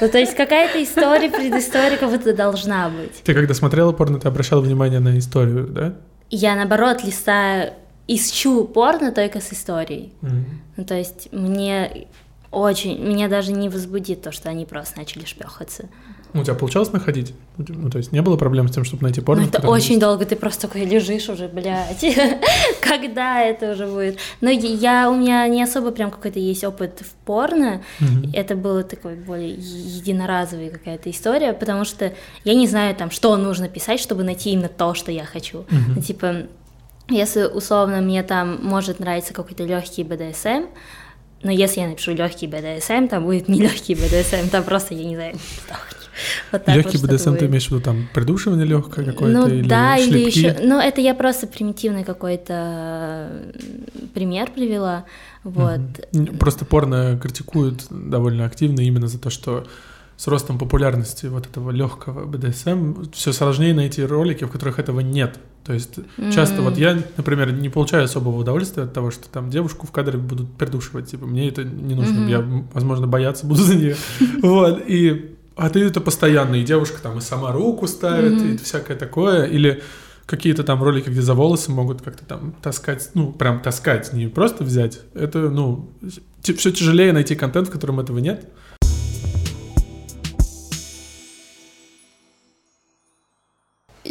Ну, 0.02 0.08
то 0.08 0.18
есть 0.18 0.34
какая-то 0.34 0.82
история, 0.82 1.30
предыстория 1.30 1.98
как 1.98 2.10
будто 2.10 2.34
должна 2.34 2.90
быть. 2.90 3.22
Ты 3.24 3.34
когда 3.34 3.54
смотрела 3.54 3.92
порно, 3.92 4.18
ты 4.18 4.30
обращала 4.30 4.62
внимание 4.62 5.02
на 5.02 5.18
историю, 5.18 5.68
да? 5.68 5.96
Я, 6.30 6.56
наоборот, 6.56 7.04
листаю, 7.04 7.74
ищу 8.08 8.64
порно 8.66 9.12
только 9.12 9.42
с 9.42 9.52
историей. 9.52 10.14
Ну, 10.78 10.86
то 10.86 10.96
есть 10.96 11.30
мне 11.34 12.08
очень, 12.52 13.00
меня 13.04 13.28
даже 13.28 13.52
не 13.52 13.70
возбудит 13.70 14.22
то, 14.22 14.32
что 14.32 14.50
они 14.50 14.66
просто 14.66 15.00
начали 15.00 15.26
шпехаться. 15.26 15.90
У 16.34 16.44
тебя 16.44 16.54
получалось 16.54 16.92
находить? 16.92 17.34
Ну, 17.58 17.90
то 17.90 17.98
есть 17.98 18.12
не 18.12 18.22
было 18.22 18.38
проблем 18.38 18.68
с 18.68 18.72
тем, 18.72 18.84
чтобы 18.84 19.04
найти 19.04 19.22
порно? 19.22 19.44
Ну, 19.44 19.48
это 19.50 19.68
очень 19.68 20.00
долго, 20.00 20.26
ты 20.26 20.36
просто 20.36 20.68
такой 20.68 20.86
лежишь 20.86 21.28
уже, 21.30 21.48
блядь. 21.48 22.06
Когда 22.82 23.42
это 23.42 23.72
уже 23.72 23.88
будет? 23.88 24.20
Но 24.42 24.50
я, 24.50 25.10
у 25.10 25.16
меня 25.16 25.48
не 25.48 25.64
особо 25.64 25.92
прям 25.92 26.12
какой-то 26.12 26.40
есть 26.40 26.64
опыт 26.64 27.00
в 27.00 27.12
порно. 27.26 27.82
Это 28.34 28.56
было 28.56 28.84
такой 28.84 29.16
более 29.16 29.54
единоразовая 29.54 30.70
какая-то 30.70 31.10
история, 31.10 31.54
потому 31.54 31.86
что 31.86 32.14
я 32.44 32.54
не 32.54 32.68
знаю 32.68 32.96
там, 32.96 33.12
что 33.12 33.36
нужно 33.38 33.68
писать, 33.68 34.00
чтобы 34.00 34.24
найти 34.24 34.52
именно 34.52 34.70
то, 34.70 34.94
что 34.94 35.12
я 35.12 35.26
хочу. 35.26 35.66
Ну, 35.70 36.02
типа, 36.02 36.48
если 37.10 37.44
условно 37.44 38.02
мне 38.02 38.22
там 38.24 38.60
может 38.62 39.00
нравиться 39.00 39.34
какой-то 39.34 39.64
легкий 39.64 40.04
БДСМ, 40.04 40.68
но 41.42 41.52
если 41.52 41.82
я 41.82 41.88
напишу 41.88 42.14
легкий 42.14 42.48
БДСМ, 42.48 43.08
там 43.08 43.24
будет 43.24 43.48
не 43.48 43.62
легкий 43.62 43.96
БДСМ, 43.96 44.50
там 44.52 44.64
просто, 44.64 44.94
я 44.94 45.06
не 45.06 45.16
знаю, 45.16 45.36
вот 46.52 46.68
Легкий 46.68 46.98
вот 46.98 47.10
БДСМ 47.10 47.36
ты 47.36 47.46
имеешь 47.46 47.68
в 47.68 47.72
виду 47.72 47.82
там 47.82 48.08
придушивание 48.14 48.66
легкое 48.66 49.06
какое-то 49.06 49.40
ну, 49.40 49.48
или 49.48 49.68
да, 49.68 49.98
шлепки? 49.98 50.10
или 50.10 50.26
еще, 50.26 50.58
ну 50.64 50.80
это 50.80 51.02
я 51.02 51.14
просто 51.14 51.48
примитивный 51.48 52.04
какой-то 52.04 53.30
пример 54.14 54.52
привела, 54.52 55.06
вот. 55.44 55.80
Угу. 56.14 56.38
Просто 56.38 56.66
порно 56.66 57.20
критикуют 57.22 57.86
довольно 57.90 58.46
активно 58.46 58.82
именно 58.82 59.08
за 59.08 59.20
то, 59.20 59.30
что 59.30 59.66
с 60.20 60.28
ростом 60.28 60.58
популярности 60.58 61.28
вот 61.28 61.48
этого 61.48 61.72
легкого 61.72 62.26
БДСМ 62.26 63.10
все 63.14 63.32
сложнее 63.32 63.74
найти 63.74 64.04
ролики, 64.04 64.44
в 64.44 64.50
которых 64.50 64.78
этого 64.78 65.00
нет. 65.00 65.40
То 65.64 65.72
есть 65.72 65.98
mm-hmm. 65.98 66.34
часто 66.34 66.62
вот 66.62 66.78
я, 66.78 67.02
например, 67.16 67.54
не 67.54 67.70
получаю 67.70 68.04
особого 68.04 68.38
удовольствия 68.38 68.84
от 68.84 68.92
того, 68.94 69.12
что 69.12 69.30
там 69.30 69.50
девушку 69.50 69.88
в 69.88 69.92
кадре 69.92 70.18
будут 70.18 70.52
придушивать. 70.58 71.10
Типа, 71.10 71.26
мне 71.26 71.48
это 71.48 71.64
не 71.64 71.96
нужно. 71.96 72.18
Mm-hmm. 72.18 72.30
Я, 72.30 72.66
возможно, 72.74 73.08
бояться 73.08 73.46
буду 73.46 73.64
за 73.64 73.76
нее. 73.76 73.96
Вот. 74.42 74.84
И 74.88 75.38
а 75.60 75.70
ты 75.70 75.84
это 75.84 76.02
постоянно, 76.02 76.56
и 76.56 76.64
девушка 76.64 77.02
там 77.02 77.18
и 77.18 77.22
сама 77.22 77.52
руку 77.52 77.88
ставит, 77.88 78.34
mm-hmm. 78.34 78.56
и 78.56 78.58
всякое 78.58 78.98
такое. 78.98 79.46
Или 79.46 79.84
какие-то 80.26 80.64
там 80.64 80.84
ролики, 80.84 81.10
где 81.10 81.22
за 81.22 81.34
волосы 81.34 81.72
могут 81.72 82.02
как-то 82.02 82.24
там 82.24 82.54
таскать, 82.62 83.10
ну, 83.16 83.32
прям 83.32 83.62
таскать, 83.62 84.14
не 84.14 84.28
просто 84.28 84.64
взять. 84.64 85.02
Это, 85.14 85.50
ну, 85.50 85.90
все 86.42 86.72
тяжелее 86.72 87.14
найти 87.14 87.36
контент, 87.36 87.68
в 87.68 87.72
котором 87.72 88.00
этого 88.00 88.20
нет. 88.20 88.48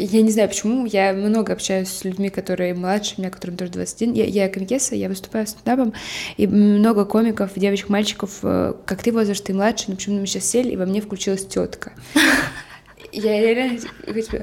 Я 0.05 0.22
не 0.22 0.30
знаю 0.30 0.49
почему, 0.49 0.86
я 0.86 1.12
много 1.12 1.53
общаюсь 1.53 1.88
с 1.88 2.05
людьми, 2.05 2.30
которые 2.30 2.74
младше 2.74 3.14
меня, 3.18 3.30
которым 3.30 3.57
тоже 3.57 3.72
21. 3.72 4.12
Я, 4.12 4.24
я 4.24 4.49
комикеса, 4.49 4.94
я 4.94 5.09
выступаю 5.09 5.46
с 5.46 5.51
стендапом, 5.51 5.92
и 6.36 6.46
много 6.46 7.05
комиков, 7.05 7.51
девочек, 7.57 7.88
мальчиков, 7.88 8.38
э, 8.42 8.74
как 8.86 9.03
ты 9.03 9.12
возраст, 9.12 9.44
ты 9.44 9.55
младше, 9.55 9.86
но 9.88 9.96
почему 9.96 10.20
мы 10.20 10.26
сейчас 10.26 10.44
сели, 10.44 10.70
и 10.70 10.76
во 10.76 10.86
мне 10.86 11.01
включилась 11.01 11.46
тетка. 11.46 11.92
Я 13.12 13.40
реально 13.40 13.80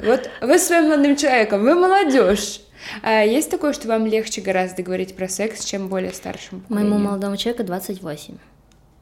вот 0.03 0.29
вы 0.41 0.57
с 0.57 0.63
своим 0.63 0.89
молодым 0.89 1.15
человеком, 1.15 1.61
вы 1.61 1.75
молодежь. 1.75 2.61
А 3.01 3.23
есть 3.23 3.49
такое, 3.49 3.73
что 3.73 3.87
вам 3.87 4.05
легче 4.05 4.41
гораздо 4.41 4.83
говорить 4.83 5.15
про 5.15 5.27
секс, 5.27 5.63
чем 5.63 5.87
более 5.87 6.13
старшему 6.13 6.61
Моему 6.69 6.97
молодому 6.97 7.37
человеку 7.37 7.63
28. 7.63 8.35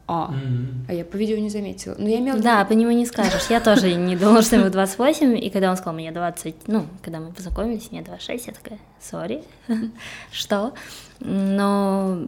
А, 0.05 0.33
mm-hmm. 0.33 0.85
а 0.89 0.93
я 0.93 1.05
по 1.05 1.15
видео 1.15 1.37
не 1.37 1.49
заметила. 1.49 1.95
Но 1.97 2.09
я 2.09 2.19
имела... 2.19 2.37
Да, 2.37 2.65
по 2.65 2.73
нему 2.73 2.91
не 2.91 3.05
скажешь. 3.05 3.47
Я 3.49 3.61
тоже 3.61 3.93
не 3.93 4.17
думала, 4.17 4.41
что 4.41 4.57
ему 4.57 4.69
28, 4.69 5.37
и 5.37 5.49
когда 5.49 5.69
он 5.71 5.77
сказал 5.77 5.93
мне 5.93 6.11
20, 6.11 6.67
ну, 6.67 6.85
когда 7.01 7.19
мы 7.19 7.31
познакомились, 7.31 7.89
мне 7.89 8.01
26, 8.01 8.47
я 8.47 8.53
такая, 8.53 8.79
сори, 8.99 9.43
что? 10.31 10.73
Но 11.19 12.27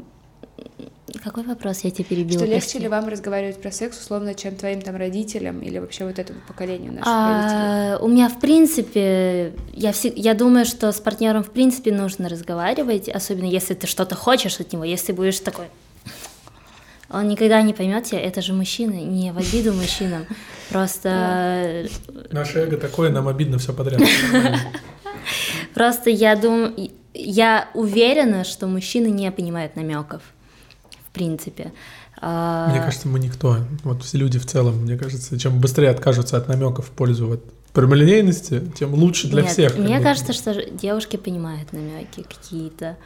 какой 1.24 1.44
вопрос 1.44 1.82
я 1.82 1.92
тебе 1.92 2.06
перебила? 2.06 2.40
Что 2.40 2.50
легче 2.50 2.80
ли 2.80 2.88
вам 2.88 3.08
разговаривать 3.08 3.62
про 3.62 3.72
секс 3.72 4.00
условно, 4.00 4.34
чем 4.34 4.56
твоим 4.56 4.82
там 4.82 4.96
родителям 4.96 5.60
или 5.62 5.78
вообще 5.80 6.06
вот 6.06 6.18
этому 6.18 6.40
поколению 6.48 6.94
наших 6.94 7.08
а, 7.08 7.92
родителей? 7.92 8.06
У 8.06 8.08
меня 8.08 8.30
в 8.30 8.40
принципе, 8.40 9.54
я, 9.74 9.92
всег... 9.92 10.14
я 10.16 10.34
думаю, 10.34 10.66
что 10.66 10.92
с 10.92 11.00
партнером 11.00 11.44
в 11.44 11.52
принципе 11.52 11.92
нужно 11.92 12.30
разговаривать, 12.30 13.10
особенно 13.10 13.46
если 13.46 13.74
ты 13.74 13.88
что-то 13.88 14.16
хочешь 14.16 14.60
от 14.60 14.74
него, 14.74 14.84
если 14.84 15.12
будешь 15.12 15.40
такой, 15.40 15.68
он 17.10 17.28
никогда 17.28 17.62
не 17.62 17.74
поймет 17.74 18.06
тебя, 18.06 18.22
это 18.22 18.42
же 18.42 18.54
мужчина, 18.54 18.94
не 18.94 19.32
в 19.32 19.38
обиду 19.38 19.74
мужчинам, 19.74 20.26
просто... 20.70 21.88
Наше 22.32 22.60
эго 22.60 22.78
такое, 22.78 23.10
нам 23.10 23.28
обидно 23.28 23.58
все 23.58 23.74
подряд. 23.74 24.02
Просто 25.74 26.10
я 26.10 26.36
думаю, 26.36 26.92
я 27.14 27.70
уверена, 27.74 28.44
что 28.44 28.68
мужчины 28.68 29.08
не 29.08 29.30
понимают 29.32 29.76
намеков, 29.76 30.22
в 31.08 31.12
принципе. 31.12 31.74
А, 32.22 32.70
мне 32.70 32.80
кажется, 32.80 33.08
мы 33.08 33.20
никто, 33.20 33.58
вот 33.84 34.04
все 34.04 34.18
люди 34.18 34.40
в 34.40 34.46
целом, 34.46 34.84
мне 34.84 34.98
кажется, 34.98 35.38
чем 35.38 35.60
быстрее 35.60 35.90
откажутся 35.90 36.38
от 36.38 36.48
намеков 36.48 36.88
в 36.88 36.92
пользу 36.92 37.28
вот 37.28 37.44
прямолинейности, 37.74 38.62
тем 38.78 38.94
лучше 38.94 39.28
для 39.28 39.42
Нет, 39.42 39.52
всех. 39.52 39.78
Мне 39.78 40.00
кажется, 40.00 40.34
что 40.34 40.54
девушки 40.72 41.18
понимают 41.18 41.74
намеки 41.74 42.24
какие-то. 42.24 42.98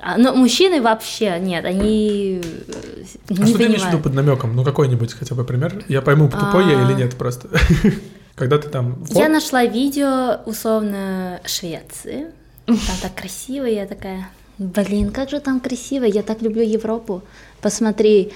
А, 0.00 0.18
но 0.18 0.34
мужчины 0.34 0.82
вообще 0.82 1.38
нет, 1.40 1.64
они 1.64 2.40
э, 2.42 3.04
не 3.30 3.42
а 3.42 3.46
что 3.46 3.58
ты 3.58 3.66
имеешь 3.66 3.82
в 3.82 3.88
виду 3.88 3.98
под 3.98 4.14
намеком? 4.14 4.54
Ну 4.54 4.64
какой-нибудь 4.64 5.12
хотя 5.14 5.34
бы 5.34 5.44
пример. 5.44 5.84
Я 5.88 6.02
пойму, 6.02 6.28
тупой 6.28 6.66
я 6.66 6.72
или 6.82 6.92
а. 6.92 6.96
нет 6.96 7.14
просто. 7.14 7.48
Когда 8.34 8.58
ты 8.58 8.68
там... 8.68 9.04
Я 9.10 9.28
нашла 9.28 9.64
видео 9.64 10.40
условно 10.44 11.40
Швеции. 11.46 12.26
Там 12.66 12.76
так 13.02 13.14
красиво, 13.14 13.66
я 13.66 13.86
такая, 13.86 14.28
блин, 14.58 15.10
как 15.10 15.30
же 15.30 15.38
там 15.40 15.60
красиво, 15.60 16.04
я 16.04 16.22
так 16.22 16.42
люблю 16.42 16.62
Европу. 16.62 17.22
Посмотри, 17.60 18.32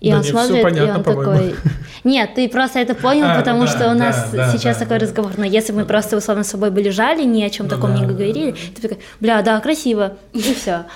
и 0.00 0.10
да 0.10 0.18
он 0.18 0.24
смотрит, 0.24 0.62
понятно, 0.62 0.92
и 0.92 0.96
он 0.96 1.02
такой... 1.04 1.54
Нет, 2.04 2.30
ты 2.34 2.48
просто 2.48 2.78
это 2.78 2.94
понял, 2.94 3.26
а, 3.26 3.38
потому 3.38 3.62
да, 3.62 3.66
что 3.66 3.90
у 3.90 3.94
нас 3.94 4.30
да, 4.32 4.50
сейчас 4.50 4.78
да, 4.78 4.84
такой 4.84 4.98
да. 4.98 5.04
разговор. 5.04 5.32
Но 5.36 5.44
если 5.44 5.72
мы 5.72 5.84
просто 5.84 6.16
условно 6.16 6.44
с 6.44 6.48
собой 6.48 6.70
бы 6.70 6.80
лежали, 6.80 7.24
ни 7.24 7.42
о 7.42 7.50
чем 7.50 7.66
ну, 7.66 7.70
таком 7.70 7.94
да, 7.94 8.00
не 8.00 8.06
говорили, 8.06 8.54
ты 8.74 8.80
такой, 8.80 8.98
бля, 9.20 9.42
да, 9.42 9.60
красиво, 9.60 10.16
и 10.32 10.40
все. 10.54 10.86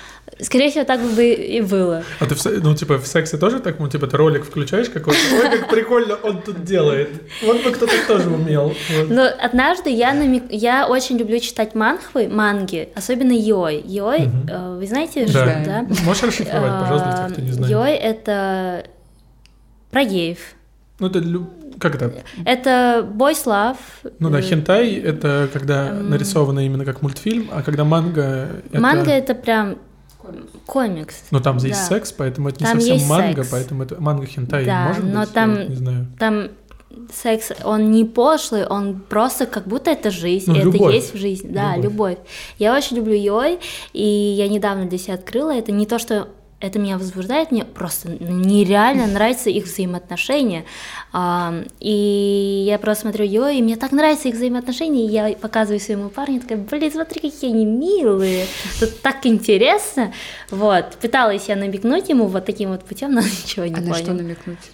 Скорее 0.41 0.71
всего, 0.71 0.85
так 0.85 1.01
бы 1.01 1.33
и 1.33 1.61
было. 1.61 2.03
А 2.19 2.27
ты, 2.27 2.35
в, 2.35 2.45
ну, 2.63 2.75
типа, 2.75 2.99
в 2.99 3.07
сексе 3.07 3.37
тоже 3.37 3.61
так, 3.61 3.79
ну, 3.79 3.89
типа, 3.89 4.07
ты 4.07 4.17
ролик 4.17 4.45
включаешь 4.45 4.89
какой-то, 4.89 5.21
ой, 5.33 5.51
как 5.51 5.69
прикольно 5.69 6.17
он 6.17 6.43
тут 6.43 6.65
делает. 6.65 7.11
Вот 7.43 7.63
бы 7.63 7.71
кто-то 7.71 7.93
тоже 8.09 8.31
умел. 8.31 8.75
Вот. 8.97 9.11
Но 9.11 9.29
однажды 9.41 9.91
я, 9.91 10.13
намек... 10.13 10.45
я 10.51 10.87
очень 10.89 11.19
люблю 11.19 11.39
читать 11.39 11.75
манхвы, 11.75 12.29
манги, 12.29 12.89
особенно 12.97 13.33
Йой. 13.33 13.83
Йой, 13.85 14.27
угу. 14.27 14.79
вы 14.79 14.87
знаете, 14.87 15.27
да. 15.27 15.31
что, 15.31 15.63
да? 15.65 15.87
Можешь 16.05 16.23
расшифровать, 16.23 16.81
пожалуйста, 16.81 17.29
кто 17.31 17.41
не 17.41 17.53
знает? 17.53 17.71
Йой— 17.71 17.93
это 17.93 18.87
про 19.95 20.05
геев. 20.05 20.39
Ну, 20.99 21.07
это 21.07 21.23
как 21.79 21.95
это? 21.95 22.25
Это 22.45 23.09
Boys 23.09 23.45
Love. 23.47 23.77
Ну 24.19 24.29
да, 24.29 24.41
хентай— 24.41 24.93
это 24.95 25.49
когда 25.53 25.93
нарисовано 25.93 26.67
именно 26.67 26.85
как 26.85 27.01
мультфильм, 27.01 27.49
а 27.53 27.63
когда 27.63 27.85
манга— 27.85 28.49
это... 28.73 28.81
Манга— 28.81 29.11
это 29.13 29.37
прям 29.37 29.79
комикс. 30.67 31.27
Но 31.31 31.39
там 31.39 31.59
да. 31.59 31.69
есть 31.69 31.85
секс, 31.87 32.11
поэтому 32.11 32.49
это 32.49 32.65
не 32.65 32.67
там 32.67 32.81
совсем 32.81 33.07
манга, 33.07 33.43
секс. 33.43 33.49
поэтому 33.53 33.83
это 33.85 34.01
манга 34.01 34.27
хентай 34.27 34.65
да, 34.65 34.89
может 34.89 35.05
но 35.05 35.21
быть? 35.21 35.33
там, 35.33 35.69
не 35.69 35.75
знаю. 35.77 36.07
там 36.19 36.49
секс, 37.13 37.53
он 37.63 37.93
не 37.93 38.05
пошлый, 38.05 38.67
он 38.67 39.01
просто 39.01 39.47
как 39.47 39.69
будто 39.69 39.93
это 39.93 40.11
жизнь, 40.11 40.51
ну, 40.51 40.57
это 40.57 40.65
любовь. 40.65 40.95
есть 40.95 41.15
в 41.15 41.19
жизни, 41.19 41.53
да, 41.53 41.77
любовь. 41.77 41.85
любовь. 41.85 42.19
Я 42.59 42.75
очень 42.75 42.97
люблю 42.97 43.15
Йой, 43.15 43.61
и 43.93 44.05
я 44.05 44.49
недавно 44.49 44.87
для 44.87 44.99
себя 44.99 45.15
открыла, 45.15 45.55
это 45.55 45.71
не 45.71 45.87
то, 45.87 46.01
что 46.01 46.29
это 46.67 46.79
меня 46.79 46.99
возбуждает, 46.99 47.51
мне 47.51 47.65
просто 47.65 48.09
нереально 48.09 49.07
нравятся 49.07 49.51
их 49.51 49.65
взаимоотношения. 49.65 50.65
И 51.81 52.65
я 52.67 52.79
просто 52.79 53.03
смотрю 53.03 53.25
ее, 53.25 53.59
и 53.59 53.63
мне 53.63 53.77
так 53.77 53.93
нравятся 53.93 54.29
их 54.29 54.35
взаимоотношения, 54.35 55.07
и 55.07 55.11
я 55.11 55.37
показываю 55.37 55.81
своему 55.81 56.09
парню, 56.09 56.41
такая, 56.41 56.59
блин, 56.59 56.91
смотри, 56.91 57.21
какие 57.21 57.53
они 57.53 57.67
милые, 57.67 58.47
тут 58.81 59.01
так 59.01 59.25
интересно. 59.27 60.13
Вот, 60.51 60.97
пыталась 61.01 61.49
я 61.49 61.57
намекнуть 61.57 62.09
ему 62.09 62.27
вот 62.27 62.45
таким 62.45 62.71
вот 62.71 62.85
путем, 62.85 63.13
но 63.13 63.21
ничего 63.45 63.67
не 63.67 63.75
а 63.75 63.77
понял. 63.77 63.89
на 63.89 63.95
что 63.95 64.13
намекнуть? 64.13 64.71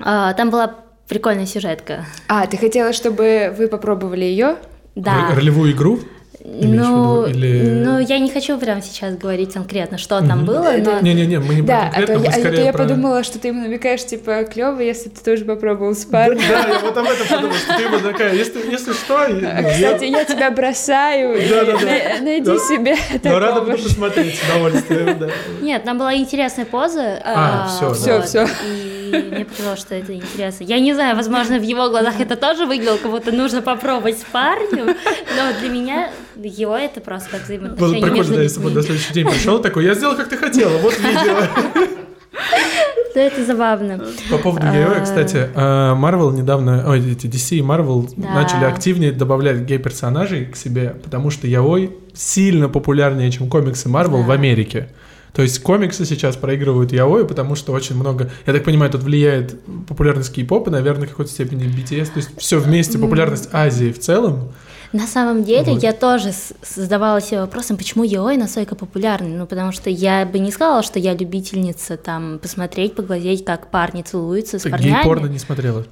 А, 0.00 0.32
там 0.34 0.50
была 0.50 0.74
прикольная 1.08 1.46
сюжетка. 1.46 2.06
А, 2.28 2.46
ты 2.46 2.56
хотела, 2.56 2.92
чтобы 2.92 3.54
вы 3.56 3.68
попробовали 3.68 4.24
ее? 4.24 4.56
Да. 4.94 5.34
Ролевую 5.34 5.72
игру? 5.72 6.00
Ну, 6.46 7.24
или... 7.24 7.82
ну, 7.82 7.98
я 7.98 8.18
не 8.18 8.30
хочу 8.30 8.58
прямо 8.58 8.82
сейчас 8.82 9.16
говорить 9.16 9.54
конкретно, 9.54 9.96
что 9.96 10.18
угу. 10.18 10.26
там 10.26 10.44
было, 10.44 10.74
но... 10.78 11.00
Не-не-не, 11.00 11.38
мы 11.38 11.54
не 11.54 11.62
да, 11.62 11.90
будем 11.90 11.92
конкретно, 11.92 12.02
а 12.02 12.06
то, 12.06 12.18
мы 12.18 12.26
я, 12.26 12.60
а 12.60 12.64
я 12.66 12.72
про... 12.72 12.82
подумала, 12.82 13.24
что 13.24 13.38
ты 13.38 13.48
ему 13.48 13.62
намекаешь, 13.62 14.04
типа, 14.04 14.44
клево, 14.44 14.78
если 14.80 15.08
ты 15.08 15.24
тоже 15.24 15.46
попробовал 15.46 15.94
с 15.94 16.04
парнем. 16.04 16.42
Да, 16.46 16.68
я 16.68 16.78
вот 16.80 16.96
об 16.96 17.06
этом 17.06 17.26
подумала, 17.26 17.58
что 17.58 17.76
ты 17.76 17.82
ему 17.84 17.98
такая, 17.98 18.34
если, 18.34 18.70
если 18.70 18.92
что... 18.92 19.20
А, 19.20 19.62
кстати, 19.62 20.04
я 20.04 20.24
тебя 20.26 20.50
бросаю, 20.50 21.32
найди 22.22 22.58
себе 22.58 22.94
Но 23.22 23.38
рада 23.38 23.62
буду 23.62 23.82
посмотреть 23.82 24.38
с 24.38 24.42
удовольствием, 24.42 25.18
да. 25.18 25.30
Нет, 25.62 25.84
там 25.84 25.96
была 25.96 26.14
интересная 26.14 26.66
поза. 26.66 27.22
А, 27.24 27.68
все, 27.68 27.94
все, 27.94 28.20
все 28.20 28.46
мне 29.22 29.44
показалось, 29.44 29.80
что 29.80 29.94
это 29.94 30.14
интересно. 30.14 30.64
Я 30.64 30.78
не 30.80 30.94
знаю, 30.94 31.16
возможно, 31.16 31.58
в 31.58 31.62
его 31.62 31.88
глазах 31.88 32.20
это 32.20 32.36
тоже 32.36 32.66
выглядело, 32.66 32.96
как 32.96 33.10
будто 33.10 33.32
нужно 33.32 33.62
попробовать 33.62 34.18
с 34.18 34.24
парнем, 34.24 34.86
но 34.86 35.60
для 35.60 35.68
меня 35.68 36.10
его 36.36 36.76
это 36.76 37.00
просто 37.00 37.30
как 37.30 37.44
взаимоотношения 37.44 38.00
Было 38.00 38.08
прикольно, 38.10 38.36
да, 38.36 38.42
если 38.42 38.60
бы 38.60 38.70
на 38.70 38.82
следующий 38.82 39.12
день 39.14 39.28
пришел 39.28 39.60
такой, 39.60 39.84
я 39.84 39.94
сделал, 39.94 40.16
как 40.16 40.28
ты 40.28 40.36
хотела, 40.36 40.76
вот 40.78 40.98
видео. 40.98 41.36
Да, 43.14 43.20
это 43.20 43.44
забавно. 43.44 44.04
По 44.28 44.38
поводу 44.38 44.66
героя, 44.66 45.00
кстати, 45.00 45.48
а, 45.54 45.94
Marvel 45.94 46.32
недавно, 46.34 46.84
ой, 46.90 47.12
эти 47.12 47.28
DC 47.28 47.58
и 47.58 47.60
Marvel 47.60 48.10
Да. 48.16 48.34
начали 48.34 48.64
активнее 48.64 49.12
добавлять 49.12 49.58
гей-персонажей 49.60 50.46
к 50.46 50.56
себе, 50.56 50.96
потому 51.02 51.30
что 51.30 51.46
яой 51.46 51.92
сильно 52.12 52.68
популярнее, 52.68 53.30
чем 53.30 53.48
комиксы 53.48 53.88
Marvel 53.88 54.22
Да. 54.22 54.26
в 54.26 54.30
Америке. 54.32 54.88
То 55.34 55.42
есть 55.42 55.58
комиксы 55.62 56.04
сейчас 56.04 56.36
проигрывают 56.36 56.92
яой, 56.92 57.26
потому 57.26 57.56
что 57.56 57.72
очень 57.72 57.96
много... 57.96 58.30
Я 58.46 58.52
так 58.52 58.62
понимаю, 58.62 58.92
тут 58.92 59.02
влияет 59.02 59.58
популярность 59.88 60.32
кей-попа, 60.32 60.70
наверное, 60.70 61.06
в 61.06 61.10
какой-то 61.10 61.30
степени 61.30 61.64
BTS. 61.64 62.06
То 62.06 62.16
есть 62.18 62.30
все 62.38 62.58
вместе, 62.60 62.98
популярность 62.98 63.48
Азии 63.52 63.90
в 63.90 63.98
целом. 63.98 64.52
На 64.92 65.08
самом 65.08 65.42
деле, 65.42 65.72
Вот. 65.72 65.82
я 65.82 65.92
тоже 65.92 66.30
задавала 66.62 67.20
себе 67.20 67.40
вопросом, 67.40 67.76
почему 67.76 68.04
Йой 68.04 68.36
настолько 68.36 68.76
популярный. 68.76 69.36
Ну, 69.36 69.44
потому 69.44 69.72
что 69.72 69.90
я 69.90 70.24
бы 70.24 70.38
не 70.38 70.52
сказала, 70.52 70.84
что 70.84 71.00
я 71.00 71.14
любительница 71.14 71.96
там 71.96 72.38
посмотреть, 72.38 72.94
поглазеть, 72.94 73.44
как 73.44 73.72
парни 73.72 74.02
целуются 74.02 74.60
с 74.60 74.62
Ты 74.62 74.70
парнями. 74.70 74.92
гей-порно 74.92 75.26
не 75.26 75.40
смотрела? 75.40 75.84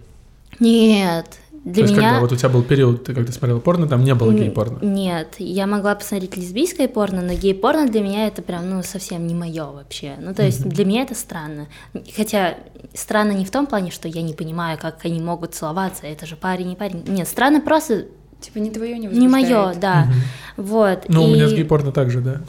Нет, 0.61 1.27
для 1.65 1.75
То 1.75 1.81
есть 1.83 1.93
меня... 1.93 2.09
когда 2.09 2.21
вот 2.21 2.33
у 2.33 2.37
тебя 2.37 2.49
был 2.49 2.63
период, 2.63 3.05
ты 3.05 3.15
когда 3.15 3.31
смотрела 3.33 3.61
порно, 3.61 3.87
там 3.87 4.03
не 4.03 4.15
было 4.15 4.33
гей-порно? 4.33 4.85
Нет, 4.85 5.37
я 5.39 5.69
могла 5.69 5.95
посмотреть 5.95 6.37
лесбийское 6.37 6.89
порно, 6.89 7.23
но 7.23 7.35
гей-порно 7.35 7.89
для 7.89 8.01
меня 8.01 8.27
это 8.27 8.43
прям, 8.43 8.69
ну, 8.69 8.83
совсем 8.83 9.27
не 9.29 9.35
мое 9.35 9.67
вообще. 9.67 10.15
Ну, 10.21 10.35
то 10.35 10.43
есть 10.43 10.69
для 10.69 10.85
меня 10.85 11.03
это 11.03 11.15
странно. 11.15 11.69
Хотя 12.17 12.57
странно 12.95 13.33
не 13.33 13.45
в 13.45 13.51
том 13.53 13.67
плане, 13.67 13.93
что 13.93 14.09
я 14.09 14.23
не 14.23 14.35
понимаю, 14.35 14.77
как 14.81 15.05
они 15.05 15.21
могут 15.21 15.55
целоваться, 15.55 16.07
это 16.07 16.27
же 16.27 16.35
парень 16.35 16.73
и 16.73 16.77
парень. 16.77 17.05
Нет, 17.07 17.29
странно 17.29 17.61
просто 17.61 18.07
Типа 18.43 18.59
не 18.59 18.71
твое, 18.71 18.99
не 18.99 19.07
не 19.07 19.29
мое, 19.29 19.73
да. 19.75 20.09
Вот. 20.57 21.05
Ну, 21.09 21.25
у 21.25 21.29
меня 21.29 21.49
с 21.49 21.53
и- 21.53 21.57
гей-порно 21.57 21.93
так 21.93 22.11
же, 22.11 22.21
да. 22.21 22.41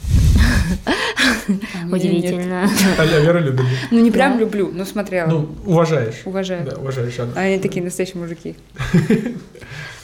А. 0.86 1.94
Удивительно. 1.94 2.68
А 2.98 3.04
я 3.04 3.20
Вера 3.20 3.38
любит. 3.38 3.64
Ну, 3.90 4.00
не 4.00 4.10
прям 4.10 4.38
люблю, 4.38 4.70
но 4.72 4.84
смотрела. 4.84 5.28
Ну, 5.28 5.48
уважаешь. 5.64 6.22
Уважаю. 6.24 6.64
Да, 6.68 6.76
уважаешь. 6.76 7.14
А 7.18 7.40
они 7.40 7.58
такие 7.58 7.82
настоящие 7.84 8.20
мужики. 8.20 8.56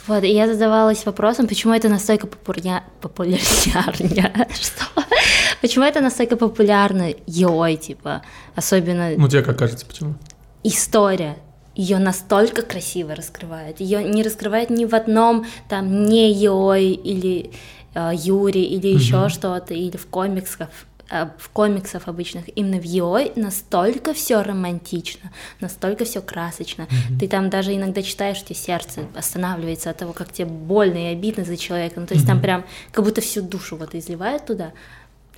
Вот, 0.06 0.24
и 0.24 0.28
я 0.32 0.52
задавалась 0.52 1.06
вопросом, 1.06 1.46
почему 1.46 1.72
это 1.72 1.88
настолько 1.88 2.26
попурня... 2.26 2.82
популярно. 3.00 3.38
Что? 4.60 5.04
Почему 5.60 5.84
это 5.84 6.00
настолько 6.00 6.36
популярно 6.36 7.12
Йой, 7.26 7.76
типа, 7.76 8.22
особенно 8.56 9.10
Ну, 9.16 9.28
тебе 9.28 9.42
как 9.42 9.58
кажется, 9.58 9.86
почему? 9.86 10.14
история 10.64 11.36
ее 11.80 11.98
настолько 11.98 12.62
красиво 12.62 13.14
раскрывает. 13.14 13.80
Ее 13.80 14.04
не 14.04 14.22
раскрывает 14.22 14.68
ни 14.68 14.84
в 14.84 14.94
одном 14.94 15.46
там 15.68 16.04
не 16.04 16.30
Йой 16.30 16.90
или 16.90 17.52
э, 17.94 18.10
Юри 18.14 18.60
или 18.60 18.88
еще 18.88 19.30
что-то, 19.30 19.72
или 19.72 19.96
в 19.96 20.06
комиксах 20.06 20.68
э, 21.10 21.28
в 21.38 21.48
комиксах 21.48 22.06
обычных, 22.06 22.44
именно 22.54 22.78
в 22.78 22.84
Йой 22.84 23.32
настолько 23.34 24.12
все 24.12 24.42
романтично, 24.42 25.32
настолько 25.60 26.04
все 26.04 26.20
красочно. 26.20 26.86
Ты 27.18 27.28
там 27.28 27.48
даже 27.48 27.74
иногда 27.74 28.02
читаешь, 28.02 28.44
тебе 28.44 28.56
сердце 28.56 29.06
останавливается 29.16 29.88
от 29.88 29.96
того, 29.96 30.12
как 30.12 30.30
тебе 30.32 30.48
больно 30.48 30.98
и 31.10 31.12
обидно 31.14 31.44
за 31.44 31.56
человека. 31.56 31.98
Ну, 31.98 32.06
то 32.06 32.14
есть 32.14 32.26
там 32.26 32.42
прям 32.42 32.64
как 32.92 33.04
будто 33.06 33.22
всю 33.22 33.40
душу 33.40 33.76
вот 33.76 33.94
изливают 33.94 34.44
туда. 34.44 34.72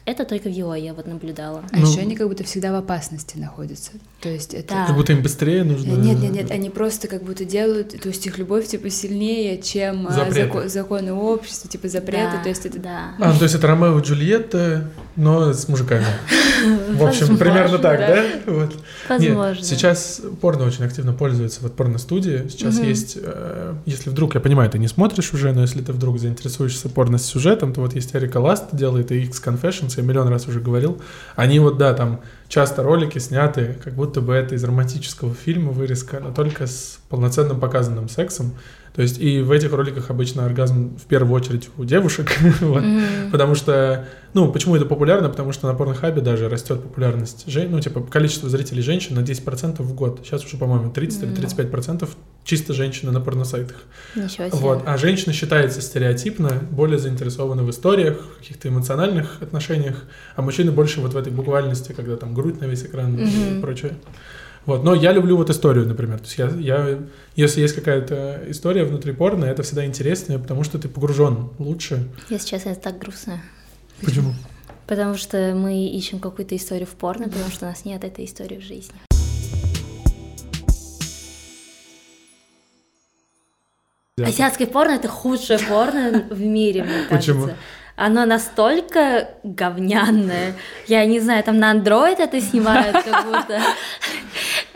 Это 0.04 0.24
только 0.24 0.48
в 0.48 0.52
Йой 0.52 0.82
я 0.82 0.94
вот 0.94 1.06
наблюдала. 1.06 1.62
А 1.70 1.76
Ну. 1.76 1.88
еще 1.88 2.00
они 2.00 2.16
как 2.16 2.26
будто 2.28 2.42
всегда 2.42 2.72
в 2.72 2.74
опасности 2.74 3.36
находятся. 3.36 3.92
То 4.20 4.28
есть 4.28 4.52
это... 4.52 4.74
Да. 4.74 4.86
Как 4.86 4.96
будто 4.96 5.12
им 5.12 5.22
быстрее 5.22 5.62
нужно... 5.62 5.92
Нет, 5.92 6.18
нет, 6.18 6.32
нет, 6.32 6.50
они 6.50 6.70
просто 6.70 7.06
как 7.06 7.22
будто 7.22 7.44
делают, 7.44 8.00
то 8.00 8.08
есть 8.08 8.26
их 8.26 8.36
любовь 8.38 8.66
типа 8.66 8.90
сильнее, 8.90 9.62
чем 9.62 10.08
а, 10.08 10.12
Запреты. 10.12 10.58
зако- 10.58 10.68
законы 10.68 11.12
общества, 11.12 11.70
типа 11.70 11.86
запреты, 11.88 12.36
Да, 12.36 12.42
то 12.42 12.48
есть 12.48 12.66
это 12.66 12.78
да. 12.80 13.12
А, 13.20 13.32
ну, 13.32 13.38
то 13.38 13.44
есть 13.44 13.54
это 13.54 13.66
Ромео 13.68 13.98
и 13.98 14.02
Джульетта, 14.02 14.90
но 15.14 15.52
с 15.52 15.68
мужиками. 15.68 16.04
В 16.90 17.04
общем, 17.04 17.36
примерно 17.38 17.78
так, 17.78 18.00
да. 18.00 18.24
Возможно. 19.08 19.64
сейчас 19.64 20.20
порно 20.40 20.64
очень 20.64 20.84
активно 20.84 21.12
пользуется, 21.12 21.60
вот 21.62 21.74
порно-студии. 21.76 22.48
Сейчас 22.48 22.78
есть, 22.78 23.18
э, 23.20 23.74
если 23.86 24.10
вдруг, 24.10 24.34
я 24.34 24.40
понимаю, 24.40 24.70
ты 24.70 24.78
не 24.78 24.88
смотришь 24.88 25.32
уже, 25.32 25.52
но 25.52 25.62
если 25.62 25.80
ты 25.82 25.92
вдруг 25.92 26.18
заинтересуешься 26.18 26.88
порно-сюжетом, 26.88 27.72
то 27.72 27.80
вот 27.80 27.94
есть 27.94 28.14
Эрика 28.14 28.38
Ласт 28.38 28.64
делает, 28.72 29.12
и 29.12 29.22
X 29.22 29.42
Confessions, 29.44 29.91
я 30.00 30.06
миллион 30.06 30.28
раз 30.28 30.48
уже 30.48 30.60
говорил. 30.60 31.00
Они 31.36 31.58
вот, 31.58 31.78
да, 31.78 31.94
там 31.94 32.20
часто 32.48 32.82
ролики 32.82 33.18
сняты, 33.18 33.76
как 33.82 33.94
будто 33.94 34.20
бы 34.20 34.34
это 34.34 34.54
из 34.54 34.64
романтического 34.64 35.34
фильма 35.34 35.72
вырезка, 35.72 36.20
но 36.20 36.32
только 36.32 36.66
с 36.66 36.98
полноценным 37.08 37.60
показанным 37.60 38.08
сексом. 38.08 38.54
То 38.94 39.00
есть 39.00 39.18
и 39.18 39.40
в 39.40 39.50
этих 39.50 39.72
роликах 39.72 40.10
обычно 40.10 40.44
оргазм 40.44 40.96
в 40.98 41.04
первую 41.04 41.34
очередь 41.34 41.70
у 41.78 41.84
девушек, 41.84 42.30
вот. 42.60 42.84
потому 43.30 43.54
что, 43.54 44.06
ну, 44.34 44.52
почему 44.52 44.76
это 44.76 44.84
популярно? 44.84 45.30
Потому 45.30 45.52
что 45.52 45.66
на 45.66 45.74
порнохабе 45.74 46.20
даже 46.20 46.48
растет 46.50 46.82
популярность, 46.82 47.44
жен... 47.46 47.70
ну, 47.70 47.80
типа, 47.80 48.02
количество 48.02 48.50
зрителей 48.50 48.82
женщин 48.82 49.14
на 49.14 49.20
10% 49.20 49.80
в 49.82 49.94
год. 49.94 50.20
Сейчас 50.22 50.44
уже, 50.44 50.58
по-моему, 50.58 50.90
30 50.90 51.22
или 51.22 51.32
35% 51.32 52.06
чисто 52.44 52.74
женщины 52.74 53.12
на 53.12 53.20
порносайтах. 53.20 53.76
Ничего 54.14 54.48
себе. 54.48 54.50
Вот. 54.58 54.82
А 54.84 54.98
женщина 54.98 55.32
считается 55.32 55.80
стереотипно 55.80 56.50
более 56.70 56.98
заинтересована 56.98 57.62
в 57.62 57.70
историях, 57.70 58.18
в 58.36 58.38
каких-то 58.40 58.68
эмоциональных 58.68 59.40
отношениях, 59.40 60.04
а 60.36 60.42
мужчины 60.42 60.70
больше 60.70 61.00
вот 61.00 61.14
в 61.14 61.16
этой 61.16 61.32
буквальности, 61.32 61.92
когда 61.92 62.16
там 62.16 62.34
грудь 62.34 62.60
на 62.60 62.66
весь 62.66 62.82
экран 62.82 63.16
и 63.16 63.24
Мгм. 63.24 63.62
прочее. 63.62 63.94
Вот. 64.64 64.84
Но 64.84 64.94
я 64.94 65.12
люблю 65.12 65.36
вот 65.36 65.50
историю, 65.50 65.86
например. 65.86 66.18
То 66.18 66.24
есть 66.24 66.38
я, 66.38 66.48
я, 66.48 66.98
если 67.34 67.60
есть 67.60 67.74
какая-то 67.74 68.44
история 68.48 68.84
внутри 68.84 69.12
порно, 69.12 69.44
это 69.44 69.62
всегда 69.62 69.84
интереснее, 69.84 70.38
потому 70.38 70.62
что 70.62 70.78
ты 70.78 70.88
погружен 70.88 71.50
лучше. 71.58 72.08
Если 72.30 72.48
честно, 72.48 72.70
это 72.70 72.80
так 72.80 72.98
грустно. 72.98 73.40
Почему? 74.04 74.32
Потому 74.86 75.16
что 75.16 75.54
мы 75.54 75.86
ищем 75.86 76.20
какую-то 76.20 76.54
историю 76.54 76.86
в 76.86 76.90
порно, 76.90 77.28
потому 77.28 77.50
что 77.50 77.66
у 77.66 77.68
нас 77.68 77.84
нет 77.84 78.04
этой 78.04 78.24
истории 78.24 78.58
в 78.58 78.62
жизни. 78.62 78.94
Азиатское 84.20 84.66
порно 84.66 84.92
это 84.92 85.08
худшее 85.08 85.58
порно 85.58 86.24
в 86.30 86.40
мире, 86.40 86.84
мне 86.84 87.04
кажется. 87.08 87.32
Почему? 87.32 87.50
Оно 87.94 88.24
настолько 88.24 89.28
говняное. 89.42 90.54
Я 90.88 91.04
не 91.06 91.20
знаю, 91.20 91.44
там 91.44 91.58
на 91.58 91.72
Android 91.74 92.16
это 92.18 92.40
снимают, 92.40 92.96
как 93.04 93.24
будто. 93.26 93.60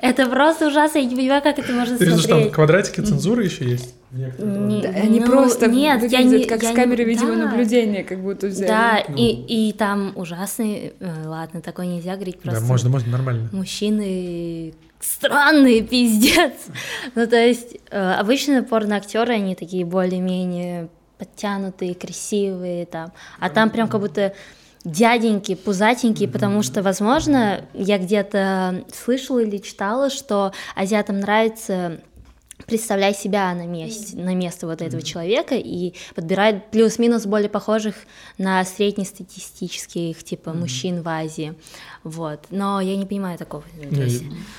Это 0.01 0.27
просто 0.27 0.69
ужасно, 0.69 0.99
я 0.99 1.05
не 1.07 1.17
понимаю, 1.17 1.43
как 1.43 1.59
это 1.59 1.73
можно 1.73 1.97
Ты 1.97 2.05
видишь, 2.05 2.21
что 2.21 2.29
там 2.29 2.37
смотреть. 2.39 2.55
квадратики 2.55 3.01
цензуры 3.01 3.45
еще 3.45 3.65
есть? 3.65 3.95
Не- 4.13 4.83
Да, 4.83 4.89
они 4.91 5.21
ну, 5.21 5.27
просто 5.27 5.67
нет, 5.67 6.03
я 6.11 6.23
не- 6.23 6.45
как 6.45 6.63
я 6.63 6.69
с 6.69 6.71
не- 6.73 6.77
камеры 6.77 7.05
да. 7.05 7.11
видеонаблюдения, 7.11 8.05
как 8.05 8.21
будто 8.23 8.47
взяли. 8.49 8.69
Да, 8.69 9.03
Ну. 9.09 9.17
и, 9.17 9.69
и 9.69 9.73
там 9.73 10.13
ужасный, 10.15 10.93
э, 11.01 11.11
ладно, 11.27 11.61
такое 11.63 11.87
нельзя 11.87 12.15
говорить, 12.15 12.41
просто 12.41 12.61
Да, 12.61 12.67
можно, 12.67 12.91
можно, 12.91 13.11
нормально. 13.13 13.49
мужчины 13.53 14.75
странные, 15.01 15.83
пиздец. 15.83 16.53
Ну, 17.15 17.27
то 17.27 17.37
есть, 17.37 17.77
э, 17.91 18.13
обычно 18.13 18.63
порноактеры, 18.63 19.35
они 19.35 19.55
такие 19.55 19.85
более-менее 19.85 20.89
подтянутые, 21.19 21.95
красивые, 21.95 22.87
там, 22.87 23.13
а 23.39 23.51
там 23.51 23.71
прям 23.71 23.89
как 23.89 24.01
будто 24.01 24.35
дяденьки, 24.85 25.55
пузатенькие, 25.57 26.29
потому 26.29 26.63
что, 26.63 26.83
возможно, 26.83 27.65
я 27.75 27.99
где-то 27.99 28.85
слышала 28.95 29.41
или 29.41 29.59
читала, 29.59 30.11
что 30.11 30.53
азиатам 30.77 31.21
нравится 31.21 32.01
представляй 32.65 33.15
себя 33.15 33.55
на 33.55 33.67
месте, 33.67 34.17
на 34.17 34.35
место 34.35 34.67
вот 34.67 34.81
этого 34.81 35.03
человека 35.03 35.55
и 35.57 35.95
подбирает 36.15 36.71
плюс-минус 36.71 37.27
более 37.27 37.51
похожих 37.51 37.95
на 38.39 38.65
среднестатистических 38.65 40.23
типа 40.25 40.53
мужчин 40.53 41.03
в 41.03 41.09
Азии, 41.09 41.55
вот. 42.03 42.47
Но 42.51 42.81
я 42.81 42.97
не 42.97 43.05
понимаю 43.05 43.39
такого. 43.39 43.63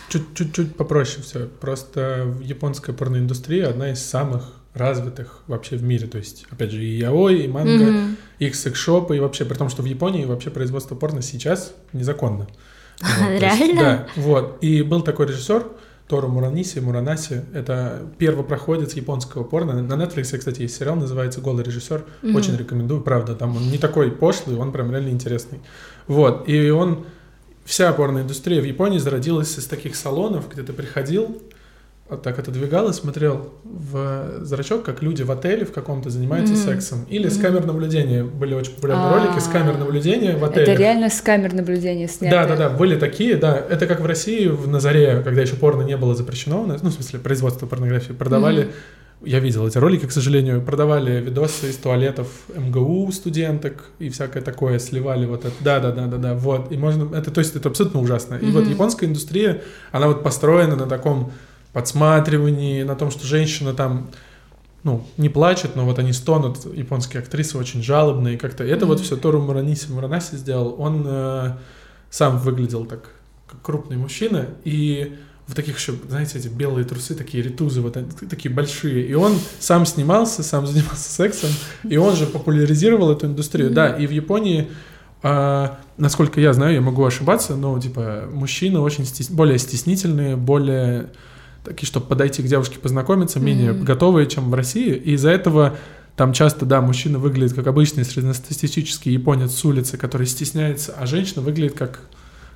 Чуть-чуть 0.09 0.75
попроще 0.75 1.23
все. 1.23 1.47
Просто 1.47 2.35
японская 2.41 2.95
порноиндустрия 2.95 3.69
одна 3.69 3.91
из 3.91 4.03
самых 4.03 4.56
развитых 4.77 5.41
вообще 5.47 5.75
в 5.75 5.83
мире. 5.83 6.07
То 6.07 6.17
есть, 6.17 6.45
опять 6.49 6.71
же, 6.71 6.83
и 6.83 6.97
яой, 6.97 7.39
и 7.41 7.47
манга, 7.47 7.85
Мгм. 7.91 8.17
и 8.39 8.51
секс-шопы, 8.51 9.17
и 9.17 9.19
вообще, 9.19 9.45
при 9.45 9.55
том, 9.55 9.69
что 9.69 9.81
в 9.81 9.85
Японии 9.85 10.25
вообще 10.25 10.49
производство 10.49 10.95
порно 10.95 11.21
сейчас 11.21 11.73
незаконно. 11.93 12.47
Вот, 13.01 13.39
то 13.39 13.45
есть, 13.45 13.59
Реально? 13.59 13.81
Да, 13.81 14.07
вот. 14.21 14.57
И 14.61 14.81
был 14.81 15.01
такой 15.01 15.27
режиссер, 15.27 15.67
Тору 16.07 16.29
Мураниси, 16.29 16.79
Муранаси, 16.79 17.43
это 17.53 18.01
первопроходец 18.17 18.93
японского 18.93 19.43
порно. 19.43 19.81
На 19.81 19.93
Netflix, 20.01 20.37
кстати, 20.37 20.61
есть 20.61 20.77
сериал, 20.77 20.95
называется 20.95 21.41
«Голый 21.41 21.65
режиссер». 21.65 22.05
Очень 22.33 22.55
рекомендую, 22.55 23.01
правда. 23.01 23.35
Там 23.35 23.57
он 23.57 23.69
не 23.69 23.77
такой 23.77 24.09
пошлый, 24.11 24.55
он 24.57 24.71
прям 24.71 24.89
реально 24.91 25.09
интересный. 25.09 25.59
Вот, 26.07 26.47
и 26.47 26.69
он... 26.69 27.05
Вся 27.65 27.91
порноиндустрия 27.91 28.61
в 28.61 28.63
Японии 28.63 28.97
зародилась 28.97 29.57
из 29.57 29.65
таких 29.65 29.97
салонов, 29.97 30.49
где 30.49 30.63
ты 30.63 30.71
приходил, 30.71 31.41
вот 32.09 32.21
так 32.21 32.39
отодвигал 32.39 32.89
и 32.89 32.93
смотрел 32.93 33.49
в 33.63 34.39
зрачок, 34.45 34.83
как 34.83 35.01
люди 35.01 35.23
в 35.23 35.31
отеле 35.31 35.65
в 35.65 35.71
каком-то 35.71 36.09
занимаются 36.09 36.53
Мгм. 36.53 36.63
сексом. 36.63 37.05
Или 37.09 37.27
с 37.27 37.33
Мгм. 37.35 37.41
камер 37.41 37.65
наблюдения. 37.65 38.23
Были 38.23 38.53
очень 38.53 38.73
популярные 38.73 39.07
А. 39.07 39.25
ролики 39.25 39.39
с 39.39 39.47
камер 39.47 39.77
наблюдения 39.77 40.37
в 40.37 40.43
отеле. 40.43 40.63
Это 40.63 40.73
реально 40.73 41.09
с 41.09 41.21
камер 41.21 41.53
наблюдения 41.53 42.07
снято. 42.07 42.35
Да, 42.35 42.47
да, 42.47 42.55
да, 42.55 42.69
были 42.69 42.97
такие, 42.97 43.35
да. 43.35 43.57
Это 43.57 43.87
как 43.87 43.99
в 43.99 44.05
России 44.05 44.47
в 44.47 44.67
Назаре, 44.67 45.21
когда 45.23 45.41
еще 45.41 45.55
порно 45.55 45.81
не 45.81 45.97
было 45.97 46.15
запрещено, 46.15 46.65
ну, 46.65 46.89
в 46.89 46.93
смысле, 46.93 47.19
производство 47.19 47.65
порнографии, 47.65 48.13
продавали 48.13 48.69
я 49.23 49.39
видел 49.39 49.65
эти 49.67 49.77
ролики, 49.77 50.05
к 50.05 50.11
сожалению, 50.11 50.61
продавали 50.61 51.19
видосы 51.19 51.69
из 51.69 51.77
туалетов 51.77 52.27
МГУ 52.55 53.11
студенток 53.11 53.85
и 53.97 54.09
всякое 54.09 54.43
такое, 54.43 54.77
сливали 54.77 55.25
вот 55.25 55.45
это. 55.45 55.55
Да, 55.59 55.79
да, 55.79 55.91
да, 55.91 56.05
да, 56.05 56.17
да. 56.17 56.33
Вот. 56.35 56.71
И 56.71 56.77
можно. 56.77 57.15
Это, 57.15 57.31
то 57.31 57.39
есть, 57.39 57.55
это 57.55 57.69
абсолютно 57.69 57.99
ужасно. 57.99 58.35
И 58.35 58.45
mm-hmm. 58.45 58.51
вот 58.51 58.67
японская 58.67 59.09
индустрия, 59.09 59.61
она 59.91 60.07
вот 60.07 60.23
построена 60.23 60.75
на 60.75 60.85
таком 60.85 61.31
подсматривании, 61.77 62.81
на 62.81 62.95
том, 62.95 63.11
что 63.11 63.27
женщина 63.27 63.71
там 63.71 64.09
ну, 64.81 65.05
не 65.17 65.29
плачет, 65.29 65.75
но 65.75 65.85
вот 65.85 65.99
они 65.99 66.11
стонут, 66.11 66.65
японские 66.75 67.21
актрисы 67.21 67.55
очень 67.55 67.83
жалобные, 67.83 68.35
как-то. 68.35 68.63
Это 68.63 68.85
mm-hmm. 68.85 68.87
вот 68.87 68.99
все 68.99 69.15
Тору 69.15 69.39
Мураниси 69.41 69.91
Муранаси 69.91 70.37
сделал. 70.37 70.75
Он 70.79 71.03
э, 71.05 71.51
сам 72.09 72.39
выглядел 72.39 72.85
так, 72.85 73.11
как 73.45 73.61
крупный 73.61 73.95
мужчина, 73.95 74.47
и 74.63 75.17
в 75.45 75.53
таких 75.53 75.77
еще, 75.77 75.93
знаете, 76.09 76.39
эти 76.39 76.47
белые 76.47 76.83
трусы, 76.83 77.13
такие 77.13 77.43
ритузы, 77.43 77.81
вот 77.81 77.95
такие 78.27 78.51
большие. 78.51 79.05
И 79.05 79.13
он 79.13 79.37
сам 79.59 79.85
снимался, 79.85 80.41
сам 80.41 80.65
занимался 80.67 81.11
сексом, 81.11 81.51
и 81.83 81.97
он 81.97 82.15
же 82.15 82.25
популяризировал 82.25 83.11
эту 83.11 83.27
индустрию. 83.27 83.69
Mm-hmm. 83.69 83.73
Да, 83.73 83.89
и 83.89 84.07
в 84.07 84.11
Японии, 84.11 84.67
а, 85.21 85.77
насколько 85.97 86.41
я 86.41 86.53
знаю, 86.53 86.73
я 86.73 86.81
могу 86.81 87.05
ошибаться, 87.05 87.55
но 87.55 87.79
типа 87.79 88.23
мужчины 88.31 88.79
очень 88.79 89.05
стес... 89.05 89.29
более 89.29 89.59
стеснительные, 89.59 90.35
более 90.37 91.11
такие, 91.67 91.87
чтобы 91.87 92.05
подойти 92.05 92.41
к 92.41 92.45
девушке 92.45 92.79
познакомиться, 92.79 93.39
менее 93.39 93.71
mm-hmm. 93.71 93.83
готовые, 93.83 94.27
чем 94.27 94.49
в 94.49 94.53
России. 94.53 94.93
И 94.93 95.13
из-за 95.13 95.29
этого 95.29 95.75
там 96.15 96.33
часто, 96.33 96.65
да, 96.65 96.81
мужчина 96.81 97.19
выглядит 97.19 97.53
как 97.53 97.67
обычный 97.67 98.03
среднестатистический 98.03 99.11
японец 99.11 99.51
с 99.51 99.65
улицы, 99.65 99.97
который 99.97 100.25
стесняется, 100.25 100.95
а 100.97 101.05
женщина 101.05 101.41
выглядит 101.41 101.77
как 101.77 102.01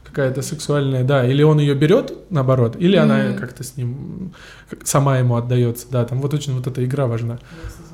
какая-то 0.03 0.41
сексуальная, 0.41 1.03
да, 1.03 1.25
или 1.25 1.41
он 1.41 1.59
ее 1.59 1.73
берет, 1.73 2.13
наоборот, 2.29 2.75
или 2.77 2.97
mm-hmm. 2.97 3.01
она 3.01 3.33
как-то 3.37 3.63
с 3.63 3.77
ним 3.77 4.33
сама 4.83 5.19
ему 5.19 5.35
отдается, 5.35 5.87
да, 5.89 6.03
там 6.05 6.19
вот 6.21 6.33
очень 6.33 6.53
вот 6.53 6.67
эта 6.67 6.83
игра 6.83 7.07
важна. 7.07 7.39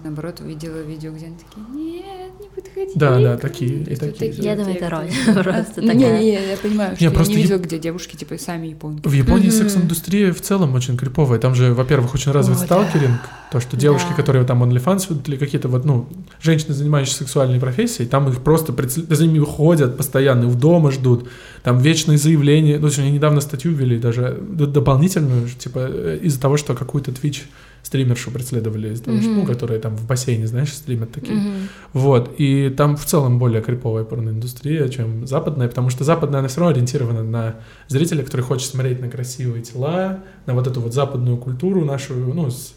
Наоборот, 0.07 0.39
увидела 0.39 0.81
видео, 0.83 1.11
где 1.11 1.25
они 1.25 1.35
такие, 1.35 1.65
нет, 1.75 2.31
не 2.39 2.47
подходи. 2.47 2.91
Да, 2.95 3.19
да, 3.19 3.35
такие 3.35 3.83
и 3.83 3.95
такие. 3.97 4.31
Я 4.31 4.55
думаю, 4.55 4.77
это 4.77 4.89
роль 4.89 5.09
просто 5.43 5.81
такая. 5.81 5.95
Не, 5.95 6.19
не, 6.19 6.31
я 6.31 6.55
понимаю, 6.55 6.95
что 6.95 7.03
я 7.03 7.11
не 7.11 7.35
видела, 7.35 7.57
где 7.57 7.77
девушки, 7.77 8.15
типа, 8.15 8.37
сами 8.37 8.67
японки. 8.67 9.05
В 9.05 9.11
Японии 9.11 9.49
секс-индустрия 9.49 10.31
в 10.31 10.39
целом 10.39 10.75
очень 10.75 10.95
криповая, 10.95 11.39
там 11.39 11.55
же, 11.55 11.73
во-первых, 11.73 12.13
очень 12.13 12.31
развит 12.31 12.57
сталкеринг, 12.57 13.19
то, 13.51 13.59
что 13.59 13.75
девушки, 13.75 14.13
которые 14.15 14.45
там 14.45 14.63
OnlyFans 14.63 15.09
ведут, 15.09 15.27
или 15.27 15.35
какие-то 15.35 15.67
вот, 15.67 15.83
ну, 15.83 16.07
женщины, 16.41 16.73
занимающиеся 16.73 17.19
сексуальной 17.19 17.59
профессией, 17.59 18.07
там 18.07 18.29
их 18.29 18.41
просто 18.41 18.73
за 19.13 19.25
ними 19.25 19.43
ходят 19.43 19.97
постоянно, 19.97 20.47
в 20.47 20.57
дома 20.57 20.91
ждут, 20.91 21.27
там 21.63 21.79
вечные 21.79 22.17
заявления, 22.17 22.79
ну, 22.79 22.87
они 22.97 23.11
недавно 23.11 23.41
статью 23.41 23.73
ввели 23.73 23.99
даже 23.99 24.37
дополнительную, 24.39 25.49
типа, 25.49 25.79
э, 25.79 26.19
из-за 26.21 26.39
того, 26.39 26.55
что 26.55 26.75
какую-то 26.75 27.11
Twitch 27.11 27.41
стримершу 27.87 28.31
преследовали 28.31 28.91
mm-hmm. 28.91 29.21
что, 29.21 29.29
ну, 29.29 29.45
которые 29.45 29.79
там 29.79 29.95
в 29.95 30.05
бассейне, 30.05 30.45
знаешь, 30.45 30.73
стримят 30.73 31.11
такие. 31.11 31.39
Mm-hmm. 31.39 31.61
Вот, 31.93 32.35
и 32.37 32.69
там 32.69 32.97
в 32.97 33.05
целом 33.05 33.39
более 33.39 33.61
криповая 33.61 34.03
порноиндустрия, 34.03 34.89
чем 34.89 35.25
западная, 35.25 35.69
потому 35.69 35.89
что 35.89 36.03
западная, 36.03 36.39
она 36.39 36.49
все 36.49 36.59
равно 36.59 36.73
ориентирована 36.73 37.23
на 37.23 37.55
зрителя, 37.87 38.23
который 38.23 38.41
хочет 38.41 38.69
смотреть 38.69 38.99
на 38.99 39.09
красивые 39.09 39.63
тела, 39.63 40.19
на 40.45 40.53
вот 40.53 40.67
эту 40.67 40.81
вот 40.81 40.93
западную 40.93 41.37
культуру 41.37 41.85
нашу, 41.85 42.13
ну, 42.13 42.51
с 42.51 42.73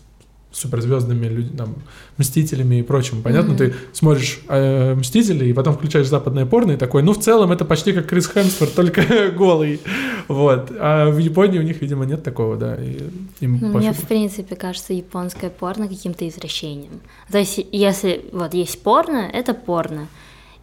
суперзвездными 0.52 1.26
людьми, 1.26 1.56
там, 1.56 1.74
мстителями 2.16 2.76
и 2.76 2.82
прочим. 2.82 3.22
Понятно, 3.22 3.52
mm-hmm. 3.52 3.56
ты 3.70 3.74
смотришь 3.92 4.40
э, 4.48 4.94
мстителей 4.94 5.50
и 5.50 5.52
потом 5.52 5.74
включаешь 5.74 6.08
западное 6.08 6.44
порно 6.44 6.72
и 6.72 6.76
такой, 6.76 7.02
ну, 7.02 7.12
в 7.12 7.20
целом 7.20 7.52
это 7.52 7.64
почти 7.64 7.92
как 7.92 8.06
Крис 8.06 8.26
Хемсворт, 8.28 8.74
только 8.74 9.30
голый. 9.36 9.80
Вот. 10.28 10.72
А 10.78 11.10
в 11.10 11.18
Японии 11.18 11.58
у 11.58 11.62
них, 11.62 11.80
видимо, 11.80 12.04
нет 12.04 12.22
такого, 12.22 12.56
да. 12.56 12.74
И 12.76 13.10
им 13.40 13.58
ну, 13.60 13.78
мне, 13.78 13.92
в 13.92 14.06
принципе, 14.06 14.56
кажется 14.56 14.92
японское 14.92 15.50
порно 15.50 15.88
каким-то 15.88 16.28
извращением. 16.28 17.00
То 17.30 17.38
есть, 17.38 17.60
если 17.70 18.24
вот 18.32 18.54
есть 18.54 18.82
порно, 18.82 19.30
это 19.32 19.54
порно. 19.54 20.08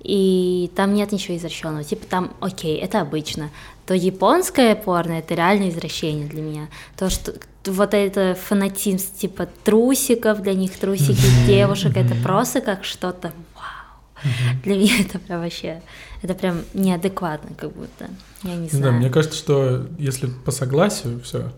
И 0.03 0.71
там 0.75 0.93
нет 0.93 1.11
ничего 1.11 1.37
извращенного. 1.37 1.83
Типа 1.83 2.05
там, 2.07 2.33
окей, 2.39 2.77
это 2.77 3.01
обычно. 3.01 3.49
То 3.85 3.93
японское 3.93 4.75
порно 4.75 5.13
это 5.13 5.33
реально 5.33 5.69
извращение 5.69 6.27
для 6.27 6.41
меня. 6.41 6.67
То, 6.97 7.09
что 7.09 7.33
вот 7.67 7.93
это 7.93 8.35
фанатизм 8.35 9.05
типа 9.17 9.47
трусиков, 9.63 10.41
для 10.41 10.53
них 10.53 10.77
трусики 10.77 11.45
девушек, 11.45 11.95
это 11.95 12.15
просто 12.15 12.61
как 12.61 12.83
что-то 12.83 13.33
вау. 13.55 14.33
Для 14.63 14.75
меня 14.75 14.99
это 14.99 15.19
прям 15.19 15.41
вообще, 15.41 15.81
это 16.21 16.33
прям 16.33 16.61
неадекватно 16.73 17.55
как 17.55 17.71
будто, 17.73 18.09
я 18.43 18.55
не 18.55 18.67
знаю. 18.69 18.83
Да, 18.83 18.91
мне 18.91 19.09
кажется, 19.09 19.37
что 19.37 19.87
если 19.99 20.27
по 20.27 20.51
согласию 20.51 21.21
все, 21.21 21.51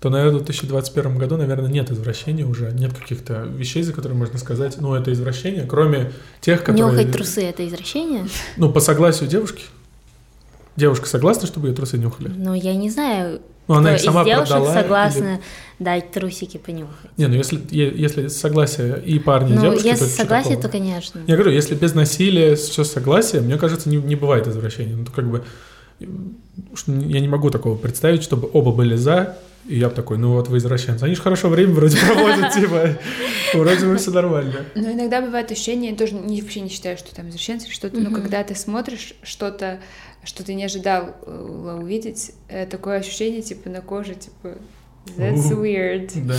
то, 0.00 0.10
наверное, 0.10 0.40
в 0.40 0.44
2021 0.44 1.16
году, 1.16 1.36
наверное, 1.36 1.70
нет 1.70 1.90
извращения 1.90 2.46
уже, 2.46 2.70
нет 2.72 2.92
каких-то 2.92 3.42
вещей, 3.42 3.82
за 3.82 3.92
которые 3.92 4.16
можно 4.16 4.38
сказать, 4.38 4.76
ну, 4.78 4.94
это 4.94 5.12
извращение, 5.12 5.64
кроме 5.64 6.12
тех, 6.40 6.62
которые... 6.62 6.92
Нюхать 6.92 7.12
трусы— 7.12 7.42
это 7.44 7.66
извращение? 7.66 8.26
Ну, 8.56 8.70
по 8.70 8.80
согласию 8.80 9.28
девушки. 9.28 9.64
Девушка 10.76 11.08
согласна, 11.08 11.46
чтобы 11.46 11.68
ее 11.68 11.74
трусы 11.74 11.96
нюхали? 11.96 12.28
Ну, 12.28 12.52
я 12.52 12.74
не 12.74 12.90
знаю, 12.90 13.40
ну, 13.68 13.74
она 13.74 13.94
их 13.94 14.00
сама 14.00 14.22
из 14.22 14.26
девушек 14.26 14.48
продала, 14.48 14.74
согласна 14.74 15.34
или... 15.34 15.84
дать 15.84 16.10
трусики 16.12 16.56
понюхать. 16.56 17.10
Не, 17.16 17.26
ну 17.26 17.34
если, 17.34 17.60
если 17.70 18.28
согласие 18.28 19.02
и 19.04 19.18
парни, 19.18 19.54
ну, 19.54 19.58
и 19.58 19.62
девушки, 19.62 19.86
если 19.86 20.04
то 20.04 20.10
согласие, 20.10 20.56
такого? 20.56 20.72
то 20.72 20.78
конечно. 20.78 21.20
Я 21.26 21.34
говорю, 21.34 21.52
если 21.52 21.74
без 21.74 21.94
насилия, 21.94 22.54
все 22.54 22.84
согласие, 22.84 23.42
мне 23.42 23.56
кажется, 23.56 23.88
не, 23.88 23.96
не 23.96 24.14
бывает 24.14 24.46
извращения. 24.46 24.94
Ну, 24.94 25.06
как 25.14 25.28
бы 25.28 25.44
я 25.98 27.20
не 27.20 27.28
могу 27.28 27.50
такого 27.50 27.76
представить, 27.76 28.22
чтобы 28.22 28.48
оба 28.52 28.72
были 28.72 28.96
за, 28.96 29.38
и 29.68 29.78
я 29.78 29.88
бы 29.88 29.94
такой, 29.94 30.18
ну 30.18 30.32
вот 30.32 30.48
вы 30.48 30.58
извращенцы. 30.58 31.02
Они 31.02 31.14
же 31.14 31.22
хорошо 31.22 31.48
время 31.48 31.74
вроде 31.74 31.98
проводят, 31.98 32.52
типа, 32.52 32.98
вроде 33.54 33.86
бы 33.86 33.96
все 33.96 34.10
нормально. 34.10 34.54
Но 34.74 34.92
иногда 34.92 35.20
бывает 35.20 35.50
ощущение, 35.50 35.90
я 35.90 35.96
тоже 35.96 36.14
вообще 36.16 36.60
не 36.60 36.68
считаю, 36.68 36.96
что 36.96 37.14
там 37.14 37.28
извращенцы 37.28 37.70
что-то, 37.70 37.98
но 37.98 38.10
когда 38.10 38.44
ты 38.44 38.54
смотришь 38.54 39.14
что-то, 39.22 39.80
что 40.26 40.44
ты 40.44 40.54
не 40.54 40.64
ожидал 40.64 41.14
э, 41.24 41.76
увидеть, 41.80 42.32
э, 42.48 42.66
такое 42.66 42.98
ощущение, 42.98 43.42
типа, 43.42 43.70
на 43.70 43.80
коже, 43.80 44.14
типа, 44.14 44.56
That's 45.16 45.50
weird. 45.52 46.10
Да. 46.26 46.34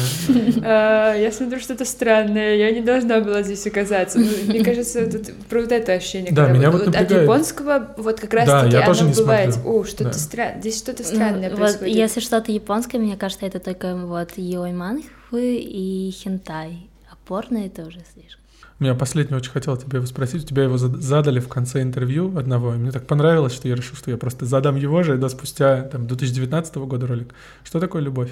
uh, 1.16 1.22
я 1.22 1.32
смотрю 1.32 1.60
что-то 1.60 1.86
странное, 1.86 2.56
я 2.56 2.70
не 2.72 2.82
должна 2.82 3.22
была 3.22 3.42
здесь 3.42 3.66
оказаться. 3.66 4.20
Ну, 4.20 4.28
мне 4.46 4.64
кажется, 4.64 5.10
тут 5.10 5.34
про 5.50 5.62
вот 5.62 5.72
это 5.72 5.94
ощущение. 5.94 6.32
Да, 6.34 6.50
меня 6.50 6.70
вот, 6.70 6.86
вот 6.86 6.96
От 6.96 7.10
японского 7.10 7.96
вот 7.98 8.20
как 8.20 8.34
раз-таки 8.34 8.74
да, 8.74 8.86
оно 8.86 9.14
бывает, 9.14 9.58
о, 9.66 9.84
что-то 9.86 10.04
да. 10.04 10.14
странное, 10.14 10.60
здесь 10.60 10.78
что-то 10.78 11.04
странное 11.04 11.50
ну, 11.50 11.56
происходит. 11.56 11.94
Вот, 11.94 12.02
если 12.02 12.20
что-то 12.20 12.52
японское, 12.52 13.00
мне 13.00 13.16
кажется, 13.16 13.46
это 13.46 13.60
только 13.60 13.96
вот 13.96 14.32
йой 14.36 14.74
манхвы 14.74 15.56
и 15.56 16.12
хентай. 16.12 16.90
Опорные 17.10 17.70
тоже 17.70 18.02
слишком. 18.14 18.47
Меня 18.80 18.94
последний 18.94 19.36
очень 19.36 19.52
хотел 19.52 19.76
тебя 19.76 19.98
его 19.98 20.06
спросить. 20.06 20.44
У 20.44 20.48
тебя 20.48 20.64
его 20.64 20.78
задали 20.78 21.40
в 21.40 21.48
конце 21.48 21.82
интервью 21.82 22.38
одного, 22.38 22.76
и 22.76 22.78
мне 22.78 22.92
так 22.92 23.08
понравилось, 23.08 23.54
что 23.54 23.68
я 23.68 23.76
решил, 23.76 23.96
что 23.96 24.12
я 24.12 24.18
просто 24.18 24.46
задам 24.46 24.76
его 24.76 25.02
же, 25.02 25.18
да, 25.18 25.30
спустя 25.30 25.84
там, 25.84 26.06
2019 26.06 26.76
года 26.76 27.08
ролик. 27.08 27.34
Что 27.64 27.80
такое 27.80 28.04
любовь? 28.04 28.32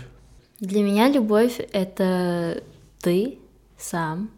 Для 0.59 0.83
меня 0.83 1.09
любовь— 1.09 1.59
это 1.73 2.61
ты 3.01 3.39
сам. 3.77 4.29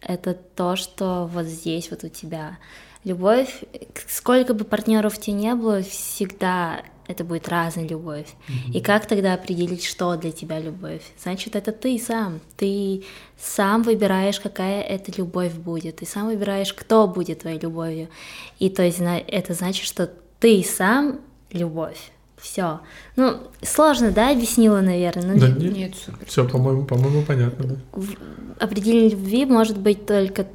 Это 0.00 0.34
то, 0.34 0.76
что 0.76 1.28
вот 1.32 1.46
здесь 1.46 1.90
вот 1.90 2.04
у 2.04 2.08
тебя. 2.08 2.58
Любовь, 3.04 3.64
сколько 4.08 4.54
бы 4.54 4.64
партнеров 4.64 5.18
тебе 5.18 5.34
не 5.34 5.54
было, 5.54 5.82
всегда 5.82 6.82
это 7.10 7.24
будет 7.24 7.48
разная 7.48 7.86
любовь. 7.86 8.26
Mm-hmm. 8.26 8.72
И 8.74 8.80
как 8.80 9.06
тогда 9.06 9.34
определить, 9.34 9.84
что 9.84 10.16
для 10.16 10.32
тебя 10.32 10.60
любовь? 10.60 11.02
Значит, 11.22 11.56
это 11.56 11.72
ты 11.72 11.98
сам. 11.98 12.40
Ты 12.56 13.04
сам 13.38 13.82
выбираешь, 13.82 14.40
какая 14.40 14.82
это 14.82 15.12
любовь 15.16 15.52
будет. 15.54 15.96
Ты 15.96 16.06
сам 16.06 16.26
выбираешь, 16.26 16.72
кто 16.72 17.08
будет 17.08 17.40
твоей 17.40 17.58
любовью. 17.58 18.08
И 18.58 18.70
то 18.70 18.82
есть 18.82 18.98
это 19.00 19.54
значит, 19.54 19.84
что 19.84 20.10
ты 20.38 20.62
сам 20.62 21.20
любовь. 21.50 22.12
Все. 22.36 22.80
Ну, 23.16 23.38
сложно, 23.62 24.12
да, 24.12 24.30
объяснила, 24.30 24.80
наверное. 24.80 25.36
да, 25.36 25.48
нет, 25.48 25.76
нет 25.76 25.94
супер. 25.94 26.26
Все, 26.26 26.48
по-моему, 26.48 26.84
по-моему, 26.86 27.22
понятно. 27.22 27.76
Да. 27.92 28.02
Определение 28.58 29.10
любви 29.10 29.44
может 29.44 29.78
быть 29.78 30.06
только 30.06 30.46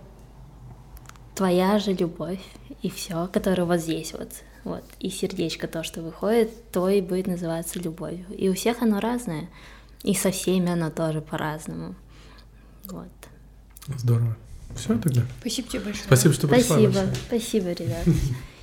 твоя 1.35 1.77
же 1.79 1.93
любовь 1.93 2.39
и 2.81 2.89
все, 2.89 3.29
которая 3.31 3.65
вот 3.65 3.79
здесь 3.79 4.13
вот. 4.13 4.29
Вот. 4.65 4.83
И 4.99 5.09
сердечко 5.11 5.67
то, 5.67 5.83
что 5.83 6.01
выходит, 6.01 6.71
то 6.71 6.89
и 6.89 6.99
будет 6.99 7.27
называться 7.27 7.79
любовью. 7.79 8.25
И 8.35 8.49
у 8.49 8.55
всех 8.55 8.81
оно 8.81 8.99
разное. 8.99 9.47
И 10.03 10.15
со 10.15 10.31
всеми 10.31 10.71
оно 10.71 10.89
тоже 10.89 11.21
по-разному. 11.21 11.95
Вот. 12.85 13.07
Здорово. 13.95 14.35
Все 14.75 14.97
тогда. 14.97 15.21
Спасибо 15.39 15.67
тебе 15.69 15.79
большое. 15.81 16.05
Спасибо, 16.05 16.33
что 16.33 16.47
пришла. 16.47 16.77
Спасибо, 16.77 17.15
спасибо, 17.27 17.71
ребят. 17.71 18.03